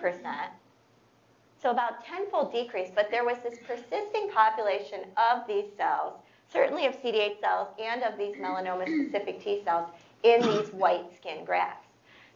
So 1.63 1.71
about 1.71 2.05
tenfold 2.05 2.53
decrease, 2.53 2.91
but 2.95 3.11
there 3.11 3.25
was 3.25 3.37
this 3.43 3.59
persisting 3.67 4.31
population 4.31 5.01
of 5.19 5.47
these 5.47 5.67
cells, 5.77 6.15
certainly 6.51 6.87
of 6.87 6.95
CD8 7.03 7.39
cells 7.41 7.69
and 7.79 8.03
of 8.03 8.17
these 8.17 8.37
melanoma-specific 8.37 9.43
T 9.45 9.63
cells 9.63 9.91
in 10.23 10.41
these 10.41 10.73
white 10.73 11.15
skin 11.15 11.45
grafts. 11.45 11.87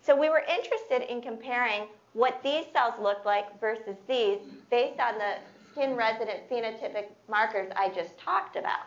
So 0.02 0.14
we 0.14 0.28
were 0.28 0.44
interested 0.46 1.10
in 1.10 1.22
comparing 1.22 1.84
what 2.12 2.38
these 2.42 2.66
cells 2.74 2.94
look 3.00 3.24
like 3.24 3.58
versus 3.60 3.96
these 4.06 4.40
based 4.70 5.00
on 5.00 5.14
the 5.14 5.36
skin 5.72 5.96
resident 5.96 6.48
phenotypic 6.50 7.06
markers 7.26 7.72
I 7.76 7.88
just 7.88 8.18
talked 8.18 8.56
about. 8.56 8.86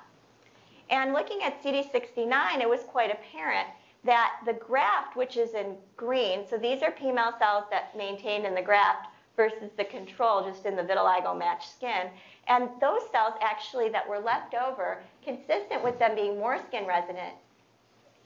And 0.91 1.13
looking 1.13 1.41
at 1.41 1.61
CD69, 1.63 2.61
it 2.61 2.69
was 2.69 2.81
quite 2.81 3.11
apparent 3.11 3.67
that 4.03 4.39
the 4.45 4.53
graft, 4.53 5.17
which 5.17 5.35
is 5.35 5.55
in 5.55 5.75
green, 5.97 6.45
so 6.47 6.57
these 6.57 6.83
are 6.83 6.91
P 6.91 7.11
mouth 7.11 7.39
cells 7.39 7.65
that 7.71 7.97
maintained 7.97 8.45
in 8.45 8.53
the 8.53 8.61
graft 8.61 9.07
versus 9.37 9.69
the 9.77 9.85
control 9.85 10.43
just 10.43 10.65
in 10.65 10.75
the 10.75 10.81
vitiligo 10.81 11.37
matched 11.37 11.71
skin. 11.71 12.09
And 12.47 12.69
those 12.81 13.01
cells 13.11 13.35
actually 13.41 13.87
that 13.89 14.09
were 14.09 14.19
left 14.19 14.55
over, 14.55 14.97
consistent 15.23 15.83
with 15.83 15.97
them 15.99 16.15
being 16.15 16.37
more 16.37 16.59
skin 16.67 16.85
resident, 16.85 17.33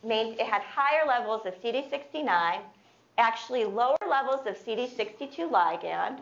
it 0.04 0.40
had 0.40 0.62
higher 0.64 1.06
levels 1.06 1.46
of 1.46 1.54
CD69, 1.62 2.60
actually 3.18 3.66
lower 3.66 3.98
levels 4.10 4.48
of 4.48 4.58
CD62 4.66 5.52
ligand, 5.52 6.20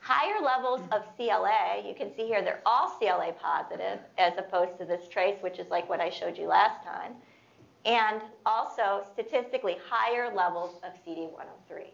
higher 0.00 0.42
levels 0.42 0.80
of 0.92 1.02
CLA. 1.16 1.82
You 1.86 1.94
can 1.94 2.14
see 2.16 2.26
here 2.26 2.42
they're 2.42 2.62
all 2.66 2.90
CLA 2.98 3.32
positive 3.40 4.00
as 4.18 4.32
opposed 4.36 4.76
to 4.78 4.84
this 4.84 5.08
trace, 5.08 5.36
which 5.40 5.58
is 5.58 5.70
like 5.70 5.88
what 5.88 6.00
I 6.00 6.10
showed 6.10 6.36
you 6.36 6.46
last 6.46 6.84
time, 6.84 7.12
and 7.84 8.20
also 8.44 9.06
statistically 9.12 9.76
higher 9.88 10.34
levels 10.34 10.74
of 10.82 10.92
CD103. 11.06 11.86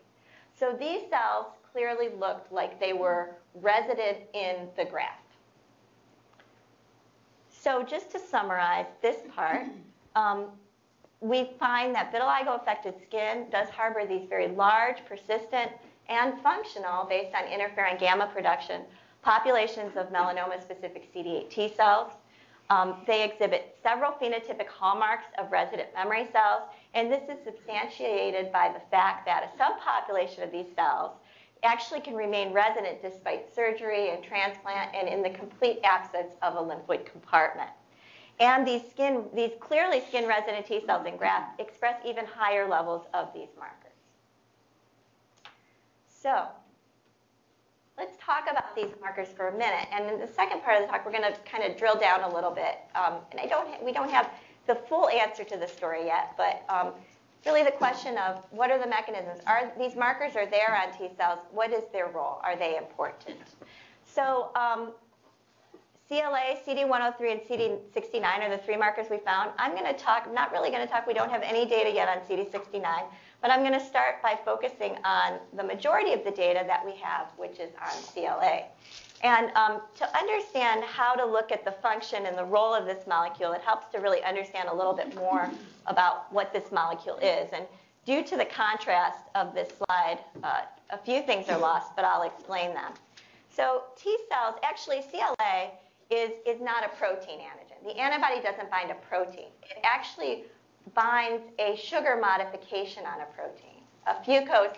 So 0.58 0.74
these 0.78 1.02
cells 1.10 1.46
clearly 1.72 2.08
looked 2.18 2.50
like 2.50 2.80
they 2.80 2.94
were 2.94 3.36
resident 3.54 4.18
in 4.32 4.68
the 4.76 4.84
graft. 4.84 5.22
So 7.50 7.82
just 7.82 8.10
to 8.12 8.18
summarize 8.18 8.86
this 9.02 9.16
part, 9.34 9.66
um, 10.16 10.46
we 11.20 11.50
find 11.58 11.94
that 11.94 12.12
vitiligo 12.12 12.60
affected 12.60 12.94
skin 13.02 13.46
does 13.50 13.68
harbor 13.68 14.06
these 14.06 14.28
very 14.28 14.48
large, 14.48 15.04
persistent, 15.04 15.72
and 16.08 16.40
functional, 16.40 17.04
based 17.04 17.34
on 17.34 17.44
interferon 17.44 17.98
gamma 17.98 18.30
production, 18.32 18.82
populations 19.22 19.96
of 19.96 20.12
melanoma 20.12 20.62
specific 20.62 21.12
CD8 21.12 21.50
T 21.50 21.72
cells. 21.74 22.12
Um, 22.70 22.96
they 23.06 23.24
exhibit 23.24 23.76
several 23.82 24.12
phenotypic 24.12 24.68
hallmarks 24.68 25.26
of 25.38 25.50
resident 25.52 25.88
memory 25.94 26.28
cells, 26.32 26.62
and 26.96 27.12
this 27.12 27.22
is 27.28 27.36
substantiated 27.44 28.50
by 28.50 28.72
the 28.72 28.80
fact 28.90 29.26
that 29.26 29.44
a 29.44 29.62
subpopulation 29.62 30.42
of 30.42 30.50
these 30.50 30.66
cells 30.74 31.12
actually 31.62 32.00
can 32.00 32.14
remain 32.14 32.54
resident 32.54 33.02
despite 33.02 33.54
surgery 33.54 34.10
and 34.10 34.24
transplant 34.24 34.94
and 34.94 35.06
in 35.06 35.22
the 35.22 35.30
complete 35.38 35.78
absence 35.84 36.34
of 36.40 36.54
a 36.54 36.58
lymphoid 36.58 37.04
compartment. 37.04 37.68
And 38.40 38.66
these 38.66 38.80
skin, 38.90 39.24
these 39.34 39.52
clearly 39.60 40.02
skin 40.08 40.26
resident 40.26 40.66
T 40.66 40.82
cells 40.86 41.06
in 41.06 41.16
graft 41.18 41.60
express 41.60 42.00
even 42.04 42.24
higher 42.24 42.66
levels 42.66 43.06
of 43.12 43.28
these 43.34 43.48
markers. 43.58 43.92
So 46.08 46.46
let's 47.98 48.16
talk 48.18 48.44
about 48.50 48.74
these 48.74 48.92
markers 49.02 49.28
for 49.36 49.48
a 49.48 49.52
minute. 49.52 49.86
And 49.92 50.10
in 50.10 50.18
the 50.18 50.26
second 50.26 50.62
part 50.62 50.80
of 50.80 50.86
the 50.86 50.92
talk, 50.92 51.04
we're 51.04 51.12
going 51.12 51.30
to 51.30 51.38
kind 51.50 51.62
of 51.70 51.76
drill 51.76 51.98
down 51.98 52.22
a 52.22 52.34
little 52.34 52.50
bit. 52.50 52.78
Um, 52.94 53.14
and 53.32 53.40
I 53.40 53.46
don't, 53.46 53.82
we 53.82 53.92
don't 53.92 54.10
have 54.10 54.30
the 54.66 54.74
full 54.74 55.08
answer 55.08 55.44
to 55.44 55.56
the 55.56 55.68
story 55.68 56.06
yet, 56.06 56.34
but 56.36 56.64
um, 56.68 56.92
really 57.44 57.62
the 57.62 57.70
question 57.70 58.18
of 58.18 58.42
what 58.50 58.70
are 58.70 58.78
the 58.78 58.86
mechanisms? 58.86 59.40
Are 59.46 59.72
these 59.78 59.94
markers 59.96 60.36
are 60.36 60.46
there 60.46 60.76
on 60.76 60.96
T 60.96 61.08
cells? 61.16 61.38
What 61.52 61.72
is 61.72 61.84
their 61.92 62.08
role? 62.08 62.40
Are 62.42 62.56
they 62.56 62.76
important? 62.76 63.38
So 64.04 64.50
um, 64.56 64.92
CLA, 66.08 66.56
CD103, 66.64 67.32
and 67.32 67.40
CD69 67.40 68.24
are 68.40 68.50
the 68.50 68.58
three 68.58 68.76
markers 68.76 69.06
we 69.10 69.18
found. 69.18 69.50
I'm 69.58 69.72
going 69.72 69.92
to 69.92 69.92
talk, 69.92 70.24
I'm 70.26 70.34
not 70.34 70.52
really 70.52 70.70
going 70.70 70.86
to 70.86 70.92
talk, 70.92 71.06
we 71.06 71.14
don't 71.14 71.30
have 71.30 71.42
any 71.42 71.66
data 71.66 71.90
yet 71.90 72.08
on 72.08 72.18
CD69, 72.18 73.02
but 73.42 73.50
I'm 73.50 73.60
going 73.60 73.72
to 73.72 73.84
start 73.84 74.22
by 74.22 74.38
focusing 74.44 74.96
on 75.04 75.40
the 75.56 75.64
majority 75.64 76.12
of 76.12 76.22
the 76.22 76.30
data 76.30 76.62
that 76.66 76.84
we 76.84 76.92
have, 76.96 77.26
which 77.36 77.58
is 77.58 77.70
on 77.82 78.02
CLA. 78.14 78.66
And 79.22 79.50
um, 79.56 79.80
to 79.96 80.16
understand 80.16 80.84
how 80.84 81.14
to 81.14 81.24
look 81.24 81.50
at 81.50 81.64
the 81.64 81.72
function 81.72 82.26
and 82.26 82.36
the 82.36 82.44
role 82.44 82.74
of 82.74 82.84
this 82.84 83.06
molecule, 83.06 83.52
it 83.52 83.62
helps 83.62 83.90
to 83.92 83.98
really 83.98 84.22
understand 84.22 84.68
a 84.68 84.74
little 84.74 84.92
bit 84.92 85.14
more 85.14 85.50
about 85.86 86.32
what 86.32 86.52
this 86.52 86.70
molecule 86.70 87.16
is. 87.16 87.48
And 87.52 87.64
due 88.04 88.22
to 88.24 88.36
the 88.36 88.44
contrast 88.44 89.20
of 89.34 89.54
this 89.54 89.72
slide, 89.78 90.18
uh, 90.44 90.62
a 90.90 90.98
few 90.98 91.22
things 91.22 91.48
are 91.48 91.58
lost, 91.58 91.96
but 91.96 92.04
I'll 92.04 92.22
explain 92.22 92.74
them. 92.74 92.92
So 93.48 93.84
T 93.96 94.16
cells, 94.30 94.56
actually 94.62 95.02
CLA 95.10 95.70
is, 96.10 96.30
is 96.46 96.60
not 96.60 96.84
a 96.84 96.88
protein 96.96 97.40
antigen. 97.40 97.82
The 97.84 97.98
antibody 97.98 98.40
doesn't 98.42 98.70
bind 98.70 98.90
a 98.90 98.94
protein. 98.94 99.48
It 99.62 99.78
actually 99.82 100.44
binds 100.94 101.42
a 101.58 101.74
sugar 101.76 102.18
modification 102.20 103.04
on 103.06 103.22
a 103.22 103.26
protein, 103.34 103.82
a 104.06 104.14
fucose, 104.14 104.76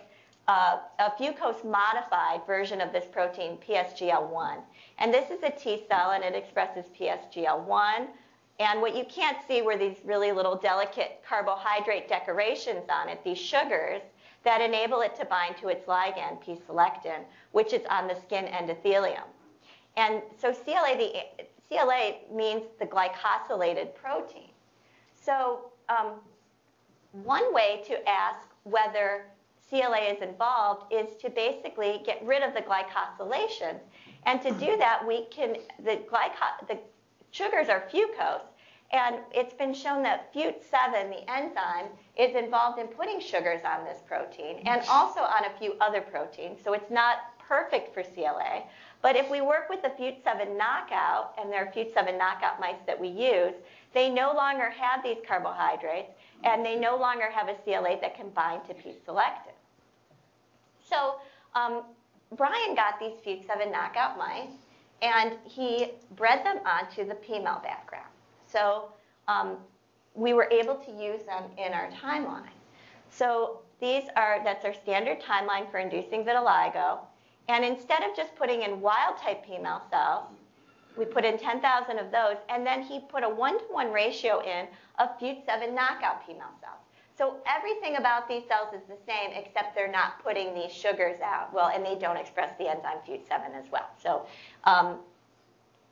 uh, 0.48 0.78
a 0.98 1.10
fucose 1.10 1.62
modified 1.62 2.40
version 2.46 2.80
of 2.80 2.90
this 2.90 3.04
protein, 3.12 3.58
PSGL1. 3.68 4.56
And 4.98 5.12
this 5.12 5.30
is 5.30 5.42
a 5.42 5.50
T 5.50 5.84
cell, 5.88 6.12
and 6.12 6.24
it 6.24 6.34
expresses 6.34 6.86
PSGL1. 6.98 8.08
And 8.58 8.80
what 8.80 8.96
you 8.96 9.04
can't 9.04 9.36
see 9.46 9.62
were 9.62 9.76
these 9.76 9.98
really 10.04 10.32
little 10.32 10.56
delicate 10.56 11.22
carbohydrate 11.28 12.08
decorations 12.08 12.86
on 12.90 13.08
it, 13.08 13.22
these 13.22 13.38
sugars 13.38 14.00
that 14.42 14.60
enable 14.60 15.02
it 15.02 15.14
to 15.16 15.26
bind 15.26 15.56
to 15.58 15.68
its 15.68 15.84
ligand, 15.86 16.40
P-selectin, 16.40 17.20
which 17.52 17.72
is 17.72 17.82
on 17.90 18.08
the 18.08 18.16
skin 18.22 18.46
endothelium. 18.46 19.24
And 19.96 20.22
so 20.40 20.52
CLA, 20.52 20.96
the, 20.96 21.44
CLA 21.68 22.14
means 22.32 22.62
the 22.80 22.86
glycosylated 22.86 23.94
protein. 23.94 24.50
So 25.14 25.70
um, 25.88 26.14
one 27.12 27.52
way 27.52 27.82
to 27.86 28.08
ask 28.08 28.46
whether 28.64 29.26
CLA 29.70 29.98
is 29.98 30.22
involved 30.22 30.92
is 30.92 31.14
to 31.16 31.30
basically 31.30 32.00
get 32.04 32.24
rid 32.24 32.42
of 32.42 32.54
the 32.54 32.60
glycosylation. 32.60 33.76
And 34.24 34.40
to 34.42 34.50
do 34.52 34.76
that, 34.78 35.06
we 35.06 35.26
can, 35.26 35.56
the, 35.84 36.00
glyco, 36.10 36.66
the 36.66 36.78
sugars 37.30 37.68
are 37.68 37.84
fucose, 37.92 38.42
and 38.90 39.16
it's 39.32 39.52
been 39.52 39.74
shown 39.74 40.02
that 40.02 40.32
FUT7, 40.34 41.10
the 41.10 41.30
enzyme, 41.30 41.86
is 42.16 42.34
involved 42.34 42.78
in 42.78 42.86
putting 42.86 43.20
sugars 43.20 43.60
on 43.64 43.84
this 43.84 43.98
protein 44.06 44.62
and 44.64 44.82
also 44.88 45.20
on 45.20 45.44
a 45.44 45.58
few 45.58 45.74
other 45.80 46.00
proteins. 46.00 46.58
So 46.64 46.72
it's 46.72 46.90
not 46.90 47.18
perfect 47.46 47.92
for 47.92 48.02
CLA. 48.02 48.62
But 49.02 49.16
if 49.16 49.30
we 49.30 49.40
work 49.40 49.68
with 49.68 49.82
the 49.82 49.90
FUT7 49.90 50.56
knockout, 50.56 51.34
and 51.38 51.52
there 51.52 51.66
are 51.66 51.72
FUT7 51.72 52.18
knockout 52.18 52.60
mice 52.60 52.80
that 52.86 52.98
we 52.98 53.08
use, 53.08 53.54
they 53.94 54.08
no 54.08 54.32
longer 54.34 54.70
have 54.70 55.02
these 55.02 55.18
carbohydrates, 55.26 56.10
and 56.44 56.64
they 56.64 56.76
no 56.76 56.96
longer 56.96 57.30
have 57.30 57.48
a 57.48 57.54
CLA 57.54 58.00
that 58.00 58.16
can 58.16 58.30
bind 58.30 58.66
to 58.68 58.74
P-selectin. 58.74 59.57
So 60.88 61.16
um, 61.54 61.82
Brian 62.36 62.74
got 62.74 62.98
these 63.00 63.14
FUT7 63.24 63.70
knockout 63.70 64.18
mice, 64.18 64.50
and 65.02 65.34
he 65.44 65.92
bred 66.16 66.44
them 66.44 66.58
onto 66.66 67.06
the 67.06 67.14
PMEL 67.14 67.62
background. 67.62 68.08
So 68.46 68.90
um, 69.28 69.56
we 70.14 70.32
were 70.32 70.48
able 70.50 70.74
to 70.76 70.90
use 70.90 71.22
them 71.24 71.44
in 71.56 71.72
our 71.72 71.90
timeline. 71.90 72.50
So 73.10 73.60
these 73.80 74.04
are, 74.16 74.40
that's 74.44 74.64
our 74.64 74.74
standard 74.74 75.20
timeline 75.20 75.70
for 75.70 75.78
inducing 75.78 76.24
vitiligo. 76.24 76.98
And 77.48 77.64
instead 77.64 78.02
of 78.02 78.16
just 78.16 78.34
putting 78.36 78.62
in 78.62 78.80
wild 78.80 79.16
type 79.16 79.46
PMEL 79.46 79.88
cells, 79.90 80.26
we 80.96 81.04
put 81.04 81.24
in 81.24 81.38
10,000 81.38 81.98
of 81.98 82.10
those, 82.10 82.36
and 82.48 82.66
then 82.66 82.82
he 82.82 83.00
put 83.00 83.22
a 83.22 83.28
one-to-one 83.28 83.92
ratio 83.92 84.40
in 84.40 84.66
of 84.98 85.18
FUT7 85.20 85.72
knockout 85.72 86.22
PMEL 86.26 86.52
cells. 86.60 86.87
So 87.18 87.38
everything 87.46 87.96
about 87.96 88.28
these 88.28 88.44
cells 88.46 88.72
is 88.72 88.82
the 88.88 88.96
same, 89.04 89.32
except 89.32 89.74
they're 89.74 89.90
not 89.90 90.22
putting 90.22 90.54
these 90.54 90.72
sugars 90.72 91.20
out. 91.20 91.52
Well, 91.52 91.72
and 91.74 91.84
they 91.84 91.96
don't 91.96 92.16
express 92.16 92.56
the 92.58 92.70
enzyme 92.70 92.98
FUT7 93.06 93.56
as 93.56 93.64
well. 93.72 93.90
So, 94.00 94.24
um, 94.62 95.00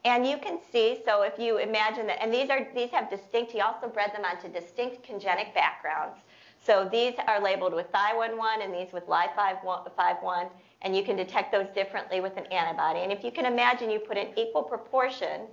and 0.05 0.25
you 0.25 0.39
can 0.39 0.61
see, 0.71 1.01
so 1.05 1.23
if 1.23 1.37
you 1.37 1.59
imagine 1.59 2.07
that, 2.07 2.23
and 2.23 2.33
these 2.33 2.49
are 2.49 2.69
these 2.73 2.91
have 2.91 3.11
distinct. 3.11 3.51
He 3.51 3.61
also 3.61 3.89
bred 3.89 4.13
them 4.15 4.25
onto 4.25 4.49
distinct 4.49 5.03
congenic 5.03 5.53
backgrounds. 5.53 6.17
So 6.65 6.89
these 6.91 7.15
are 7.27 7.43
labeled 7.43 7.75
with 7.75 7.91
Thy11 7.91 8.65
and 8.65 8.73
these 8.73 8.93
with 8.93 9.07
Li51 9.07 10.49
and 10.83 10.97
you 10.97 11.03
can 11.03 11.17
detect 11.17 11.53
those 11.53 11.67
differently 11.75 12.21
with 12.21 12.37
an 12.37 12.47
antibody. 12.47 13.01
And 13.01 13.11
if 13.11 13.25
you 13.25 13.33
can 13.33 13.47
imagine, 13.47 13.91
you 13.91 13.99
put 13.99 14.17
in 14.17 14.29
equal 14.37 14.63
proportions, 14.63 15.49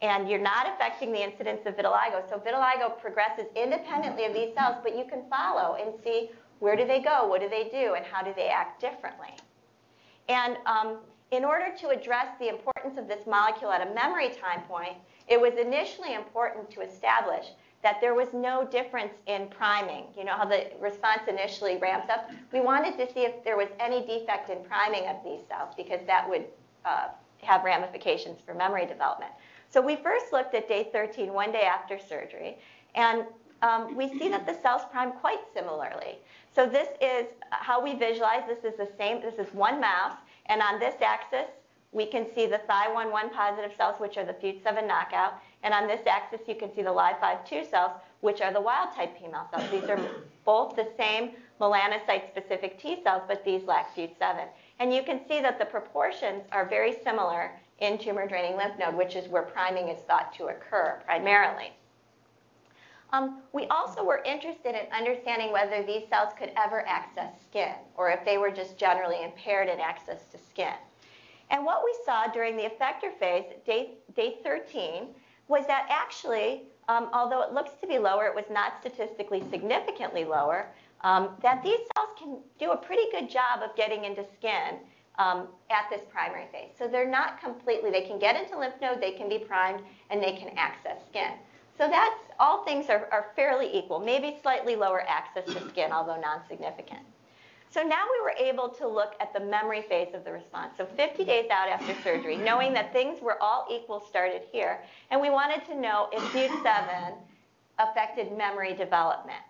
and 0.00 0.28
you're 0.28 0.40
not 0.40 0.68
affecting 0.68 1.12
the 1.12 1.22
incidence 1.22 1.60
of 1.66 1.76
vitiligo. 1.76 2.28
So 2.28 2.38
vitiligo 2.38 2.98
progresses 3.00 3.46
independently 3.56 4.24
of 4.24 4.34
these 4.34 4.54
cells, 4.54 4.76
but 4.82 4.96
you 4.96 5.04
can 5.04 5.22
follow 5.28 5.76
and 5.80 5.92
see 6.04 6.30
where 6.60 6.76
do 6.76 6.86
they 6.86 7.00
go, 7.00 7.26
what 7.26 7.40
do 7.40 7.48
they 7.48 7.68
do, 7.68 7.94
and 7.94 8.04
how 8.04 8.22
do 8.22 8.32
they 8.34 8.48
act 8.48 8.80
differently. 8.80 9.34
And 10.28 10.56
um, 10.66 10.98
in 11.30 11.44
order 11.44 11.74
to 11.80 11.88
address 11.88 12.28
the 12.38 12.48
importance 12.48 12.98
of 12.98 13.08
this 13.08 13.26
molecule 13.26 13.70
at 13.70 13.86
a 13.86 13.94
memory 13.94 14.30
time 14.30 14.62
point, 14.62 14.94
it 15.26 15.40
was 15.40 15.54
initially 15.54 16.14
important 16.14 16.70
to 16.70 16.80
establish 16.80 17.46
that 17.82 18.00
there 18.00 18.14
was 18.14 18.28
no 18.32 18.66
difference 18.66 19.12
in 19.26 19.46
priming. 19.48 20.04
You 20.16 20.24
know 20.24 20.32
how 20.32 20.46
the 20.46 20.66
response 20.80 21.22
initially 21.28 21.76
ramps 21.76 22.10
up? 22.10 22.28
We 22.52 22.60
wanted 22.60 22.96
to 22.98 23.12
see 23.12 23.20
if 23.20 23.44
there 23.44 23.56
was 23.56 23.68
any 23.78 24.04
defect 24.04 24.50
in 24.50 24.64
priming 24.64 25.06
of 25.06 25.16
these 25.24 25.40
cells 25.48 25.74
because 25.76 26.00
that 26.06 26.28
would 26.28 26.44
uh, 26.84 27.08
have 27.42 27.62
ramifications 27.62 28.40
for 28.44 28.54
memory 28.54 28.86
development. 28.86 29.30
So 29.70 29.82
we 29.82 29.96
first 29.96 30.32
looked 30.32 30.54
at 30.54 30.68
day 30.68 30.88
13, 30.92 31.32
one 31.32 31.52
day 31.52 31.62
after 31.62 31.98
surgery, 31.98 32.58
and 32.94 33.24
um, 33.62 33.96
we 33.96 34.08
see 34.18 34.28
that 34.28 34.46
the 34.46 34.54
cells 34.54 34.82
prime 34.90 35.12
quite 35.12 35.40
similarly. 35.52 36.18
So 36.54 36.66
this 36.66 36.88
is 37.00 37.26
how 37.50 37.82
we 37.82 37.94
visualize. 37.94 38.42
This 38.46 38.64
is 38.64 38.78
the 38.78 38.88
same. 38.96 39.20
This 39.20 39.34
is 39.34 39.52
one 39.52 39.80
mouse, 39.80 40.16
and 40.46 40.62
on 40.62 40.78
this 40.78 40.94
axis, 41.02 41.48
we 41.92 42.06
can 42.06 42.26
see 42.34 42.46
the 42.46 42.60
Thy11 42.68 43.32
positive 43.32 43.72
cells, 43.76 43.96
which 43.98 44.16
are 44.18 44.24
the 44.24 44.34
FUT7 44.34 44.86
knockout, 44.86 45.34
and 45.62 45.72
on 45.72 45.86
this 45.86 46.06
axis, 46.06 46.40
you 46.46 46.54
can 46.54 46.74
see 46.74 46.82
the 46.82 46.90
Li52 46.90 47.68
cells, 47.68 47.92
which 48.20 48.40
are 48.40 48.52
the 48.52 48.60
wild 48.60 48.94
type 48.94 49.16
PMEL 49.18 49.50
cells. 49.50 49.70
These 49.70 49.88
are 49.88 50.00
both 50.44 50.76
the 50.76 50.88
same 50.96 51.30
melanocyte-specific 51.60 52.78
T 52.78 53.02
cells, 53.02 53.22
but 53.26 53.44
these 53.44 53.64
lack 53.64 53.94
FUT7. 53.96 54.44
And 54.78 54.94
you 54.94 55.02
can 55.02 55.20
see 55.26 55.40
that 55.40 55.58
the 55.58 55.64
proportions 55.64 56.42
are 56.52 56.66
very 56.66 56.94
similar 57.02 57.52
in 57.80 57.98
tumor 57.98 58.26
draining 58.26 58.56
lymph 58.56 58.78
node, 58.78 58.94
which 58.94 59.16
is 59.16 59.28
where 59.28 59.42
priming 59.42 59.88
is 59.88 60.00
thought 60.00 60.32
to 60.34 60.46
occur 60.46 61.00
primarily. 61.04 61.72
Um, 63.12 63.40
we 63.52 63.66
also 63.66 64.04
were 64.04 64.22
interested 64.24 64.74
in 64.74 64.92
understanding 64.92 65.50
whether 65.50 65.82
these 65.82 66.06
cells 66.08 66.32
could 66.38 66.52
ever 66.56 66.86
access 66.86 67.32
skin, 67.48 67.72
or 67.96 68.10
if 68.10 68.24
they 68.24 68.36
were 68.36 68.50
just 68.50 68.76
generally 68.76 69.24
impaired 69.24 69.68
in 69.68 69.80
access 69.80 70.26
to 70.32 70.38
skin. 70.38 70.74
And 71.50 71.64
what 71.64 71.82
we 71.82 71.94
saw 72.04 72.26
during 72.26 72.56
the 72.56 72.64
effector 72.64 73.16
phase, 73.18 73.44
day, 73.64 73.94
day 74.14 74.36
13, 74.44 75.08
was 75.48 75.66
that 75.66 75.86
actually, 75.88 76.64
um, 76.88 77.08
although 77.14 77.40
it 77.40 77.54
looks 77.54 77.70
to 77.80 77.86
be 77.86 77.98
lower, 77.98 78.26
it 78.26 78.34
was 78.34 78.44
not 78.50 78.74
statistically 78.80 79.42
significantly 79.50 80.24
lower, 80.24 80.70
um, 81.02 81.30
that 81.42 81.62
these 81.62 81.78
cells 81.96 82.10
can 82.18 82.38
do 82.58 82.72
a 82.72 82.76
pretty 82.76 83.10
good 83.10 83.30
job 83.30 83.62
of 83.62 83.74
getting 83.76 84.04
into 84.04 84.24
skin 84.36 84.80
um, 85.18 85.48
at 85.70 85.90
this 85.90 86.00
primary 86.10 86.46
phase. 86.52 86.70
So 86.78 86.88
they're 86.88 87.08
not 87.08 87.40
completely, 87.40 87.90
they 87.90 88.02
can 88.02 88.18
get 88.18 88.40
into 88.40 88.58
lymph 88.58 88.74
node, 88.80 89.00
they 89.00 89.12
can 89.12 89.28
be 89.28 89.38
primed, 89.38 89.82
and 90.10 90.22
they 90.22 90.32
can 90.32 90.50
access 90.56 90.96
skin. 91.08 91.32
So 91.76 91.88
that's, 91.88 92.20
all 92.40 92.64
things 92.64 92.88
are, 92.88 93.08
are 93.12 93.26
fairly 93.36 93.68
equal, 93.76 94.00
maybe 94.00 94.36
slightly 94.42 94.74
lower 94.74 95.02
access 95.08 95.44
to 95.46 95.68
skin, 95.68 95.92
although 95.92 96.20
non-significant. 96.20 97.00
So 97.70 97.82
now 97.82 98.04
we 98.10 98.22
were 98.22 98.34
able 98.38 98.70
to 98.70 98.88
look 98.88 99.14
at 99.20 99.32
the 99.34 99.40
memory 99.40 99.82
phase 99.82 100.14
of 100.14 100.24
the 100.24 100.32
response. 100.32 100.72
So 100.76 100.86
50 100.86 101.24
days 101.24 101.50
out 101.50 101.68
after 101.68 101.94
surgery, 102.02 102.36
knowing 102.36 102.72
that 102.72 102.92
things 102.92 103.20
were 103.20 103.40
all 103.42 103.66
equal 103.70 104.00
started 104.00 104.42
here. 104.50 104.82
And 105.10 105.20
we 105.20 105.28
wanted 105.28 105.64
to 105.66 105.78
know 105.78 106.08
if 106.10 106.22
FUT7 106.32 107.14
affected 107.78 108.36
memory 108.36 108.74
development. 108.74 109.42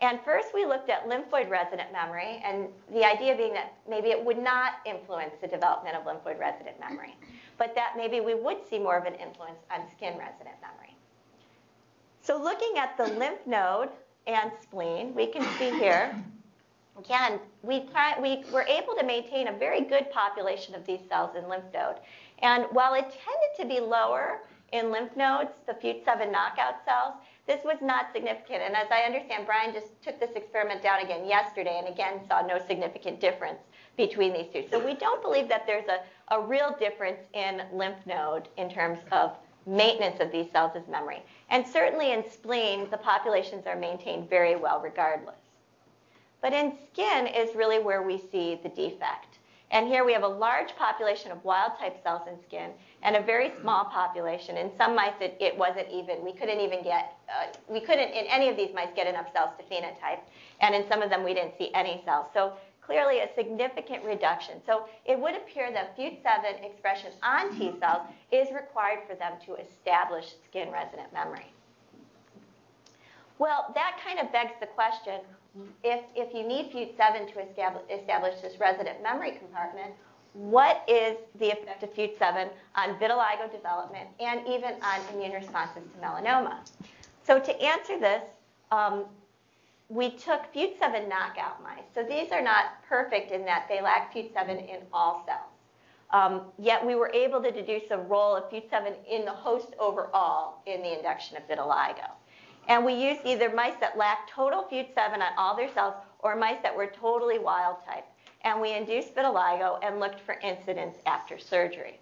And 0.00 0.20
first 0.24 0.48
we 0.52 0.66
looked 0.66 0.90
at 0.90 1.08
lymphoid 1.08 1.48
resident 1.48 1.90
memory, 1.90 2.42
and 2.44 2.68
the 2.92 3.04
idea 3.04 3.34
being 3.34 3.54
that 3.54 3.74
maybe 3.88 4.08
it 4.08 4.22
would 4.22 4.38
not 4.38 4.74
influence 4.84 5.32
the 5.40 5.48
development 5.48 5.96
of 5.96 6.04
lymphoid 6.04 6.38
resident 6.38 6.78
memory, 6.78 7.16
but 7.56 7.74
that 7.74 7.94
maybe 7.96 8.20
we 8.20 8.34
would 8.34 8.58
see 8.68 8.78
more 8.78 8.98
of 8.98 9.06
an 9.06 9.14
influence 9.14 9.58
on 9.70 9.80
skin 9.96 10.18
resident 10.18 10.56
memory. 10.60 10.94
So 12.20 12.36
looking 12.42 12.74
at 12.76 12.96
the 12.98 13.06
lymph 13.14 13.46
node 13.46 13.88
and 14.26 14.50
spleen, 14.60 15.14
we 15.14 15.28
can 15.28 15.42
see 15.58 15.70
here, 15.70 16.14
again, 16.98 17.40
we, 17.62 17.88
we 18.20 18.44
were 18.52 18.64
able 18.64 18.94
to 18.98 19.04
maintain 19.04 19.48
a 19.48 19.52
very 19.52 19.80
good 19.80 20.10
population 20.10 20.74
of 20.74 20.84
these 20.84 21.00
cells 21.08 21.36
in 21.36 21.48
lymph 21.48 21.72
node. 21.72 21.96
And 22.40 22.64
while 22.72 22.94
it 22.94 23.04
tended 23.04 23.56
to 23.60 23.64
be 23.64 23.80
lower 23.80 24.40
in 24.72 24.90
lymph 24.90 25.16
nodes, 25.16 25.52
the 25.66 25.72
FUT7 25.72 26.30
knockout 26.30 26.84
cells, 26.84 27.14
this 27.46 27.62
was 27.64 27.78
not 27.80 28.12
significant. 28.12 28.62
And 28.62 28.74
as 28.74 28.88
I 28.90 29.02
understand, 29.02 29.46
Brian 29.46 29.72
just 29.72 30.02
took 30.02 30.18
this 30.18 30.30
experiment 30.34 30.82
down 30.82 31.00
again 31.00 31.26
yesterday 31.26 31.78
and 31.78 31.92
again 31.92 32.20
saw 32.28 32.42
no 32.42 32.58
significant 32.66 33.20
difference 33.20 33.60
between 33.96 34.32
these 34.32 34.46
two. 34.52 34.64
So 34.70 34.84
we 34.84 34.94
don't 34.94 35.22
believe 35.22 35.48
that 35.48 35.66
there's 35.66 35.86
a, 35.88 36.34
a 36.34 36.40
real 36.40 36.74
difference 36.78 37.20
in 37.34 37.62
lymph 37.72 38.04
node 38.04 38.48
in 38.56 38.68
terms 38.68 38.98
of 39.12 39.32
maintenance 39.64 40.20
of 40.20 40.30
these 40.32 40.50
cells 40.50 40.72
as 40.74 40.86
memory. 40.88 41.22
And 41.50 41.66
certainly 41.66 42.12
in 42.12 42.28
spleen, 42.30 42.88
the 42.90 42.98
populations 42.98 43.66
are 43.66 43.76
maintained 43.76 44.28
very 44.28 44.56
well 44.56 44.80
regardless. 44.80 45.36
But 46.42 46.52
in 46.52 46.76
skin 46.92 47.26
is 47.26 47.54
really 47.56 47.78
where 47.78 48.02
we 48.02 48.18
see 48.18 48.60
the 48.62 48.68
defect. 48.68 49.35
And 49.72 49.88
here 49.88 50.04
we 50.04 50.12
have 50.12 50.22
a 50.22 50.28
large 50.28 50.76
population 50.76 51.32
of 51.32 51.42
wild 51.44 51.72
type 51.78 52.00
cells 52.02 52.22
in 52.28 52.40
skin 52.46 52.70
and 53.02 53.16
a 53.16 53.22
very 53.22 53.52
small 53.60 53.84
population. 53.86 54.56
In 54.56 54.70
some 54.78 54.94
mice, 54.94 55.14
it, 55.20 55.36
it 55.40 55.56
wasn't 55.56 55.88
even, 55.90 56.24
we 56.24 56.32
couldn't 56.32 56.60
even 56.60 56.84
get, 56.84 57.16
uh, 57.28 57.46
we 57.68 57.80
couldn't 57.80 58.10
in 58.10 58.26
any 58.26 58.48
of 58.48 58.56
these 58.56 58.72
mice 58.72 58.88
get 58.94 59.08
enough 59.08 59.26
cells 59.32 59.50
to 59.58 59.64
phenotype. 59.64 60.20
And 60.60 60.74
in 60.74 60.86
some 60.88 61.02
of 61.02 61.10
them, 61.10 61.24
we 61.24 61.34
didn't 61.34 61.58
see 61.58 61.72
any 61.74 62.00
cells. 62.04 62.28
So 62.32 62.52
clearly 62.80 63.18
a 63.18 63.28
significant 63.34 64.04
reduction. 64.04 64.60
So 64.64 64.84
it 65.04 65.18
would 65.18 65.34
appear 65.34 65.72
that 65.72 65.98
FUT7 65.98 66.64
expression 66.64 67.10
on 67.22 67.58
T 67.58 67.72
cells 67.80 68.02
is 68.30 68.52
required 68.54 69.00
for 69.08 69.16
them 69.16 69.32
to 69.46 69.56
establish 69.56 70.34
skin 70.48 70.70
resident 70.70 71.12
memory. 71.12 71.52
Well, 73.38 73.72
that 73.74 74.00
kind 74.02 74.18
of 74.18 74.32
begs 74.32 74.52
the 74.60 74.66
question, 74.66 75.20
if, 75.82 76.04
if 76.14 76.34
you 76.34 76.46
need 76.46 76.72
FUT7 76.72 77.32
to 77.32 77.48
establish, 77.48 77.82
establish 77.90 78.40
this 78.40 78.58
resident 78.60 79.02
memory 79.02 79.32
compartment, 79.32 79.92
what 80.32 80.84
is 80.86 81.16
the 81.38 81.50
effect 81.50 81.82
of 81.82 81.94
FUT7 81.94 82.50
on 82.74 82.98
vitiligo 82.98 83.50
development 83.50 84.08
and 84.20 84.46
even 84.46 84.74
on 84.82 85.00
immune 85.14 85.32
responses 85.32 85.82
to 85.82 86.06
melanoma? 86.06 86.58
So 87.26 87.40
to 87.40 87.62
answer 87.62 87.98
this, 87.98 88.22
um, 88.70 89.06
we 89.88 90.10
took 90.10 90.52
FUT7 90.52 91.08
knockout 91.08 91.62
mice. 91.62 91.84
So 91.94 92.02
these 92.02 92.32
are 92.32 92.42
not 92.42 92.82
perfect 92.88 93.30
in 93.30 93.44
that 93.44 93.66
they 93.68 93.80
lack 93.80 94.12
FUT7 94.14 94.68
in 94.68 94.80
all 94.92 95.24
cells. 95.26 95.52
Um, 96.12 96.42
yet 96.58 96.84
we 96.84 96.94
were 96.94 97.10
able 97.12 97.42
to 97.42 97.50
deduce 97.50 97.90
a 97.90 97.98
role 97.98 98.36
of 98.36 98.50
FUT7 98.50 98.94
in 99.10 99.24
the 99.24 99.32
host 99.32 99.74
overall 99.78 100.62
in 100.66 100.82
the 100.82 100.96
induction 100.96 101.36
of 101.36 101.48
vitiligo. 101.48 102.10
And 102.68 102.84
we 102.84 102.94
used 102.94 103.20
either 103.24 103.50
mice 103.50 103.74
that 103.80 103.96
lacked 103.96 104.30
total 104.30 104.64
FUT7 104.70 105.14
on 105.14 105.22
all 105.38 105.56
their 105.56 105.72
cells 105.72 105.94
or 106.18 106.34
mice 106.34 106.58
that 106.62 106.76
were 106.76 106.86
totally 106.86 107.38
wild 107.38 107.76
type. 107.86 108.04
And 108.42 108.60
we 108.60 108.74
induced 108.74 109.14
vitiligo 109.14 109.78
and 109.82 110.00
looked 110.00 110.20
for 110.20 110.34
incidence 110.42 110.96
after 111.06 111.38
surgery. 111.38 112.00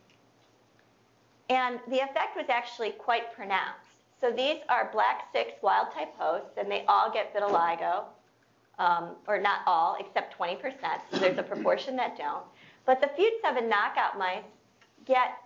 And 1.51 1.79
the 1.89 1.97
effect 1.97 2.37
was 2.37 2.47
actually 2.49 2.91
quite 2.93 3.33
pronounced. 3.35 3.81
So 4.21 4.31
these 4.31 4.59
are 4.71 4.89
black 4.93 5.29
6 5.35 5.53
wild 5.61 5.93
type 5.93 6.17
hosts, 6.17 6.57
and 6.57 6.71
they 6.71 6.85
all 6.89 7.11
get 7.13 7.35
vitiligo, 7.35 8.05
um, 8.79 9.17
or 9.29 9.39
not 9.39 9.61
all, 9.67 9.97
except 10.01 10.39
20%. 10.39 10.75
So 11.11 11.19
there's 11.19 11.37
a 11.39 11.43
proportion 11.43 11.97
that 11.97 12.17
don't. 12.17 12.45
But 12.87 13.01
the 13.01 13.09
FUT7 13.09 13.69
knockout 13.69 14.19
mice 14.19 14.45
get 15.05 15.37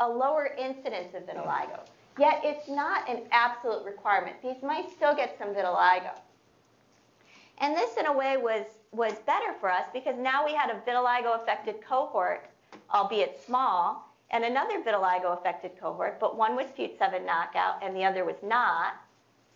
a 0.00 0.08
lower 0.08 0.54
incidence 0.58 1.14
of 1.14 1.22
vitiligo. 1.22 1.80
Yet 2.18 2.40
it's 2.44 2.68
not 2.68 3.08
an 3.08 3.22
absolute 3.30 3.84
requirement. 3.84 4.36
These 4.42 4.62
mice 4.62 4.90
still 4.94 5.14
get 5.14 5.36
some 5.38 5.48
vitiligo. 5.48 6.12
And 7.58 7.76
this, 7.76 7.96
in 7.96 8.06
a 8.06 8.12
way, 8.12 8.36
was, 8.36 8.64
was 8.92 9.14
better 9.26 9.54
for 9.60 9.70
us 9.70 9.86
because 9.92 10.16
now 10.18 10.44
we 10.44 10.54
had 10.54 10.70
a 10.70 10.80
vitiligo 10.80 11.40
affected 11.42 11.76
cohort, 11.86 12.48
albeit 12.92 13.40
small, 13.44 14.06
and 14.30 14.44
another 14.44 14.82
vitiligo 14.82 15.38
affected 15.38 15.72
cohort, 15.80 16.18
but 16.18 16.36
one 16.36 16.56
was 16.56 16.66
FUT7 16.78 17.24
knockout 17.24 17.82
and 17.82 17.94
the 17.94 18.04
other 18.04 18.24
was 18.24 18.36
not. 18.42 18.94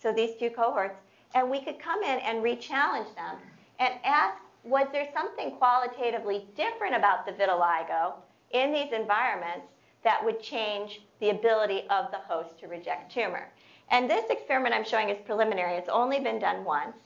So 0.00 0.12
these 0.12 0.36
two 0.38 0.50
cohorts, 0.50 0.96
and 1.34 1.50
we 1.50 1.60
could 1.60 1.78
come 1.78 2.02
in 2.02 2.18
and 2.20 2.42
re-challenge 2.42 3.08
them 3.14 3.36
and 3.78 3.94
ask, 4.04 4.36
was 4.64 4.86
there 4.92 5.08
something 5.14 5.52
qualitatively 5.52 6.46
different 6.56 6.94
about 6.94 7.26
the 7.26 7.32
vitiligo 7.32 8.12
in 8.52 8.72
these 8.72 8.92
environments 8.92 9.66
that 10.04 10.24
would 10.24 10.40
change 10.40 11.02
the 11.20 11.30
ability 11.30 11.82
of 11.90 12.10
the 12.10 12.18
host 12.18 12.58
to 12.60 12.66
reject 12.66 13.12
tumor? 13.12 13.48
And 13.90 14.08
this 14.08 14.24
experiment 14.30 14.74
I'm 14.74 14.84
showing 14.84 15.08
is 15.08 15.18
preliminary. 15.24 15.74
It's 15.74 15.88
only 15.88 16.20
been 16.20 16.38
done 16.38 16.64
once. 16.64 16.96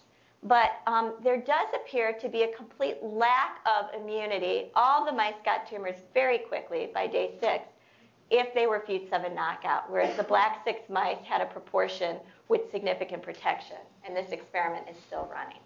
But 0.43 0.73
um, 0.87 1.15
there 1.23 1.39
does 1.39 1.69
appear 1.75 2.13
to 2.13 2.29
be 2.29 2.43
a 2.43 2.49
complete 2.55 3.03
lack 3.03 3.61
of 3.65 3.99
immunity. 3.99 4.67
All 4.75 5.07
the 5.07 5.13
mice 5.13 5.35
got 5.45 5.69
tumors 5.69 5.97
very 6.13 6.39
quickly 6.39 6.91
by 6.93 7.07
day 7.07 7.33
six 7.41 7.65
if 8.31 8.53
they 8.55 8.67
were 8.67 8.81
FUT7 8.81 9.35
knockout, 9.35 9.91
whereas 9.91 10.17
the 10.17 10.23
black 10.23 10.63
six 10.65 10.89
mice 10.91 11.19
had 11.25 11.41
a 11.41 11.47
proportion 11.47 12.17
with 12.49 12.71
significant 12.71 13.23
protection. 13.23 13.77
And 14.07 14.15
this 14.15 14.31
experiment 14.33 14.87
is 14.91 14.97
still 15.07 15.29
running. 15.33 15.61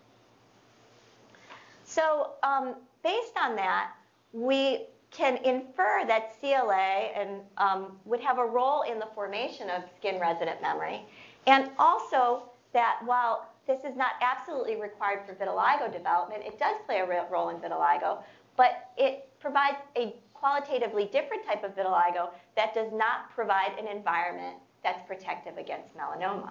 So 1.84 2.32
um, 2.42 2.76
based 3.02 3.32
on 3.40 3.56
that, 3.56 3.92
we 4.32 4.86
can 5.10 5.38
infer 5.38 6.04
that 6.06 6.38
CLA 6.40 7.12
and, 7.14 7.40
um, 7.56 7.98
would 8.04 8.20
have 8.20 8.38
a 8.38 8.44
role 8.44 8.82
in 8.82 8.98
the 8.98 9.08
formation 9.14 9.70
of 9.70 9.82
skin 9.96 10.20
resident 10.20 10.60
memory, 10.60 11.06
and 11.46 11.70
also 11.78 12.42
that 12.72 13.00
while 13.04 13.48
this 13.68 13.84
is 13.84 13.94
not 13.96 14.12
absolutely 14.22 14.80
required 14.80 15.20
for 15.26 15.34
vitiligo 15.34 15.92
development. 15.92 16.42
It 16.44 16.58
does 16.58 16.76
play 16.86 17.00
a 17.00 17.26
role 17.30 17.50
in 17.50 17.56
vitiligo, 17.56 18.22
but 18.56 18.90
it 18.96 19.28
provides 19.38 19.76
a 19.94 20.16
qualitatively 20.32 21.04
different 21.04 21.44
type 21.44 21.62
of 21.62 21.76
vitiligo 21.76 22.30
that 22.56 22.74
does 22.74 22.90
not 22.92 23.30
provide 23.34 23.72
an 23.78 23.86
environment 23.86 24.56
that's 24.82 25.06
protective 25.06 25.58
against 25.58 25.96
melanoma. 25.96 26.50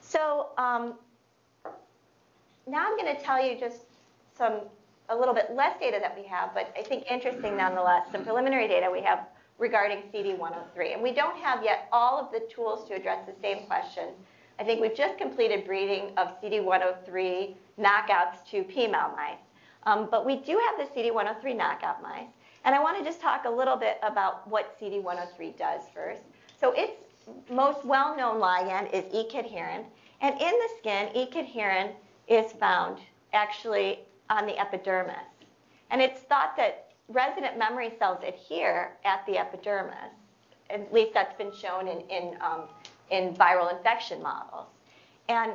So 0.00 0.48
um, 0.56 0.94
now 2.66 2.86
I'm 2.86 2.96
going 2.96 3.14
to 3.14 3.22
tell 3.22 3.44
you 3.44 3.58
just 3.58 3.82
some 4.36 4.60
a 5.08 5.16
little 5.16 5.34
bit 5.34 5.54
less 5.54 5.78
data 5.78 5.98
that 6.00 6.16
we 6.16 6.26
have, 6.26 6.54
but 6.54 6.72
I 6.78 6.82
think 6.82 7.04
interesting 7.10 7.56
nonetheless, 7.56 8.06
some 8.12 8.24
preliminary 8.24 8.68
data 8.68 8.88
we 8.92 9.00
have 9.02 9.26
regarding 9.58 10.02
CD103. 10.12 10.94
And 10.94 11.02
we 11.02 11.12
don't 11.12 11.36
have 11.38 11.62
yet 11.62 11.88
all 11.92 12.18
of 12.18 12.30
the 12.32 12.40
tools 12.52 12.86
to 12.88 12.94
address 12.94 13.26
the 13.26 13.34
same 13.40 13.66
question 13.66 14.08
I 14.58 14.64
think 14.64 14.80
we've 14.80 14.94
just 14.94 15.18
completed 15.18 15.66
breeding 15.66 16.12
of 16.16 16.40
CD103 16.40 17.54
knockouts 17.78 18.44
to 18.50 18.62
PMAL 18.64 19.14
mice. 19.14 19.36
Um, 19.84 20.08
but 20.10 20.24
we 20.24 20.36
do 20.36 20.58
have 20.58 20.88
the 20.88 20.94
CD103 20.94 21.56
knockout 21.56 22.02
mice. 22.02 22.28
And 22.64 22.74
I 22.74 22.82
want 22.82 22.98
to 22.98 23.04
just 23.04 23.20
talk 23.20 23.44
a 23.44 23.50
little 23.50 23.76
bit 23.76 23.98
about 24.02 24.48
what 24.48 24.78
CD103 24.80 25.56
does 25.58 25.82
first. 25.94 26.22
So 26.58 26.72
its 26.72 26.92
most 27.50 27.84
well-known 27.84 28.40
ligand 28.40 28.92
is 28.92 29.04
E-cadherin. 29.12 29.84
And 30.22 30.40
in 30.40 30.50
the 30.50 30.68
skin, 30.78 31.10
E-cadherin 31.14 31.92
is 32.26 32.52
found 32.52 32.98
actually 33.32 34.00
on 34.30 34.46
the 34.46 34.58
epidermis. 34.58 35.16
And 35.90 36.00
it's 36.00 36.20
thought 36.22 36.56
that 36.56 36.92
resident 37.08 37.58
memory 37.58 37.92
cells 37.98 38.18
adhere 38.26 38.96
at 39.04 39.24
the 39.26 39.38
epidermis. 39.38 40.12
At 40.70 40.92
least 40.92 41.14
that's 41.14 41.36
been 41.38 41.52
shown 41.54 41.86
in, 41.86 42.00
in 42.10 42.36
um, 42.40 42.62
in 43.10 43.34
viral 43.34 43.76
infection 43.76 44.22
models. 44.22 44.66
And 45.28 45.52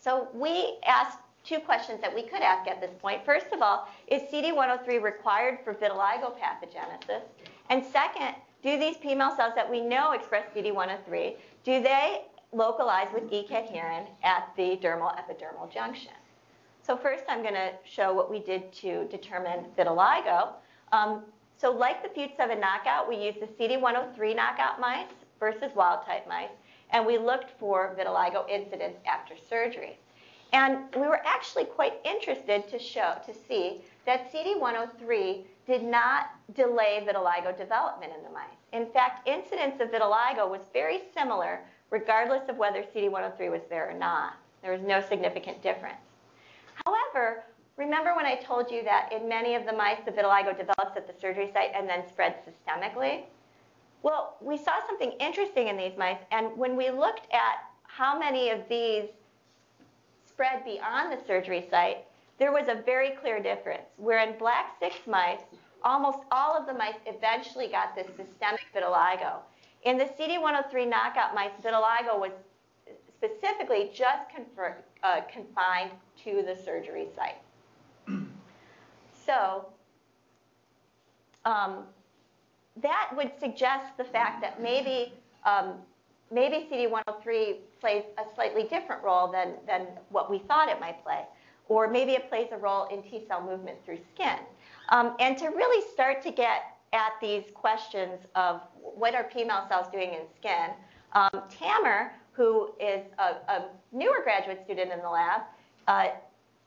so 0.00 0.28
we 0.34 0.78
asked 0.86 1.18
two 1.44 1.58
questions 1.58 2.00
that 2.00 2.14
we 2.14 2.22
could 2.22 2.40
ask 2.40 2.68
at 2.68 2.80
this 2.80 2.90
point. 3.00 3.24
First 3.24 3.46
of 3.52 3.60
all, 3.60 3.88
is 4.08 4.22
CD103 4.22 5.02
required 5.02 5.58
for 5.62 5.74
vitiligo 5.74 6.34
pathogenesis? 6.38 7.22
And 7.70 7.84
second, 7.84 8.34
do 8.62 8.78
these 8.78 8.96
PML 8.96 9.36
cells 9.36 9.52
that 9.54 9.70
we 9.70 9.80
know 9.80 10.12
express 10.12 10.44
CD103, 10.54 11.36
do 11.64 11.82
they 11.82 12.22
localize 12.52 13.08
with 13.12 13.30
E-cadherin 13.30 14.06
at 14.22 14.50
the 14.56 14.78
dermal 14.82 15.14
epidermal 15.16 15.72
junction? 15.72 16.12
So 16.86 16.98
first 16.98 17.24
I'm 17.28 17.40
going 17.40 17.54
to 17.54 17.72
show 17.84 18.12
what 18.12 18.30
we 18.30 18.40
did 18.40 18.70
to 18.74 19.06
determine 19.06 19.64
vitiligo. 19.76 20.48
Um, 20.92 21.22
so 21.56 21.70
like 21.70 22.02
the 22.02 22.10
FUT7 22.20 22.60
knockout, 22.60 23.08
we 23.08 23.16
used 23.16 23.40
the 23.40 23.46
CD103 23.46 24.36
knockout 24.36 24.78
mice 24.78 25.08
versus 25.40 25.70
wild 25.74 26.04
type 26.04 26.28
mice, 26.28 26.50
and 26.90 27.06
we 27.06 27.16
looked 27.16 27.58
for 27.58 27.96
vitiligo 27.98 28.46
incidence 28.50 28.96
after 29.06 29.34
surgery. 29.48 29.96
And 30.52 30.84
we 30.94 31.06
were 31.06 31.22
actually 31.24 31.64
quite 31.64 31.94
interested 32.04 32.68
to 32.68 32.78
show, 32.78 33.14
to 33.26 33.32
see 33.32 33.80
that 34.04 34.30
CD103 34.30 35.42
did 35.66 35.82
not 35.82 36.32
delay 36.54 37.02
vitiligo 37.08 37.56
development 37.56 38.12
in 38.14 38.22
the 38.22 38.30
mice. 38.30 38.60
In 38.74 38.92
fact, 38.92 39.26
incidence 39.26 39.80
of 39.80 39.88
vitiligo 39.88 40.50
was 40.50 40.60
very 40.74 41.00
similar 41.14 41.60
regardless 41.88 42.46
of 42.50 42.58
whether 42.58 42.82
CD103 42.94 43.50
was 43.50 43.62
there 43.70 43.88
or 43.88 43.94
not. 43.94 44.34
There 44.62 44.72
was 44.72 44.82
no 44.82 45.00
significant 45.00 45.62
difference. 45.62 45.96
However, 46.86 47.44
remember 47.76 48.14
when 48.14 48.26
I 48.26 48.36
told 48.36 48.70
you 48.70 48.82
that 48.84 49.12
in 49.12 49.28
many 49.28 49.54
of 49.54 49.64
the 49.64 49.72
mice, 49.72 49.98
the 50.04 50.10
vitiligo 50.10 50.56
develops 50.56 50.96
at 50.96 51.06
the 51.06 51.18
surgery 51.18 51.50
site 51.52 51.70
and 51.74 51.88
then 51.88 52.06
spreads 52.08 52.36
systemically? 52.46 53.24
Well, 54.02 54.36
we 54.40 54.58
saw 54.58 54.84
something 54.86 55.12
interesting 55.12 55.68
in 55.68 55.76
these 55.78 55.96
mice, 55.96 56.18
and 56.30 56.56
when 56.58 56.76
we 56.76 56.90
looked 56.90 57.32
at 57.32 57.64
how 57.84 58.18
many 58.18 58.50
of 58.50 58.60
these 58.68 59.08
spread 60.26 60.64
beyond 60.64 61.10
the 61.10 61.24
surgery 61.26 61.66
site, 61.70 62.04
there 62.38 62.52
was 62.52 62.68
a 62.68 62.82
very 62.82 63.12
clear 63.12 63.40
difference. 63.40 63.84
Where 63.96 64.18
in 64.18 64.36
black 64.36 64.76
6 64.78 64.94
mice, 65.06 65.40
almost 65.82 66.18
all 66.30 66.56
of 66.56 66.66
the 66.66 66.74
mice 66.74 66.96
eventually 67.06 67.68
got 67.68 67.94
this 67.94 68.08
systemic 68.08 68.66
vitiligo. 68.74 69.36
In 69.84 69.96
the 69.96 70.04
CD103 70.04 70.88
knockout 70.88 71.34
mice, 71.34 71.52
vitiligo 71.62 72.18
was 72.18 72.32
specifically 73.16 73.90
just 73.94 74.28
confer, 74.28 74.76
uh, 75.04 75.20
confined 75.32 75.92
to 76.24 76.42
the 76.42 76.56
surgery 76.64 77.06
site. 77.14 77.36
so 79.26 79.66
um, 81.44 81.84
that 82.82 83.10
would 83.14 83.30
suggest 83.38 83.96
the 83.96 84.04
fact 84.04 84.40
that 84.40 84.60
maybe 84.60 85.12
um, 85.44 85.74
maybe 86.32 86.66
CD103 86.70 87.56
plays 87.80 88.02
a 88.18 88.34
slightly 88.34 88.64
different 88.64 89.02
role 89.04 89.30
than, 89.30 89.54
than 89.66 89.86
what 90.08 90.30
we 90.30 90.38
thought 90.38 90.68
it 90.68 90.80
might 90.80 91.02
play. 91.04 91.24
Or 91.68 91.88
maybe 91.88 92.12
it 92.12 92.28
plays 92.28 92.48
a 92.52 92.56
role 92.56 92.86
in 92.86 93.02
T 93.02 93.24
cell 93.28 93.42
movement 93.42 93.78
through 93.84 93.98
skin. 94.14 94.38
Um, 94.88 95.14
and 95.20 95.36
to 95.38 95.46
really 95.46 95.86
start 95.92 96.22
to 96.22 96.30
get 96.30 96.76
at 96.92 97.12
these 97.20 97.44
questions 97.54 98.20
of 98.34 98.60
what 98.80 99.14
are 99.14 99.24
P 99.24 99.46
cells 99.46 99.86
doing 99.92 100.14
in 100.14 100.20
skin, 100.38 100.70
um, 101.12 101.42
Tamer, 101.48 102.12
who 102.34 102.70
is 102.80 103.02
a, 103.18 103.52
a, 103.52 103.64
newer 103.92 104.20
graduate 104.22 104.60
student 104.64 104.92
in 104.92 105.00
the 105.00 105.08
lab, 105.08 105.42
uh, 105.86 106.08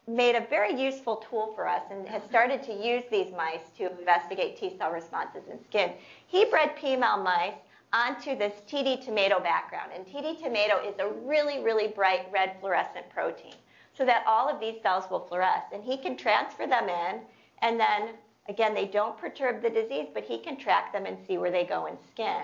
made 0.08 0.36
a 0.36 0.48
very 0.50 0.74
useful 0.82 1.18
tool 1.30 1.52
for 1.54 1.68
us 1.68 1.82
and 1.92 2.08
has 2.08 2.24
started 2.24 2.64
to 2.64 2.74
use 2.74 3.04
these 3.12 3.32
mice 3.36 3.70
to 3.78 3.92
investigate 4.00 4.58
T 4.58 4.76
cell 4.78 4.92
responses 4.92 5.44
in 5.52 5.60
skin. 5.66 5.92
He 6.28 6.46
bred 6.46 6.76
P-mal 6.78 7.22
mice 7.22 7.56
onto 7.94 8.38
this 8.38 8.54
TD 8.70 9.04
tomato 9.04 9.40
background. 9.40 9.92
And 9.96 10.06
TD 10.06 10.42
tomato 10.42 10.80
is 10.88 10.96
a 11.00 11.10
really, 11.26 11.64
really 11.64 11.88
bright 11.88 12.28
red 12.32 12.56
fluorescent 12.60 13.10
protein 13.10 13.54
so 13.98 14.06
that 14.06 14.24
all 14.28 14.48
of 14.48 14.60
these 14.60 14.82
cells 14.82 15.06
will 15.10 15.28
fluoresce. 15.32 15.74
And 15.74 15.84
he 15.84 15.98
can 15.98 16.16
transfer 16.16 16.68
them 16.68 16.88
in, 16.88 17.22
and 17.62 17.80
then, 17.80 18.10
again, 18.48 18.74
they 18.74 18.86
don't 18.86 19.18
perturb 19.18 19.62
the 19.62 19.70
disease, 19.70 20.08
but 20.14 20.24
he 20.24 20.38
can 20.38 20.58
track 20.58 20.94
them 20.94 21.06
and 21.06 21.18
see 21.26 21.38
where 21.38 21.52
they 21.52 21.64
go 21.66 21.88
in 21.88 21.98
skin. 22.12 22.44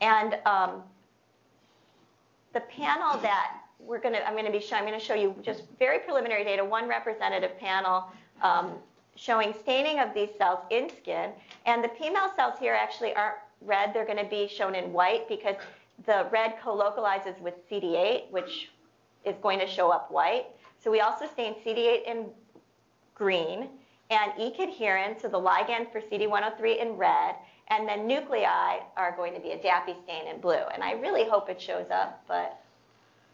And 0.00 0.38
um, 0.46 0.82
the 2.52 2.60
panel 2.60 3.18
that 3.20 3.60
we're 3.78 4.00
going 4.00 4.14
to, 4.14 4.26
I'm 4.26 4.34
going 4.34 4.46
to 4.46 4.52
be 4.52 4.60
showing, 4.60 4.82
I'm 4.82 4.88
going 4.88 4.98
to 4.98 5.04
show 5.04 5.14
you 5.14 5.34
just 5.42 5.62
very 5.78 6.00
preliminary 6.00 6.44
data, 6.44 6.64
one 6.64 6.88
representative 6.88 7.58
panel 7.58 8.06
um, 8.42 8.74
showing 9.16 9.54
staining 9.60 9.98
of 9.98 10.14
these 10.14 10.30
cells 10.38 10.60
in 10.70 10.88
skin. 10.88 11.30
And 11.66 11.82
the 11.82 11.88
P-mal 11.88 12.32
cells 12.36 12.58
here 12.58 12.74
actually 12.74 13.14
aren't 13.14 13.36
red, 13.60 13.92
they're 13.92 14.06
going 14.06 14.18
to 14.18 14.30
be 14.30 14.48
shown 14.48 14.74
in 14.74 14.92
white 14.92 15.28
because 15.28 15.56
the 16.06 16.26
red 16.30 16.54
co-localizes 16.62 17.34
with 17.40 17.54
CD8, 17.70 18.30
which 18.30 18.70
is 19.24 19.36
going 19.42 19.58
to 19.58 19.66
show 19.66 19.90
up 19.90 20.10
white. 20.10 20.46
So 20.82 20.90
we 20.90 21.00
also 21.00 21.26
stain 21.26 21.54
CD8 21.64 22.04
in 22.04 22.26
green 23.14 23.68
and 24.10 24.32
E-cadherin, 24.38 25.20
so 25.20 25.28
the 25.28 25.38
ligand 25.38 25.92
for 25.92 26.00
CD103 26.00 26.82
in 26.82 26.92
red, 26.92 27.36
and 27.70 27.88
then 27.88 28.06
nuclei 28.06 28.80
are 28.96 29.14
going 29.16 29.32
to 29.34 29.40
be 29.40 29.52
a 29.52 29.58
DAPI 29.58 29.94
stain 30.04 30.26
in 30.26 30.40
blue. 30.40 30.64
And 30.74 30.82
I 30.82 30.92
really 30.92 31.28
hope 31.28 31.48
it 31.48 31.60
shows 31.60 31.86
up, 31.90 32.22
but 32.26 32.60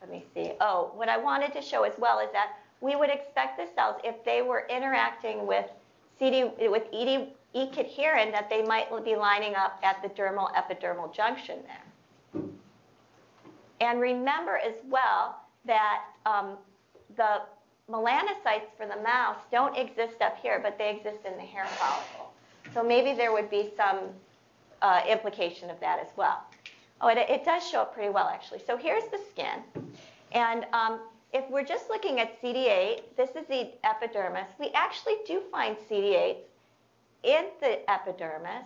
let 0.00 0.10
me 0.10 0.24
see. 0.34 0.52
Oh, 0.60 0.92
what 0.94 1.08
I 1.08 1.16
wanted 1.16 1.52
to 1.54 1.62
show 1.62 1.84
as 1.84 1.94
well 1.98 2.20
is 2.20 2.30
that 2.32 2.58
we 2.80 2.94
would 2.94 3.10
expect 3.10 3.58
the 3.58 3.66
cells, 3.74 3.96
if 4.04 4.22
they 4.24 4.42
were 4.42 4.66
interacting 4.68 5.46
with 5.46 5.64
CD, 6.18 6.44
with 6.68 6.84
ED, 6.92 7.28
E-cadherin 7.54 8.30
that 8.32 8.50
they 8.50 8.62
might 8.62 8.88
be 9.04 9.16
lining 9.16 9.54
up 9.54 9.80
at 9.82 10.02
the 10.02 10.08
dermal 10.10 10.52
epidermal 10.52 11.12
junction 11.14 11.60
there. 11.62 12.42
And 13.80 14.00
remember 14.00 14.58
as 14.58 14.74
well 14.88 15.40
that 15.64 16.04
um, 16.26 16.58
the 17.16 17.42
melanocytes 17.90 18.68
for 18.76 18.86
the 18.86 19.00
mouse 19.02 19.38
don't 19.50 19.76
exist 19.76 20.20
up 20.20 20.36
here, 20.38 20.60
but 20.62 20.76
they 20.76 20.90
exist 20.90 21.24
in 21.24 21.34
the 21.36 21.42
hair 21.42 21.66
follicle. 21.66 22.32
So 22.74 22.82
maybe 22.82 23.16
there 23.16 23.32
would 23.32 23.48
be 23.48 23.70
some 23.76 24.10
uh, 24.82 25.02
implication 25.08 25.70
of 25.70 25.80
that 25.80 25.98
as 25.98 26.08
well. 26.16 26.44
Oh, 27.00 27.08
it, 27.08 27.18
it, 27.18 27.44
does 27.44 27.68
show 27.68 27.82
up 27.82 27.94
pretty 27.94 28.08
well, 28.08 28.28
actually. 28.28 28.60
So 28.66 28.76
here's 28.76 29.04
the 29.10 29.18
skin. 29.30 29.62
And 30.32 30.64
um, 30.72 31.00
if 31.32 31.48
we're 31.50 31.64
just 31.64 31.90
looking 31.90 32.20
at 32.20 32.40
CD8, 32.40 33.02
this 33.16 33.30
is 33.30 33.46
the 33.48 33.70
epidermis. 33.84 34.46
We 34.58 34.70
actually 34.74 35.16
do 35.26 35.42
find 35.50 35.76
CD8 35.90 36.36
in 37.22 37.44
the 37.60 37.90
epidermis. 37.90 38.64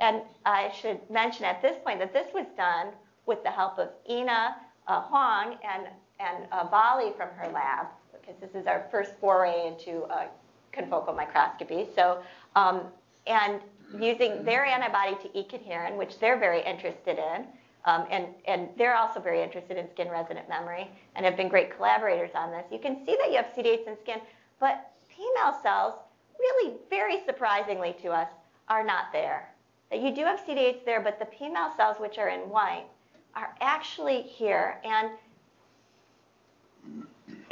And 0.00 0.22
I 0.44 0.70
should 0.70 1.00
mention 1.10 1.44
at 1.44 1.62
this 1.62 1.76
point 1.82 1.98
that 1.98 2.12
this 2.12 2.32
was 2.34 2.46
done 2.56 2.88
with 3.24 3.42
the 3.42 3.50
help 3.50 3.78
of 3.78 3.88
Ina 4.08 4.56
uh, 4.86 5.02
Huang 5.02 5.56
and, 5.64 5.88
and 6.20 6.46
uh, 6.52 6.64
Bali 6.64 7.12
from 7.16 7.30
her 7.30 7.50
lab, 7.50 7.86
because 8.12 8.36
this 8.40 8.54
is 8.54 8.66
our 8.66 8.86
first 8.90 9.12
foray 9.20 9.66
into 9.66 10.02
uh, 10.04 10.26
confocal 10.72 11.16
microscopy. 11.16 11.86
So, 11.94 12.22
um, 12.54 12.82
and 13.26 13.60
using 13.98 14.44
their 14.44 14.64
antibody 14.64 15.16
to 15.22 15.38
E-cadherin, 15.38 15.96
which 15.96 16.18
they're 16.18 16.38
very 16.38 16.62
interested 16.64 17.18
in, 17.18 17.46
um, 17.84 18.06
and, 18.10 18.26
and 18.46 18.68
they're 18.76 18.96
also 18.96 19.20
very 19.20 19.42
interested 19.42 19.76
in 19.76 19.88
skin 19.90 20.08
resident 20.08 20.48
memory 20.48 20.90
and 21.14 21.24
have 21.24 21.36
been 21.36 21.48
great 21.48 21.74
collaborators 21.74 22.30
on 22.34 22.50
this. 22.50 22.64
You 22.70 22.80
can 22.80 23.04
see 23.06 23.16
that 23.20 23.30
you 23.30 23.36
have 23.36 23.46
CD8s 23.56 23.86
in 23.86 23.96
skin, 24.02 24.20
but 24.58 24.90
P-mal 25.08 25.60
cells 25.62 25.94
really 26.38 26.74
very 26.90 27.24
surprisingly 27.24 27.94
to 28.02 28.08
us, 28.08 28.28
are 28.68 28.84
not 28.84 29.12
there. 29.12 29.48
That 29.90 30.00
you 30.00 30.14
do 30.14 30.22
have 30.22 30.40
CD8s 30.40 30.84
there, 30.84 31.00
but 31.00 31.18
the 31.18 31.26
P-mal 31.26 31.74
cells, 31.76 31.98
which 32.00 32.18
are 32.18 32.28
in 32.28 32.40
white, 32.40 32.86
are 33.34 33.54
actually 33.60 34.22
here. 34.22 34.80
And 34.84 35.10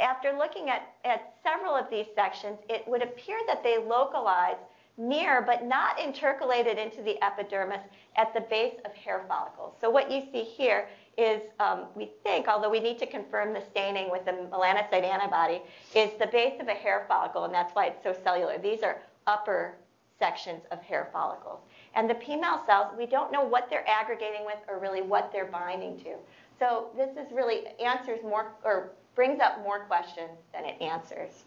after 0.01 0.33
looking 0.37 0.69
at, 0.69 0.93
at 1.05 1.35
several 1.43 1.73
of 1.73 1.89
these 1.89 2.07
sections, 2.13 2.57
it 2.69 2.85
would 2.87 3.01
appear 3.01 3.37
that 3.47 3.63
they 3.63 3.77
localize 3.77 4.57
near 4.97 5.41
but 5.41 5.65
not 5.65 5.99
intercalated 5.99 6.77
into 6.77 7.01
the 7.01 7.21
epidermis 7.23 7.81
at 8.15 8.33
the 8.33 8.41
base 8.41 8.75
of 8.85 8.93
hair 8.93 9.25
follicles. 9.27 9.75
So 9.81 9.89
what 9.89 10.09
you 10.09 10.23
see 10.31 10.43
here 10.43 10.87
is, 11.17 11.41
um, 11.59 11.85
we 11.95 12.11
think, 12.23 12.47
although 12.47 12.69
we 12.69 12.79
need 12.79 12.97
to 12.99 13.05
confirm 13.05 13.53
the 13.53 13.61
staining 13.71 14.09
with 14.11 14.25
the 14.25 14.31
melanocyte 14.31 15.03
antibody, 15.03 15.61
is 15.93 16.11
the 16.19 16.27
base 16.27 16.59
of 16.59 16.67
a 16.67 16.73
hair 16.73 17.05
follicle, 17.07 17.45
and 17.45 17.53
that's 17.53 17.73
why 17.73 17.87
it's 17.87 18.03
so 18.03 18.15
cellular. 18.23 18.57
These 18.57 18.83
are 18.83 19.01
upper 19.27 19.75
sections 20.19 20.63
of 20.71 20.81
hair 20.81 21.09
follicles. 21.11 21.59
And 21.93 22.09
the 22.09 22.15
P-mal 22.15 22.65
cells, 22.65 22.93
we 22.97 23.05
don't 23.05 23.31
know 23.31 23.43
what 23.43 23.69
they're 23.69 23.87
aggregating 23.87 24.45
with 24.45 24.57
or 24.67 24.79
really 24.79 25.01
what 25.01 25.31
they're 25.31 25.45
binding 25.45 25.97
to. 25.99 26.15
So 26.59 26.87
this 26.95 27.11
is 27.17 27.31
really 27.33 27.63
answers 27.83 28.19
more 28.23 28.53
or 28.63 28.91
brings 29.13 29.39
up 29.39 29.61
more 29.63 29.85
questions 29.85 30.39
than 30.53 30.65
it 30.65 30.81
answers. 30.81 31.43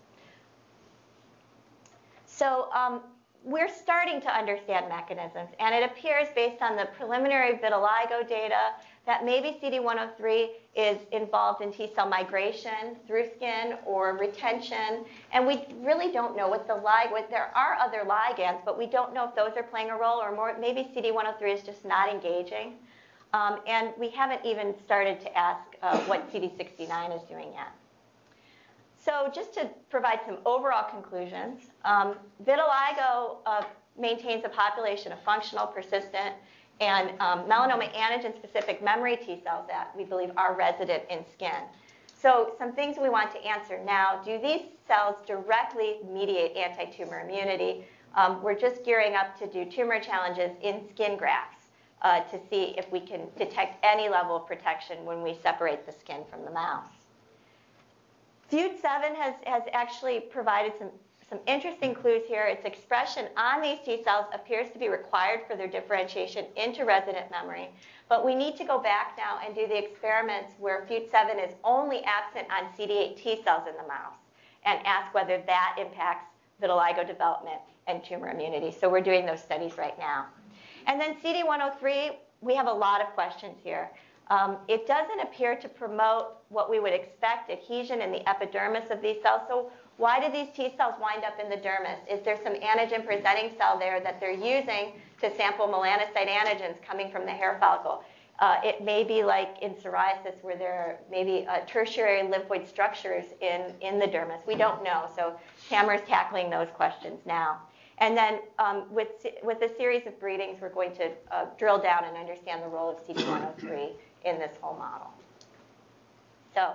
So 2.26 2.70
um, 2.72 3.02
we're 3.44 3.68
starting 3.68 4.20
to 4.20 4.28
understand 4.28 4.88
mechanisms, 4.88 5.48
and 5.60 5.74
it 5.74 5.90
appears 5.90 6.28
based 6.34 6.60
on 6.60 6.76
the 6.76 6.86
preliminary 6.96 7.54
vitiligo 7.54 8.28
data 8.28 8.74
that 9.06 9.24
maybe 9.24 9.58
CD103 9.62 10.48
is 10.76 10.98
involved 11.12 11.62
in 11.62 11.72
T 11.72 11.90
cell 11.94 12.08
migration 12.08 12.96
through 13.06 13.30
skin 13.36 13.78
or 13.86 14.18
retention. 14.18 15.04
And 15.32 15.46
we 15.46 15.64
really 15.80 16.12
don't 16.12 16.36
know 16.36 16.48
what 16.48 16.66
the 16.66 16.74
ligand, 16.74 17.30
there 17.30 17.50
are 17.56 17.74
other 17.76 18.02
ligands, 18.04 18.62
but 18.64 18.76
we 18.76 18.86
don't 18.86 19.14
know 19.14 19.26
if 19.26 19.34
those 19.34 19.56
are 19.56 19.62
playing 19.62 19.90
a 19.90 19.96
role 19.96 20.20
or 20.20 20.34
more, 20.34 20.54
maybe 20.60 20.90
CD103 20.94 21.54
is 21.54 21.62
just 21.62 21.84
not 21.86 22.10
engaging. 22.10 22.74
Um, 23.32 23.60
and 23.66 23.92
we 23.98 24.10
haven't 24.10 24.44
even 24.44 24.74
started 24.84 25.20
to 25.20 25.38
ask 25.38 25.62
uh, 25.82 25.98
what 26.00 26.30
CD69 26.32 27.16
is 27.16 27.22
doing 27.28 27.52
yet. 27.54 27.68
So 28.98 29.30
just 29.32 29.54
to 29.54 29.70
provide 29.90 30.20
some 30.26 30.38
overall 30.44 30.84
conclusions, 30.90 31.62
um, 31.84 32.16
vitiligo 32.44 33.36
uh, 33.46 33.62
maintains 33.98 34.44
a 34.44 34.48
population 34.48 35.12
of 35.12 35.20
functional, 35.22 35.66
persistent, 35.66 36.34
and 36.80 37.10
um, 37.20 37.44
melanoma 37.48 37.92
antigen-specific 37.94 38.82
memory 38.82 39.16
T 39.16 39.40
cells 39.42 39.66
that 39.68 39.90
we 39.96 40.04
believe 40.04 40.30
are 40.36 40.54
resident 40.54 41.04
in 41.10 41.24
skin. 41.32 41.62
So 42.20 42.54
some 42.58 42.72
things 42.72 42.96
we 43.00 43.08
want 43.08 43.30
to 43.32 43.38
answer 43.44 43.80
now, 43.84 44.20
do 44.24 44.38
these 44.40 44.62
cells 44.86 45.16
directly 45.26 45.98
mediate 46.12 46.56
anti-tumor 46.56 47.20
immunity? 47.20 47.84
Um, 48.16 48.42
we're 48.42 48.58
just 48.58 48.84
gearing 48.84 49.14
up 49.14 49.38
to 49.38 49.46
do 49.46 49.64
tumor 49.64 50.00
challenges 50.00 50.50
in 50.62 50.88
skin 50.90 51.16
grafts 51.16 51.66
uh, 52.02 52.20
to 52.20 52.38
see 52.50 52.74
if 52.76 52.90
we 52.90 53.00
can 53.00 53.28
detect 53.36 53.84
any 53.84 54.08
level 54.08 54.36
of 54.36 54.46
protection 54.46 55.04
when 55.04 55.22
we 55.22 55.36
separate 55.42 55.86
the 55.86 55.92
skin 55.92 56.22
from 56.30 56.44
the 56.44 56.50
mouse. 56.50 56.97
FUT7 58.50 59.14
has, 59.14 59.34
has 59.44 59.62
actually 59.72 60.20
provided 60.20 60.72
some 60.78 60.90
some 61.28 61.40
interesting 61.46 61.94
clues 61.94 62.22
here. 62.26 62.44
Its 62.44 62.64
expression 62.64 63.26
on 63.36 63.60
these 63.60 63.78
T 63.84 64.02
cells 64.02 64.26
appears 64.32 64.70
to 64.70 64.78
be 64.78 64.88
required 64.88 65.40
for 65.46 65.56
their 65.56 65.66
differentiation 65.66 66.46
into 66.56 66.84
resident 66.86 67.30
memory. 67.30 67.68
But 68.08 68.24
we 68.24 68.34
need 68.34 68.56
to 68.56 68.64
go 68.64 68.78
back 68.78 69.14
now 69.18 69.38
and 69.44 69.54
do 69.54 69.66
the 69.66 69.76
experiments 69.76 70.54
where 70.58 70.86
FUT7 70.86 71.46
is 71.46 71.54
only 71.64 72.02
absent 72.04 72.46
on 72.50 72.72
CD8 72.72 73.16
T 73.16 73.42
cells 73.44 73.68
in 73.68 73.74
the 73.74 73.86
mouse 73.86 74.16
and 74.64 74.80
ask 74.86 75.12
whether 75.12 75.42
that 75.46 75.76
impacts 75.78 76.30
vitiligo 76.62 77.06
development 77.06 77.60
and 77.86 78.02
tumor 78.02 78.30
immunity. 78.30 78.70
So 78.72 78.88
we're 78.88 79.02
doing 79.02 79.26
those 79.26 79.42
studies 79.42 79.76
right 79.76 79.98
now. 79.98 80.26
And 80.86 80.98
then 80.98 81.16
CD103, 81.16 82.16
we 82.40 82.54
have 82.54 82.66
a 82.66 82.72
lot 82.72 83.02
of 83.02 83.08
questions 83.08 83.58
here. 83.62 83.90
Um, 84.30 84.58
it 84.68 84.86
doesn't 84.86 85.20
appear 85.20 85.56
to 85.56 85.68
promote 85.68 86.36
what 86.50 86.70
we 86.70 86.80
would 86.80 86.92
expect, 86.92 87.50
adhesion 87.50 88.02
in 88.02 88.12
the 88.12 88.28
epidermis 88.28 88.90
of 88.90 89.00
these 89.00 89.22
cells. 89.22 89.42
So 89.48 89.70
why 89.96 90.20
do 90.20 90.30
these 90.30 90.48
T 90.54 90.74
cells 90.76 90.94
wind 91.00 91.24
up 91.24 91.38
in 91.42 91.48
the 91.48 91.56
dermis? 91.56 91.98
Is 92.10 92.22
there 92.24 92.38
some 92.42 92.54
antigen 92.54 93.04
presenting 93.04 93.56
cell 93.56 93.78
there 93.78 94.00
that 94.00 94.20
they're 94.20 94.30
using 94.30 94.92
to 95.20 95.34
sample 95.36 95.66
melanocyte 95.66 96.28
antigens 96.28 96.80
coming 96.86 97.10
from 97.10 97.24
the 97.24 97.32
hair 97.32 97.56
follicle? 97.58 98.04
Uh, 98.38 98.60
it 98.62 98.84
may 98.84 99.02
be 99.02 99.24
like 99.24 99.56
in 99.62 99.74
psoriasis 99.74 100.42
where 100.42 100.56
there 100.56 100.72
are 100.72 100.98
maybe 101.10 101.44
uh, 101.48 101.58
tertiary 101.66 102.22
lymphoid 102.22 102.68
structures 102.68 103.24
in, 103.40 103.72
in 103.80 103.98
the 103.98 104.06
dermis. 104.06 104.46
We 104.46 104.54
don't 104.54 104.84
know. 104.84 105.10
So 105.16 105.34
Tamara's 105.68 106.06
tackling 106.06 106.48
those 106.48 106.68
questions 106.72 107.20
now. 107.26 107.62
And 108.00 108.16
then 108.16 108.38
um, 108.60 108.84
with, 108.90 109.08
with 109.42 109.60
a 109.62 109.76
series 109.76 110.06
of 110.06 110.20
breedings, 110.20 110.60
we're 110.60 110.68
going 110.68 110.94
to 110.96 111.10
uh, 111.32 111.46
drill 111.58 111.82
down 111.82 112.04
and 112.04 112.16
understand 112.16 112.62
the 112.62 112.68
role 112.68 112.88
of 112.88 113.04
CD103 113.04 113.90
in 114.24 114.38
this 114.38 114.56
whole 114.60 114.76
model. 114.76 115.08
So 116.54 116.72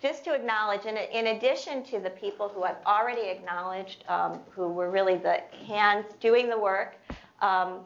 just 0.00 0.24
to 0.24 0.34
acknowledge, 0.34 0.84
in, 0.84 0.96
in 0.96 1.36
addition 1.36 1.82
to 1.84 1.98
the 1.98 2.10
people 2.10 2.48
who 2.48 2.62
I've 2.62 2.82
already 2.86 3.28
acknowledged, 3.28 4.04
um, 4.08 4.40
who 4.50 4.68
were 4.68 4.90
really 4.90 5.16
the 5.16 5.40
hands 5.66 6.06
doing 6.20 6.48
the 6.48 6.58
work, 6.58 6.96
um, 7.42 7.80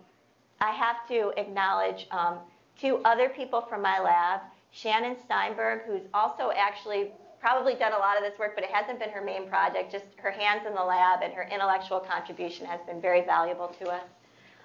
I 0.60 0.70
have 0.70 1.08
to 1.08 1.32
acknowledge 1.36 2.06
um, 2.10 2.38
two 2.78 2.98
other 3.04 3.28
people 3.28 3.62
from 3.62 3.82
my 3.82 3.98
lab, 3.98 4.40
Shannon 4.72 5.16
Steinberg, 5.24 5.82
who's 5.86 6.02
also 6.12 6.52
actually 6.56 7.12
probably 7.40 7.74
done 7.74 7.92
a 7.92 7.98
lot 7.98 8.16
of 8.16 8.22
this 8.22 8.38
work, 8.38 8.54
but 8.54 8.62
it 8.62 8.70
hasn't 8.70 9.00
been 9.00 9.10
her 9.10 9.22
main 9.22 9.48
project. 9.48 9.90
Just 9.90 10.04
her 10.16 10.30
hands 10.30 10.66
in 10.66 10.74
the 10.74 10.84
lab 10.84 11.22
and 11.22 11.32
her 11.32 11.48
intellectual 11.52 11.98
contribution 11.98 12.66
has 12.66 12.80
been 12.86 13.00
very 13.00 13.22
valuable 13.22 13.68
to 13.80 13.88
us. 13.88 14.04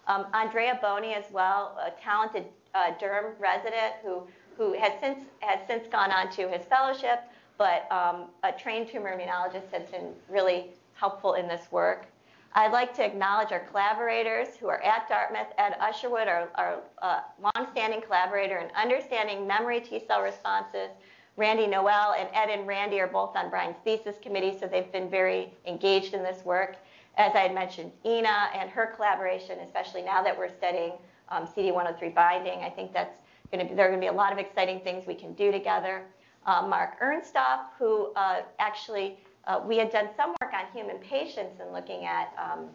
Um, 0.08 0.28
Andrea 0.34 0.78
Boni 0.82 1.14
as 1.14 1.26
well, 1.32 1.78
a 1.82 1.92
talented 2.02 2.46
uh, 2.76 2.92
Durham 3.00 3.34
resident 3.40 3.94
who, 4.04 4.24
who 4.58 4.74
has, 4.74 4.94
since, 5.00 5.20
has 5.40 5.60
since 5.68 5.88
gone 5.88 6.12
on 6.12 6.32
to 6.32 6.48
his 6.50 6.66
fellowship, 6.66 7.22
but 7.58 7.92
um, 7.92 8.26
a 8.44 8.52
trained 8.52 8.90
tumor 8.90 9.16
immunologist 9.16 9.72
has 9.72 9.90
been 9.90 10.14
really 10.30 10.72
helpful 10.94 11.34
in 11.34 11.48
this 11.48 11.72
work. 11.72 12.08
I'd 12.54 12.72
like 12.72 12.96
to 12.96 13.06
acknowledge 13.06 13.52
our 13.52 13.60
collaborators 13.60 14.56
who 14.56 14.68
are 14.68 14.82
at 14.82 15.08
Dartmouth. 15.08 15.48
Ed 15.60 15.76
Usherwood, 15.80 16.28
our, 16.28 16.50
our 16.56 16.80
uh, 17.02 17.20
longstanding 17.56 18.02
collaborator 18.02 18.58
in 18.58 18.70
understanding 18.76 19.46
memory 19.46 19.80
T 19.80 20.02
cell 20.08 20.24
responses. 20.24 20.90
Randy 21.36 21.68
Noel 21.68 22.16
and 22.18 22.28
Ed 22.34 22.50
and 22.50 22.66
Randy 22.66 23.00
are 23.00 23.08
both 23.08 23.36
on 23.36 23.52
Brian's 23.52 23.78
thesis 23.84 24.16
committee, 24.20 24.58
so 24.60 24.66
they've 24.66 24.92
been 24.92 25.08
very 25.08 25.54
engaged 25.68 26.16
in 26.16 26.24
this 26.24 26.44
work. 26.44 26.78
As 27.16 27.36
I 27.36 27.42
had 27.42 27.54
mentioned, 27.54 27.92
Ina 28.04 28.50
and 28.56 28.72
her 28.72 28.88
collaboration, 28.96 29.60
especially 29.60 30.02
now 30.02 30.24
that 30.24 30.36
we're 30.36 30.50
studying 30.50 30.94
um, 31.30 31.46
CD103 31.46 32.14
binding. 32.14 32.60
I 32.60 32.70
think 32.70 32.94
that's 32.94 33.18
going 33.52 33.66
to 33.66 33.70
be, 33.70 33.76
there 33.76 33.86
are 33.86 33.90
going 33.90 34.00
to 34.00 34.06
be 34.06 34.10
a 34.10 34.18
lot 34.18 34.34
of 34.34 34.40
exciting 34.40 34.82
things 34.82 35.08
we 35.08 35.16
can 35.16 35.34
do 35.34 35.52
together. 35.52 36.04
Uh, 36.46 36.66
Mark 36.68 37.00
Ernstoff, 37.02 37.66
who 37.78 38.14
uh, 38.16 38.42
actually 38.60 39.18
uh, 39.46 39.62
we 39.66 39.78
had 39.78 39.92
done 39.92 40.10
some 40.16 40.30
work 40.42 40.54
on 40.54 40.66
human 40.74 40.98
patients 40.98 41.60
and 41.62 41.74
looking 41.74 42.06
at, 42.06 42.34
um, 42.38 42.68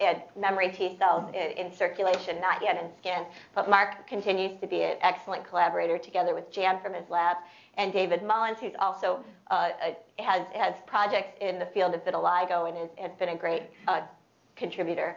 at 0.00 0.34
memory 0.36 0.70
T 0.70 0.96
cells 0.98 1.28
in, 1.34 1.66
in, 1.66 1.72
circulation, 1.72 2.40
not 2.40 2.62
yet 2.62 2.82
in 2.82 2.90
skin. 2.98 3.24
But 3.54 3.68
Mark 3.68 4.06
continues 4.06 4.58
to 4.60 4.66
be 4.66 4.82
an 4.82 4.96
excellent 5.02 5.44
collaborator 5.44 5.98
together 5.98 6.34
with 6.34 6.50
Jan 6.50 6.80
from 6.80 6.94
his 6.94 7.08
lab 7.10 7.36
and 7.78 7.92
David 7.92 8.22
Mullins, 8.22 8.58
who's 8.60 8.74
also 8.78 9.24
uh, 9.50 9.70
has 10.18 10.42
has 10.54 10.74
projects 10.86 11.38
in 11.40 11.58
the 11.58 11.66
field 11.66 11.94
of 11.94 12.04
vitiligo 12.04 12.68
and 12.68 12.76
is, 12.76 12.90
has 12.98 13.12
been 13.18 13.30
a 13.30 13.36
great 13.36 13.62
uh, 13.86 14.02
contributor. 14.56 15.16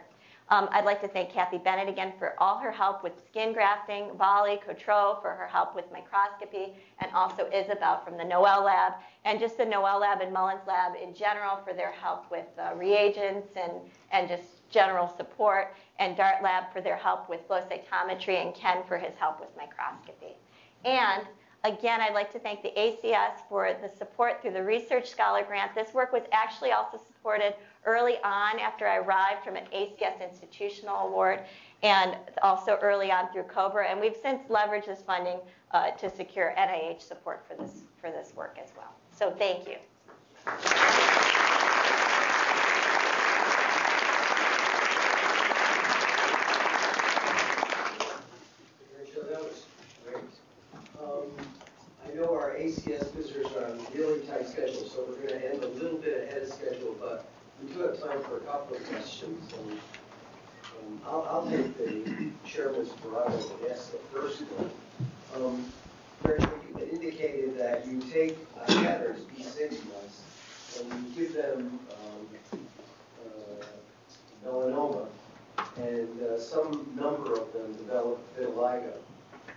Um, 0.52 0.68
I'd 0.70 0.84
like 0.84 1.00
to 1.00 1.08
thank 1.08 1.32
Kathy 1.32 1.56
Bennett 1.56 1.88
again 1.88 2.12
for 2.18 2.34
all 2.36 2.58
her 2.58 2.70
help 2.70 3.02
with 3.02 3.14
skin 3.26 3.54
grafting, 3.54 4.10
Vali 4.18 4.58
Cotreau 4.58 5.18
for 5.22 5.30
her 5.30 5.46
help 5.46 5.74
with 5.74 5.86
microscopy, 5.90 6.74
and 6.98 7.10
also 7.14 7.48
Isabel 7.50 8.02
from 8.04 8.18
the 8.18 8.24
Noel 8.24 8.62
Lab, 8.62 8.92
and 9.24 9.40
just 9.40 9.56
the 9.56 9.64
Noel 9.64 10.00
Lab 10.00 10.20
and 10.20 10.30
Mullins 10.30 10.60
Lab 10.68 10.92
in 11.02 11.14
general 11.14 11.56
for 11.64 11.72
their 11.72 11.92
help 11.92 12.30
with 12.30 12.44
uh, 12.58 12.74
reagents 12.76 13.48
and, 13.56 13.72
and 14.10 14.28
just 14.28 14.68
general 14.68 15.08
support, 15.16 15.74
and 15.98 16.18
Dart 16.18 16.42
Lab 16.42 16.64
for 16.70 16.82
their 16.82 16.96
help 16.96 17.30
with 17.30 17.40
flow 17.46 17.62
cytometry, 17.62 18.44
and 18.44 18.54
Ken 18.54 18.82
for 18.86 18.98
his 18.98 19.14
help 19.18 19.40
with 19.40 19.48
microscopy. 19.56 20.36
And 20.84 21.22
Again, 21.64 22.00
I'd 22.00 22.14
like 22.14 22.32
to 22.32 22.40
thank 22.40 22.62
the 22.62 22.72
ACS 22.76 23.48
for 23.48 23.76
the 23.80 23.88
support 23.96 24.42
through 24.42 24.52
the 24.52 24.62
Research 24.62 25.08
Scholar 25.08 25.44
Grant. 25.44 25.72
This 25.76 25.94
work 25.94 26.12
was 26.12 26.24
actually 26.32 26.72
also 26.72 27.00
supported 27.06 27.54
early 27.86 28.16
on 28.24 28.58
after 28.58 28.86
I 28.86 28.96
arrived 28.96 29.44
from 29.44 29.54
an 29.54 29.66
ACS 29.72 30.20
institutional 30.28 31.06
award 31.06 31.40
and 31.84 32.16
also 32.42 32.78
early 32.82 33.12
on 33.12 33.32
through 33.32 33.44
COBRA. 33.44 33.86
And 33.88 34.00
we've 34.00 34.16
since 34.20 34.42
leveraged 34.48 34.86
this 34.86 35.02
funding 35.02 35.38
uh, 35.70 35.92
to 35.92 36.10
secure 36.10 36.52
NIH 36.58 37.00
support 37.00 37.44
for 37.46 37.54
this, 37.54 37.82
for 38.00 38.10
this 38.10 38.32
work 38.34 38.58
as 38.60 38.72
well. 38.76 38.92
So 39.12 39.30
thank 39.30 39.68
you. 39.68 41.21
A 53.72 53.96
really 53.96 54.20
tight 54.26 54.46
schedule, 54.46 54.84
so 54.84 55.06
we're 55.08 55.28
going 55.28 55.40
to 55.40 55.52
end 55.52 55.64
a 55.64 55.68
little 55.68 55.98
bit 55.98 56.28
ahead 56.28 56.42
of 56.42 56.52
schedule, 56.52 56.96
but 57.00 57.24
we 57.60 57.72
do 57.72 57.80
have 57.80 58.00
time 58.00 58.22
for 58.24 58.36
a 58.36 58.40
couple 58.40 58.76
of 58.76 58.84
questions. 58.88 59.52
And, 59.52 59.72
um, 59.72 61.00
I'll, 61.06 61.26
I'll, 61.30 61.50
take 61.50 61.78
the 61.78 62.30
chairman's 62.44 62.90
prerogative 62.90 63.50
and 63.62 63.72
ask 63.72 63.92
the 63.92 63.98
first 64.12 64.42
one. 64.42 64.70
Um, 65.36 65.64
you 66.78 66.88
indicated 66.92 67.58
that 67.58 67.86
you 67.86 68.00
take 68.12 68.36
uh, 68.60 68.66
cathars, 68.66 69.20
B6 69.20 69.70
mice, 69.70 70.80
and 70.80 70.92
you 71.16 71.24
give 71.24 71.34
them 71.34 71.78
um, 71.90 72.58
uh, 73.24 74.46
melanoma, 74.46 75.06
and 75.76 76.22
uh, 76.22 76.38
some 76.38 76.86
number 76.94 77.32
of 77.32 77.52
them 77.52 77.72
develop 77.76 78.20
vitiligo. 78.36 78.92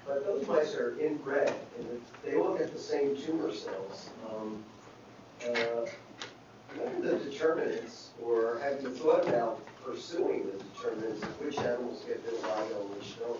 But 0.05 0.25
those 0.25 0.47
mice 0.47 0.75
are 0.75 0.99
inbred, 0.99 1.53
and 1.79 2.01
they 2.23 2.37
look 2.37 2.61
at 2.61 2.71
the 2.71 2.79
same 2.79 3.17
tumor 3.17 3.51
cells. 3.51 4.09
Um, 4.29 4.63
uh, 5.43 5.87
what 6.75 6.93
are 6.93 7.01
the 7.01 7.23
determinants, 7.23 8.09
or 8.21 8.59
have 8.59 8.81
you 8.83 8.89
thought 8.89 9.27
about 9.27 9.65
pursuing 9.83 10.45
the 10.45 10.63
determinants 10.63 11.23
of 11.23 11.41
which 11.41 11.57
animals 11.57 12.03
get 12.07 12.23
vitiligo 12.25 12.81
and 12.81 12.89
which 12.95 13.17
don't? 13.19 13.39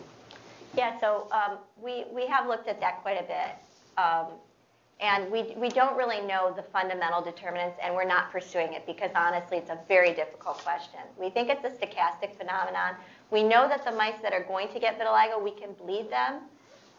Yeah, 0.76 1.00
so 1.00 1.28
um, 1.32 1.58
we, 1.82 2.06
we 2.12 2.26
have 2.28 2.48
looked 2.48 2.68
at 2.68 2.80
that 2.82 3.02
quite 3.02 3.20
a 3.20 3.24
bit. 3.24 4.04
Um, 4.04 4.28
and 5.02 5.30
we, 5.30 5.54
we 5.58 5.70
don't 5.70 5.96
really 5.98 6.22
know 6.22 6.54
the 6.56 6.64
fundamental 6.64 7.22
determinants, 7.22 7.78
and 7.84 7.94
we're 7.94 8.08
not 8.08 8.32
pursuing 8.32 8.74
it 8.74 8.86
because 8.86 9.12
honestly, 9.14 9.58
it's 9.58 9.70
a 9.70 9.78
very 9.88 10.14
difficult 10.14 10.58
question. 10.60 11.02
We 11.20 11.30
think 11.30 11.50
it's 11.50 11.66
a 11.66 11.70
stochastic 11.70 12.36
phenomenon. 12.38 12.96
We 13.30 13.44
know 13.44 13.68
that 13.68 13.84
the 13.84 13.92
mice 13.92 14.16
that 14.24 14.34
are 14.34 14.44
going 14.44 14.70
to 14.70 14.80
get 14.80 14.98
vitiligo, 14.98 15.44
we 15.44 15.52
can 15.52 15.74
bleed 15.74 16.10
them 16.10 16.42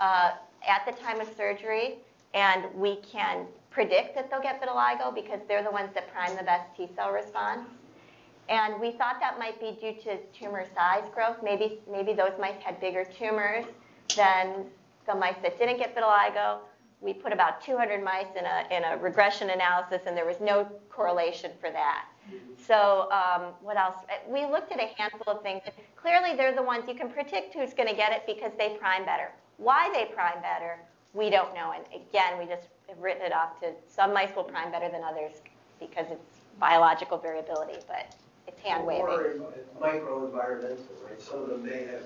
uh, 0.01 0.33
at 0.67 0.85
the 0.87 0.93
time 1.03 1.21
of 1.21 1.29
surgery, 1.37 1.99
and 2.35 2.65
we 2.75 2.97
can 2.97 3.47
predict 3.71 4.15
that 4.15 4.31
they'll 4.31 4.43
get 4.43 4.61
vitiligo 4.61 5.15
because 5.15 5.41
they're 5.49 5.63
the 5.63 5.71
ones 5.71 5.91
that 5.95 6.13
prime 6.13 6.37
the 6.37 6.43
best 6.43 6.75
T 6.77 6.89
cell 6.97 7.13
response. 7.13 7.69
And 8.49 8.81
we 8.81 8.93
thought 8.93 9.17
that 9.21 9.39
might 9.39 9.61
be 9.61 9.77
due 9.81 10.01
to 10.03 10.19
tumor 10.39 10.65
size 10.75 11.05
growth. 11.13 11.37
Maybe, 11.43 11.81
maybe 11.91 12.13
those 12.13 12.33
mice 12.41 12.61
had 12.63 12.81
bigger 12.81 13.05
tumors 13.05 13.65
than 14.17 14.67
the 15.07 15.15
mice 15.15 15.35
that 15.43 15.59
didn't 15.59 15.79
get 15.79 15.97
vitiligo. 15.97 16.59
We 17.01 17.13
put 17.13 17.33
about 17.33 17.61
200 17.61 18.03
mice 18.03 18.27
in 18.39 18.45
a, 18.45 18.75
in 18.75 18.85
a 18.85 18.97
regression 19.03 19.51
analysis, 19.51 20.03
and 20.07 20.17
there 20.17 20.25
was 20.25 20.41
no 20.41 20.67
correlation 20.89 21.51
for 21.61 21.71
that. 21.71 22.07
So 22.67 23.09
um, 23.13 23.53
what 23.63 23.77
else? 23.77 23.97
We 24.29 24.47
looked 24.47 24.73
at 24.73 24.81
a 24.81 24.89
handful 24.97 25.35
of 25.35 25.43
things. 25.43 25.63
Clearly, 25.97 26.37
they're 26.37 26.55
the 26.55 26.63
ones 26.63 26.85
you 26.89 26.95
can 26.95 27.11
predict 27.11 27.55
who's 27.55 27.75
going 27.75 27.89
to 27.89 27.95
get 27.95 28.13
it 28.13 28.23
because 28.27 28.53
they 28.59 28.77
prime 28.81 29.05
better. 29.05 29.31
Why 29.59 29.91
they 29.93 30.13
prime 30.15 30.41
better, 30.43 30.79
we 31.15 31.31
don't 31.31 31.55
know. 31.55 31.73
And 31.75 31.85
again, 31.95 32.39
we 32.39 32.47
just 32.47 32.69
have 32.89 32.99
written 32.99 33.23
it 33.23 33.33
off 33.33 33.59
to 33.61 33.73
some 33.89 34.13
mice 34.13 34.35
will 34.37 34.45
prime 34.45 34.71
better 34.71 34.89
than 34.91 35.03
others 35.03 35.33
because 35.81 36.07
it's 36.11 36.41
biological 36.61 37.19
variability, 37.19 37.79
but 37.87 38.15
it's 38.47 38.61
hand 38.61 38.87
waving. 38.87 39.07
Or 39.07 39.35
microenvironmental, 39.81 40.79
right? 41.05 41.21
Some 41.21 41.43
of 41.43 41.49
them 41.49 41.65
may 41.65 41.87
have 41.87 42.03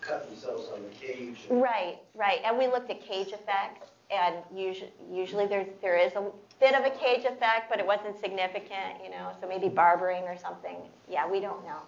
cut 0.00 0.28
themselves 0.28 0.68
on 0.74 0.82
the 0.82 1.06
cage. 1.06 1.38
Right, 1.50 1.98
right. 2.14 2.40
And 2.44 2.58
we 2.58 2.66
looked 2.66 2.90
at 2.90 3.00
cage 3.02 3.28
effects, 3.28 3.90
and 4.10 4.36
usually, 4.54 4.92
usually 5.10 5.46
there's, 5.46 5.66
there 5.82 5.96
is 5.96 6.12
a 6.14 6.30
bit 6.60 6.74
of 6.74 6.84
a 6.84 6.90
cage 6.90 7.24
effect, 7.24 7.68
but 7.68 7.78
it 7.80 7.86
wasn't 7.86 8.18
significant, 8.20 9.02
you 9.02 9.10
know, 9.10 9.30
so 9.40 9.48
maybe 9.48 9.68
barbering 9.68 10.22
or 10.24 10.36
something. 10.36 10.76
Yeah, 11.10 11.28
we 11.28 11.40
don't 11.40 11.64
know. 11.64 11.78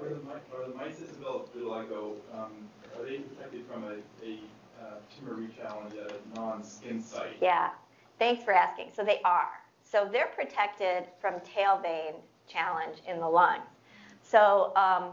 Are 0.00 0.08
the, 0.10 0.16
are 0.54 0.68
the 0.68 0.74
mice 0.74 0.98
that 0.98 1.12
develop 1.12 1.54
vitiligo, 1.54 2.16
um, 2.34 2.52
are 2.96 3.04
they 3.04 3.18
protected 3.18 3.64
from 3.66 3.84
a, 3.84 3.94
a 4.24 4.38
uh, 4.80 4.96
tumor 5.18 5.34
re-challenge 5.34 5.94
at 5.94 6.12
a 6.12 6.38
non-skin 6.38 7.02
site? 7.02 7.38
Yeah, 7.40 7.70
thanks 8.18 8.44
for 8.44 8.52
asking. 8.52 8.90
So 8.94 9.04
they 9.04 9.20
are. 9.24 9.48
So 9.82 10.08
they're 10.10 10.26
protected 10.26 11.04
from 11.18 11.40
tail 11.40 11.80
vein 11.82 12.14
challenge 12.46 12.98
in 13.08 13.20
the 13.20 13.28
lung. 13.28 13.60
So 14.22 14.72
um, 14.76 15.12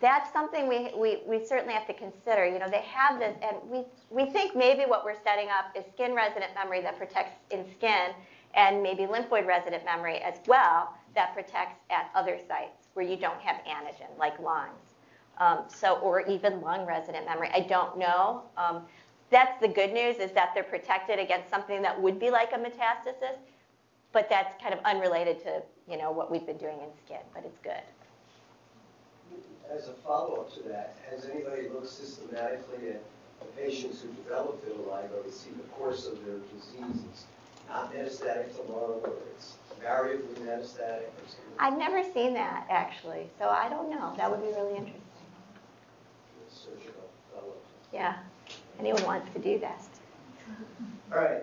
that's 0.00 0.30
something 0.30 0.68
we, 0.68 0.90
we, 0.94 1.22
we 1.26 1.44
certainly 1.46 1.72
have 1.72 1.86
to 1.86 1.94
consider. 1.94 2.46
You 2.46 2.58
know, 2.58 2.68
they 2.68 2.82
have 2.82 3.18
this, 3.18 3.34
and 3.42 3.56
we, 3.70 3.84
we 4.10 4.30
think 4.30 4.54
maybe 4.54 4.82
what 4.82 5.06
we're 5.06 5.20
setting 5.24 5.48
up 5.48 5.74
is 5.74 5.84
skin 5.94 6.14
resident 6.14 6.52
memory 6.54 6.82
that 6.82 6.98
protects 6.98 7.38
in 7.50 7.64
skin, 7.78 8.10
and 8.54 8.82
maybe 8.82 9.04
lymphoid 9.04 9.46
resident 9.46 9.86
memory 9.86 10.16
as 10.18 10.34
well 10.46 10.94
that 11.14 11.32
protects 11.34 11.80
at 11.88 12.10
other 12.14 12.38
sites 12.46 12.79
where 12.94 13.06
you 13.06 13.16
don't 13.16 13.40
have 13.40 13.56
antigen, 13.64 14.16
like 14.18 14.38
lungs. 14.40 14.94
Um, 15.38 15.64
so, 15.68 15.96
or 16.00 16.20
even 16.26 16.60
lung 16.60 16.84
resident 16.84 17.24
memory. 17.24 17.50
I 17.54 17.60
don't 17.60 17.98
know. 17.98 18.42
Um, 18.56 18.82
that's 19.30 19.58
the 19.60 19.68
good 19.68 19.92
news 19.92 20.16
is 20.16 20.32
that 20.32 20.50
they're 20.54 20.64
protected 20.64 21.18
against 21.18 21.48
something 21.48 21.80
that 21.82 22.00
would 22.00 22.18
be 22.18 22.30
like 22.30 22.52
a 22.52 22.58
metastasis, 22.58 23.38
but 24.12 24.28
that's 24.28 24.60
kind 24.60 24.74
of 24.74 24.80
unrelated 24.84 25.40
to 25.44 25.62
you 25.88 25.96
know 25.96 26.10
what 26.10 26.30
we've 26.30 26.46
been 26.46 26.58
doing 26.58 26.78
in 26.80 26.88
skin. 27.04 27.20
But 27.32 27.44
it's 27.44 27.58
good. 27.62 27.82
As 29.72 29.88
a 29.88 29.92
follow-up 29.92 30.52
to 30.54 30.62
that, 30.68 30.96
has 31.08 31.26
anybody 31.26 31.68
looked 31.68 31.88
systematically 31.88 32.90
at 32.90 33.02
the 33.38 33.46
patients 33.56 34.02
who 34.02 34.08
develop 34.24 34.64
vitiligo 34.66 35.24
to 35.24 35.32
see 35.32 35.50
the 35.50 35.62
course 35.74 36.06
of 36.06 36.24
their 36.24 36.38
disease? 36.52 37.02
It's 37.12 37.24
not 37.68 37.94
metastatic 37.94 38.54
to 38.56 38.62
lung, 38.72 39.00
or 39.04 39.12
it's 39.36 39.54
variably 39.80 40.34
metastatic, 40.44 41.08
or? 41.08 41.24
I've 41.58 41.78
never 41.78 42.02
seen 42.12 42.34
that 42.34 42.66
actually, 42.70 43.28
so 43.38 43.48
I 43.48 43.68
don't 43.68 43.90
know. 43.90 44.14
That 44.16 44.30
would 44.30 44.40
be 44.40 44.48
really 44.48 44.76
interesting. 44.76 45.00
Surgical. 46.48 46.94
Yeah, 47.92 48.16
anyone 48.78 49.02
wants 49.04 49.32
to 49.34 49.40
do 49.40 49.58
that. 49.60 49.82
All 51.12 51.18
right, 51.18 51.42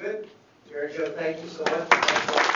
good. 0.00 0.28
Mary 0.70 0.92
Jo, 0.92 1.10
thank 1.12 1.42
you 1.42 1.48
so 1.48 1.64
much. 1.64 2.48